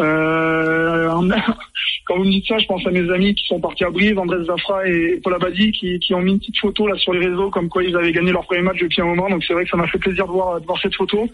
Euh, 0.00 1.08
quand 2.06 2.16
vous 2.16 2.24
me 2.24 2.30
dites 2.30 2.46
ça, 2.46 2.58
je 2.58 2.66
pense 2.66 2.86
à 2.86 2.90
mes 2.90 3.10
amis 3.10 3.34
qui 3.34 3.46
sont 3.46 3.60
partis 3.60 3.84
à 3.84 3.90
Brive, 3.90 4.18
André 4.18 4.44
Zafra 4.44 4.86
et 4.88 5.20
Paul 5.22 5.34
Abadi, 5.34 5.72
qui, 5.72 5.98
qui 6.00 6.14
ont 6.14 6.20
mis 6.20 6.32
une 6.32 6.38
petite 6.38 6.58
photo 6.58 6.86
là 6.86 6.96
sur 6.96 7.12
les 7.12 7.26
réseaux, 7.26 7.50
comme 7.50 7.68
quoi 7.68 7.84
ils 7.84 7.96
avaient 7.96 8.12
gagné 8.12 8.32
leur 8.32 8.44
premier 8.44 8.62
match 8.62 8.80
depuis 8.80 9.02
un 9.02 9.06
moment. 9.06 9.30
Donc 9.30 9.44
c'est 9.44 9.54
vrai 9.54 9.64
que 9.64 9.70
ça 9.70 9.76
m'a 9.76 9.86
fait 9.86 9.98
plaisir 9.98 10.26
de 10.26 10.32
voir, 10.32 10.60
de 10.60 10.66
voir 10.66 10.80
cette 10.80 10.94
photo. 10.94 11.28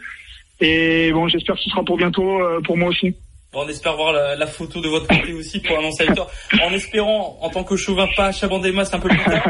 Et 0.61 1.11
bon, 1.13 1.27
j'espère 1.29 1.57
que 1.57 1.63
ce 1.63 1.71
sera 1.71 1.83
pour 1.83 1.97
bientôt 1.97 2.41
euh, 2.41 2.61
pour 2.61 2.77
moi 2.77 2.91
aussi. 2.91 3.15
Bon, 3.53 3.65
on 3.65 3.69
espère 3.69 3.97
voir 3.97 4.13
la, 4.13 4.37
la, 4.37 4.47
photo 4.47 4.81
de 4.81 4.87
votre 4.87 5.09
côté 5.09 5.33
aussi 5.33 5.59
pour 5.59 5.77
annoncer 5.77 6.05
la 6.05 6.13
victoire. 6.13 6.31
En 6.63 6.73
espérant, 6.73 7.37
en 7.41 7.51
tant 7.51 7.65
que 7.65 7.75
chauvin, 7.75 8.07
pas 8.17 8.31
Chabandema, 8.31 8.85
c'est 8.85 8.95
un 8.95 9.01
peu 9.01 9.09
plus 9.09 9.25
tard. 9.25 9.43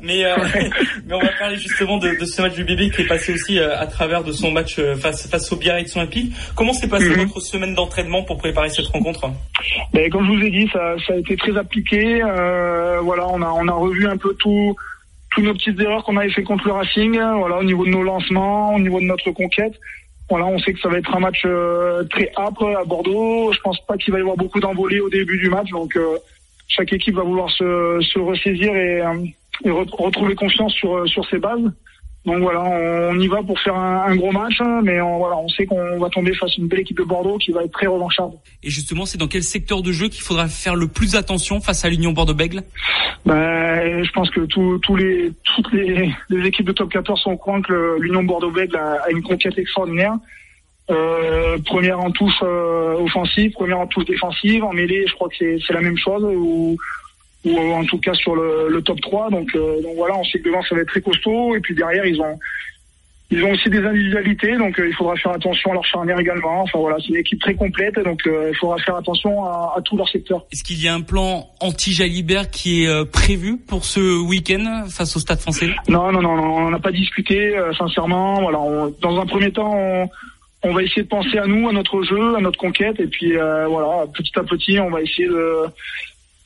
Mais, 0.00 0.24
euh, 0.24 0.36
mais 1.06 1.14
on 1.14 1.18
va 1.18 1.32
parler 1.36 1.56
justement 1.56 1.98
de, 1.98 2.08
de, 2.20 2.24
ce 2.24 2.40
match 2.40 2.54
du 2.54 2.62
bébé 2.62 2.88
qui 2.90 3.02
est 3.02 3.08
passé 3.08 3.34
aussi 3.34 3.58
euh, 3.58 3.76
à 3.76 3.88
travers 3.88 4.22
de 4.22 4.30
son 4.30 4.52
match 4.52 4.80
face, 5.02 5.28
face 5.28 5.50
au 5.50 5.56
Biarritz 5.56 5.96
Olympique. 5.96 6.32
Comment 6.54 6.72
s'est 6.72 6.86
passée 6.86 7.08
mhm. 7.08 7.24
votre 7.24 7.40
semaine 7.40 7.74
d'entraînement 7.74 8.22
pour 8.22 8.38
préparer 8.38 8.70
cette 8.70 8.86
rencontre? 8.86 9.28
Ben, 9.92 10.08
Comme 10.08 10.24
je 10.26 10.38
vous 10.38 10.46
ai 10.46 10.50
dit, 10.50 10.70
ça, 10.72 10.94
ça 11.04 11.14
a 11.14 11.16
été 11.16 11.36
très 11.36 11.56
appliqué. 11.56 12.22
Euh, 12.22 13.00
voilà, 13.00 13.26
on 13.26 13.42
a, 13.42 13.48
on 13.48 13.66
a 13.66 13.72
revu 13.72 14.06
un 14.06 14.16
peu 14.16 14.34
tout 14.34 14.76
toutes 15.30 15.44
nos 15.44 15.52
petites 15.54 15.78
erreurs 15.80 16.04
qu'on 16.04 16.16
avait 16.16 16.30
fait 16.30 16.42
contre 16.42 16.64
le 16.66 16.72
Racing, 16.72 17.20
voilà, 17.20 17.58
au 17.58 17.64
niveau 17.64 17.84
de 17.84 17.90
nos 17.90 18.02
lancements, 18.02 18.74
au 18.74 18.78
niveau 18.78 18.98
de 18.98 19.04
notre 19.04 19.30
conquête. 19.32 19.74
Voilà, 20.30 20.46
on 20.46 20.58
sait 20.58 20.74
que 20.74 20.80
ça 20.80 20.88
va 20.88 20.98
être 20.98 21.14
un 21.14 21.20
match 21.20 21.42
euh, 21.46 22.04
très 22.04 22.30
âpre 22.36 22.66
à 22.76 22.84
Bordeaux. 22.84 23.52
Je 23.52 23.60
pense 23.60 23.80
pas 23.86 23.96
qu'il 23.96 24.12
va 24.12 24.18
y 24.18 24.22
avoir 24.22 24.36
beaucoup 24.36 24.60
d'envolées 24.60 25.00
au 25.00 25.08
début 25.08 25.38
du 25.38 25.48
match, 25.48 25.70
donc 25.70 25.96
euh, 25.96 26.18
chaque 26.68 26.92
équipe 26.92 27.14
va 27.14 27.22
vouloir 27.22 27.50
se, 27.50 27.98
se 28.00 28.18
ressaisir 28.18 28.74
et, 28.76 29.00
euh, 29.00 29.24
et 29.64 29.70
retrouver 29.70 30.34
confiance 30.34 30.72
sur 30.74 31.08
sur 31.08 31.24
ses 31.28 31.38
bases. 31.38 31.72
Donc 32.28 32.40
voilà, 32.40 32.62
on, 32.62 33.18
y 33.18 33.26
va 33.26 33.42
pour 33.42 33.58
faire 33.58 33.74
un, 33.74 34.14
gros 34.14 34.30
match, 34.32 34.60
mais 34.82 35.00
on, 35.00 35.16
voilà, 35.16 35.38
on 35.38 35.48
sait 35.48 35.64
qu'on 35.64 35.98
va 35.98 36.10
tomber 36.10 36.34
face 36.34 36.50
à 36.50 36.60
une 36.60 36.68
belle 36.68 36.80
équipe 36.80 36.98
de 36.98 37.04
Bordeaux 37.04 37.38
qui 37.38 37.52
va 37.52 37.64
être 37.64 37.72
très 37.72 37.86
revancharde. 37.86 38.34
Et 38.62 38.68
justement, 38.68 39.06
c'est 39.06 39.16
dans 39.16 39.28
quel 39.28 39.42
secteur 39.42 39.80
de 39.80 39.92
jeu 39.92 40.08
qu'il 40.08 40.20
faudra 40.20 40.46
faire 40.46 40.76
le 40.76 40.88
plus 40.88 41.16
attention 41.16 41.62
face 41.62 41.86
à 41.86 41.88
l'Union 41.88 42.12
Bordeaux-Bègle? 42.12 42.64
Ben, 43.24 44.04
Je 44.04 44.12
pense 44.12 44.28
que 44.28 44.40
tous 44.40 44.96
les, 44.96 45.32
toutes 45.42 45.72
les, 45.72 46.12
équipes 46.46 46.66
de 46.66 46.72
top 46.72 46.90
14 46.90 47.18
sont 47.18 47.30
au 47.30 47.38
courant 47.38 47.62
que 47.62 47.96
l'Union 47.98 48.22
Bordeaux-Bègle 48.22 48.76
a, 48.76 49.10
une 49.10 49.22
conquête 49.22 49.56
extraordinaire. 49.56 50.12
Euh, 50.90 51.56
première 51.64 51.98
en 51.98 52.10
touche 52.10 52.42
euh, 52.42 52.92
offensive, 52.98 53.52
première 53.52 53.78
en 53.78 53.86
touche 53.86 54.04
défensive, 54.04 54.64
en 54.64 54.74
mêlée, 54.74 55.06
je 55.06 55.14
crois 55.14 55.30
que 55.30 55.36
c'est 55.38 55.72
la 55.72 55.80
même 55.80 55.96
chose, 55.96 56.24
ou, 56.24 56.76
ou 57.48 57.72
en 57.72 57.84
tout 57.84 57.98
cas 57.98 58.14
sur 58.14 58.34
le, 58.34 58.68
le 58.68 58.82
top 58.82 59.00
3. 59.00 59.30
Donc, 59.30 59.48
euh, 59.54 59.82
donc 59.82 59.96
voilà, 59.96 60.16
on 60.16 60.24
sait 60.24 60.38
que 60.38 60.44
devant 60.44 60.62
ça 60.62 60.74
va 60.74 60.82
être 60.82 60.88
très 60.88 61.00
costaud, 61.00 61.54
et 61.54 61.60
puis 61.60 61.74
derrière 61.74 62.04
ils 62.04 62.20
ont 62.20 62.38
ils 63.30 63.44
ont 63.44 63.50
aussi 63.50 63.68
des 63.68 63.84
individualités, 63.84 64.56
donc 64.56 64.78
euh, 64.78 64.88
il 64.88 64.94
faudra 64.94 65.14
faire 65.16 65.32
attention 65.32 65.70
à 65.70 65.74
leur 65.74 65.84
charnière 65.84 66.18
également. 66.18 66.62
Enfin 66.62 66.78
voilà, 66.78 66.96
c'est 66.98 67.08
une 67.08 67.16
équipe 67.16 67.40
très 67.40 67.54
complète, 67.54 67.96
donc 67.96 68.26
euh, 68.26 68.48
il 68.50 68.56
faudra 68.56 68.78
faire 68.78 68.96
attention 68.96 69.44
à, 69.44 69.74
à 69.76 69.82
tout 69.82 69.98
leur 69.98 70.08
secteur. 70.08 70.46
Est-ce 70.50 70.64
qu'il 70.64 70.82
y 70.82 70.88
a 70.88 70.94
un 70.94 71.02
plan 71.02 71.46
anti-Jalibert 71.60 72.50
qui 72.50 72.84
est 72.84 72.88
euh, 72.88 73.04
prévu 73.04 73.58
pour 73.58 73.84
ce 73.84 74.18
week-end 74.18 74.86
face 74.88 75.14
au 75.14 75.20
Stade 75.20 75.40
français? 75.40 75.68
Non, 75.88 76.10
non, 76.10 76.22
non, 76.22 76.36
non 76.36 76.56
on 76.56 76.70
n'a 76.70 76.78
pas 76.78 76.90
discuté, 76.90 77.54
sincèrement. 77.76 78.40
Voilà, 78.40 78.60
on, 78.60 78.94
dans 79.02 79.20
un 79.20 79.26
premier 79.26 79.52
temps, 79.52 79.74
on, 79.74 80.08
on, 80.62 80.72
va 80.72 80.82
essayer 80.82 81.02
de 81.02 81.08
penser 81.08 81.36
à 81.36 81.46
nous, 81.46 81.68
à 81.68 81.72
notre 81.72 82.02
jeu, 82.04 82.34
à 82.34 82.40
notre 82.40 82.58
conquête, 82.58 82.98
et 82.98 83.08
puis 83.08 83.34
voilà, 83.34 84.06
petit 84.14 84.32
à 84.38 84.42
petit, 84.42 84.80
on 84.80 84.88
va 84.88 85.02
essayer 85.02 85.28
de 85.28 85.64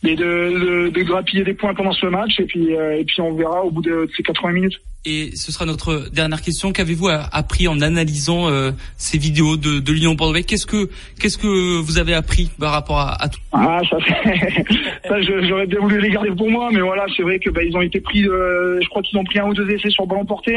de, 0.03 0.15
de, 0.15 0.89
de, 0.89 1.03
grappiller 1.03 1.45
des 1.45 1.55
points 1.55 1.75
pendant 1.75 1.93
ce 1.93 2.07
match 2.07 2.41
et 2.41 2.45
puis 2.45 2.73
et 2.73 3.05
puis 3.05 3.21
on 3.21 3.35
verra 3.35 3.65
au 3.65 3.71
bout 3.71 3.83
de, 3.83 4.09
ces 4.17 4.23
80 4.23 4.53
minutes. 4.53 4.81
Et 5.05 5.35
ce 5.35 5.51
sera 5.51 5.67
notre 5.67 6.11
dernière 6.13 6.41
question. 6.41 6.73
Qu'avez-vous 6.73 7.09
appris 7.09 7.67
en 7.67 7.81
analysant 7.81 8.49
euh, 8.49 8.71
ces 8.97 9.19
vidéos 9.19 9.57
de, 9.57 9.81
de 9.81 9.93
l'Union 9.93 10.15
Bordeaux 10.15 10.39
Qu'est-ce 10.47 10.67
que 10.67 10.89
qu'est-ce 11.19 11.39
que 11.39 11.81
vous 11.81 11.99
avez 11.99 12.15
appris 12.15 12.51
par 12.61 12.71
rapport 12.71 13.01
à, 13.01 13.21
à 13.21 13.29
tout? 13.29 13.41
Ah, 13.53 13.81
ça, 13.91 13.97
ça 15.09 15.21
j'aurais 15.21 15.67
bien 15.67 15.81
voulu 15.81 16.01
les 16.01 16.11
garder 16.11 16.31
pour 16.31 16.49
moi, 16.49 16.69
mais 16.73 16.81
voilà, 16.81 17.05
c'est 17.17 17.25
vrai 17.25 17.41
que 17.41 17.51
bah, 17.51 17.65
ils 17.65 17.77
ont 17.77 17.81
été 17.81 18.01
pris. 18.01 18.25
Euh, 18.29 18.79
je 18.81 18.89
crois 18.91 19.03
qu'ils 19.03 19.19
ont 19.19 19.25
pris 19.25 19.41
un 19.41 19.47
ou 19.47 19.55
deux 19.55 19.69
essais 19.71 19.91
sur 19.91 20.07
ballon 20.07 20.25
porté. 20.25 20.57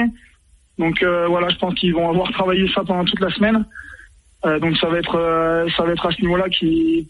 Donc 0.77 1.01
euh, 1.01 1.25
voilà, 1.27 1.49
je 1.49 1.57
pense 1.57 1.73
qu'ils 1.73 1.95
vont 1.95 2.07
avoir 2.07 2.31
travaillé 2.31 2.67
ça 2.75 2.83
pendant 2.85 3.03
toute 3.03 3.21
la 3.21 3.31
semaine. 3.31 3.65
Euh, 4.45 4.59
donc 4.59 4.77
ça 4.77 4.87
va 4.87 4.99
être 4.99 5.15
euh, 5.15 5.67
ça 5.75 5.83
va 5.83 5.93
être 5.93 6.05
à 6.05 6.11
ce 6.11 6.21
niveau-là 6.21 6.47
qui 6.49 7.07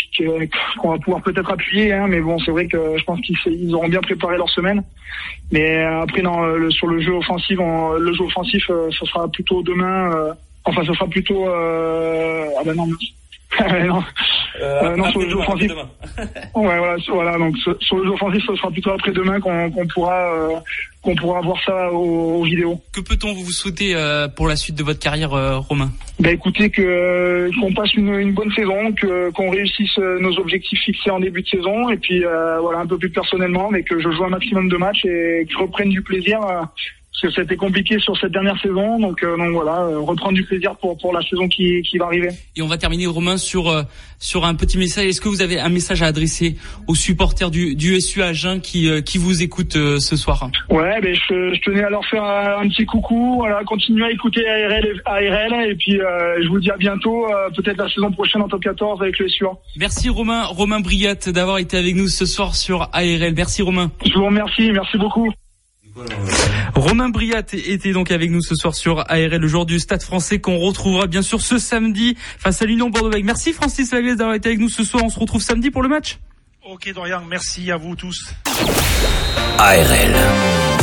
qu'on 0.80 0.92
va 0.92 0.98
pouvoir 0.98 1.22
peut-être 1.22 1.52
appuyer, 1.52 1.92
hein, 1.92 2.08
mais 2.08 2.22
bon 2.22 2.40
c'est 2.40 2.52
vrai 2.52 2.68
que 2.68 2.98
je 2.98 3.04
pense 3.04 3.20
qu'ils 3.22 3.76
auront 3.76 3.90
bien 3.90 4.00
préparé 4.02 4.38
leur 4.38 4.50
semaine. 4.50 4.84
Mais 5.52 5.80
euh, 5.80 6.02
après 6.04 6.22
non 6.22 6.46
le, 6.46 6.72
sur 6.72 6.88
le 6.88 7.02
jeu 7.02 7.14
offensif, 7.14 7.60
le 7.60 8.14
jeu 8.14 8.24
offensif, 8.24 8.66
ça 8.68 9.06
sera 9.06 9.28
plutôt 9.28 9.62
demain. 9.64 10.12
enfin 10.64 10.86
ça 10.86 10.94
sera 10.94 11.08
plutôt 11.08 11.46
ah 11.48 12.62
ben 12.66 12.74
non 12.74 12.88
non. 13.88 14.04
Euh, 14.62 14.96
non, 14.96 15.10
sur 15.12 15.22
le 15.22 15.30
jeu 15.30 15.38
offensif. 15.38 15.72
ouais, 16.18 16.78
voilà, 16.78 16.96
voilà. 17.08 17.38
Donc 17.38 17.58
sur, 17.58 17.98
le 17.98 18.06
jeu 18.06 18.12
offensif, 18.12 18.44
ce 18.48 18.56
sera 18.56 18.72
plutôt 18.72 18.92
après 18.92 19.12
demain 19.12 19.40
qu'on 19.40 19.88
pourra 19.94 20.34
euh, 20.34 20.56
qu'on 21.02 21.16
pourra 21.16 21.42
voir 21.42 21.58
ça 21.66 21.92
aux, 21.92 22.44
vidéos. 22.44 22.82
Que 22.94 23.02
peut-on 23.02 23.34
vous 23.34 23.52
souhaiter 23.52 23.96
euh, 23.96 24.28
pour 24.28 24.48
la 24.48 24.56
suite 24.56 24.76
de 24.76 24.84
votre 24.84 25.00
carrière, 25.00 25.32
Romain? 25.68 25.92
Ben 26.20 26.34
écoutez, 26.34 26.70
que 26.70 27.50
qu'on 27.60 27.74
passe 27.74 27.94
une, 27.96 28.14
une, 28.14 28.34
bonne 28.34 28.52
saison, 28.54 28.94
que 28.94 29.30
qu'on 29.32 29.50
réussisse 29.50 29.98
nos 29.98 30.38
objectifs 30.40 30.80
fixés 30.80 31.12
en 31.12 31.20
début 31.20 31.42
de 31.42 31.48
saison, 31.48 31.90
et 31.90 31.98
puis 31.98 32.24
voilà 32.62 32.80
un 32.80 32.88
peu 32.88 32.98
plus 32.98 33.10
personnellement, 33.10 33.70
mais 33.70 33.84
que 33.84 34.00
je 34.00 34.10
joue 34.10 34.24
un 34.24 34.30
maximum 34.30 34.70
de 34.70 34.78
matchs 34.78 35.06
et 35.06 35.46
que 35.46 35.54
je 35.54 35.58
reprenne 35.58 35.90
du 35.90 36.02
plaisir 36.02 36.40
parce 37.22 37.34
que 37.34 37.42
c'était 37.42 37.56
compliqué 37.56 38.00
sur 38.00 38.18
cette 38.18 38.32
dernière 38.32 38.60
saison. 38.62 39.00
Donc, 39.00 39.24
euh, 39.24 39.38
donc 39.38 39.52
voilà, 39.52 39.84
euh, 39.84 40.00
reprendre 40.00 40.34
du 40.34 40.44
plaisir 40.44 40.76
pour 40.76 40.98
pour 40.98 41.14
la 41.14 41.22
saison 41.22 41.48
qui, 41.48 41.82
qui 41.84 41.98
va 41.98 42.06
arriver. 42.06 42.30
Et 42.56 42.62
on 42.62 42.68
va 42.68 42.78
terminer 42.78 43.06
Romain 43.08 43.38
sur 43.38 43.70
euh, 43.70 43.84
sur 44.20 44.46
un 44.46 44.56
petit 44.56 44.78
message. 44.78 45.06
Est-ce 45.06 45.22
que 45.22 45.30
vous 45.30 45.42
avez 45.42 45.60
un 45.60 45.70
message 45.70 46.02
à 46.02 46.08
adresser 46.08 46.58
aux 46.88 46.96
supporters 46.96 47.52
du 47.52 47.76
du 47.76 48.00
SU 48.02 48.22
Agen 48.22 48.60
qui 48.60 48.90
qui 49.04 49.18
vous 49.18 49.44
écoutent 49.44 49.74
ce 49.74 50.16
soir? 50.16 50.50
Ouais, 50.70 51.00
ben 51.02 51.16
je, 51.16 51.54
je, 51.54 51.62
tenais 51.62 51.84
à 51.84 51.90
leur 51.90 52.06
faire 52.06 52.24
un, 52.24 52.68
petit 52.68 52.86
coucou. 52.86 53.36
Voilà, 53.38 53.64
continuez 53.64 54.06
à 54.06 54.12
écouter 54.12 54.48
ARL 54.48 55.02
ARL 55.06 55.70
et 55.70 55.76
puis 55.76 55.94
je 55.94 56.48
vous 56.48 56.60
dis 56.60 56.72
à 56.72 56.78
bientôt, 56.78 57.28
peut-être 57.56 57.78
la 57.78 57.90
saison 57.90 58.12
prochaine 58.12 58.42
en 58.42 58.48
top 58.48 58.62
14 58.62 59.02
avec 59.02 59.18
le 59.20 59.30
SU. 59.30 59.46
Merci 59.78 60.10
Romain 60.10 60.44
Romain 60.46 60.80
Briat 60.80 61.16
d'avoir 61.28 61.60
été 61.60 61.78
avec 61.78 61.96
nous 61.96 62.08
ce 62.08 62.26
soir 62.26 62.56
sur 62.56 62.90
ARL. 62.94 63.34
Merci 63.36 63.62
Romain. 63.62 63.92
Je 64.06 64.14
vous 64.14 64.26
remercie, 64.26 64.72
merci 64.72 64.98
beaucoup. 64.98 65.32
Romain 66.86 67.10
Briat 67.10 67.42
était 67.52 67.94
donc 67.94 68.12
avec 68.12 68.30
nous 68.30 68.44
ce 68.44 68.54
soir 68.54 68.76
sur 68.76 69.00
ARL, 69.10 69.38
le 69.38 69.48
jour 69.48 69.66
du 69.66 69.80
Stade 69.80 70.04
français 70.04 70.38
qu'on 70.38 70.60
retrouvera 70.60 71.08
bien 71.08 71.24
sûr 71.24 71.42
ce 71.42 71.58
samedi 71.58 72.16
face 72.38 72.62
à 72.62 72.66
l'Union 72.66 72.92
bordeaux 72.92 73.10
Merci 73.24 73.54
Francis 73.54 73.92
Laglaise 73.92 74.18
d'avoir 74.18 74.36
été 74.36 74.50
avec 74.50 74.60
nous 74.60 74.70
ce 74.70 74.84
soir. 74.84 75.04
On 75.04 75.10
se 75.10 75.18
retrouve 75.18 75.42
samedi 75.42 75.72
pour 75.72 75.82
le 75.82 75.90
match. 75.90 76.20
Ok 76.64 76.94
Dorian, 76.94 77.24
merci 77.28 77.72
à 77.72 77.78
vous 77.78 77.96
tous. 77.96 78.32
ARL. 79.58 80.75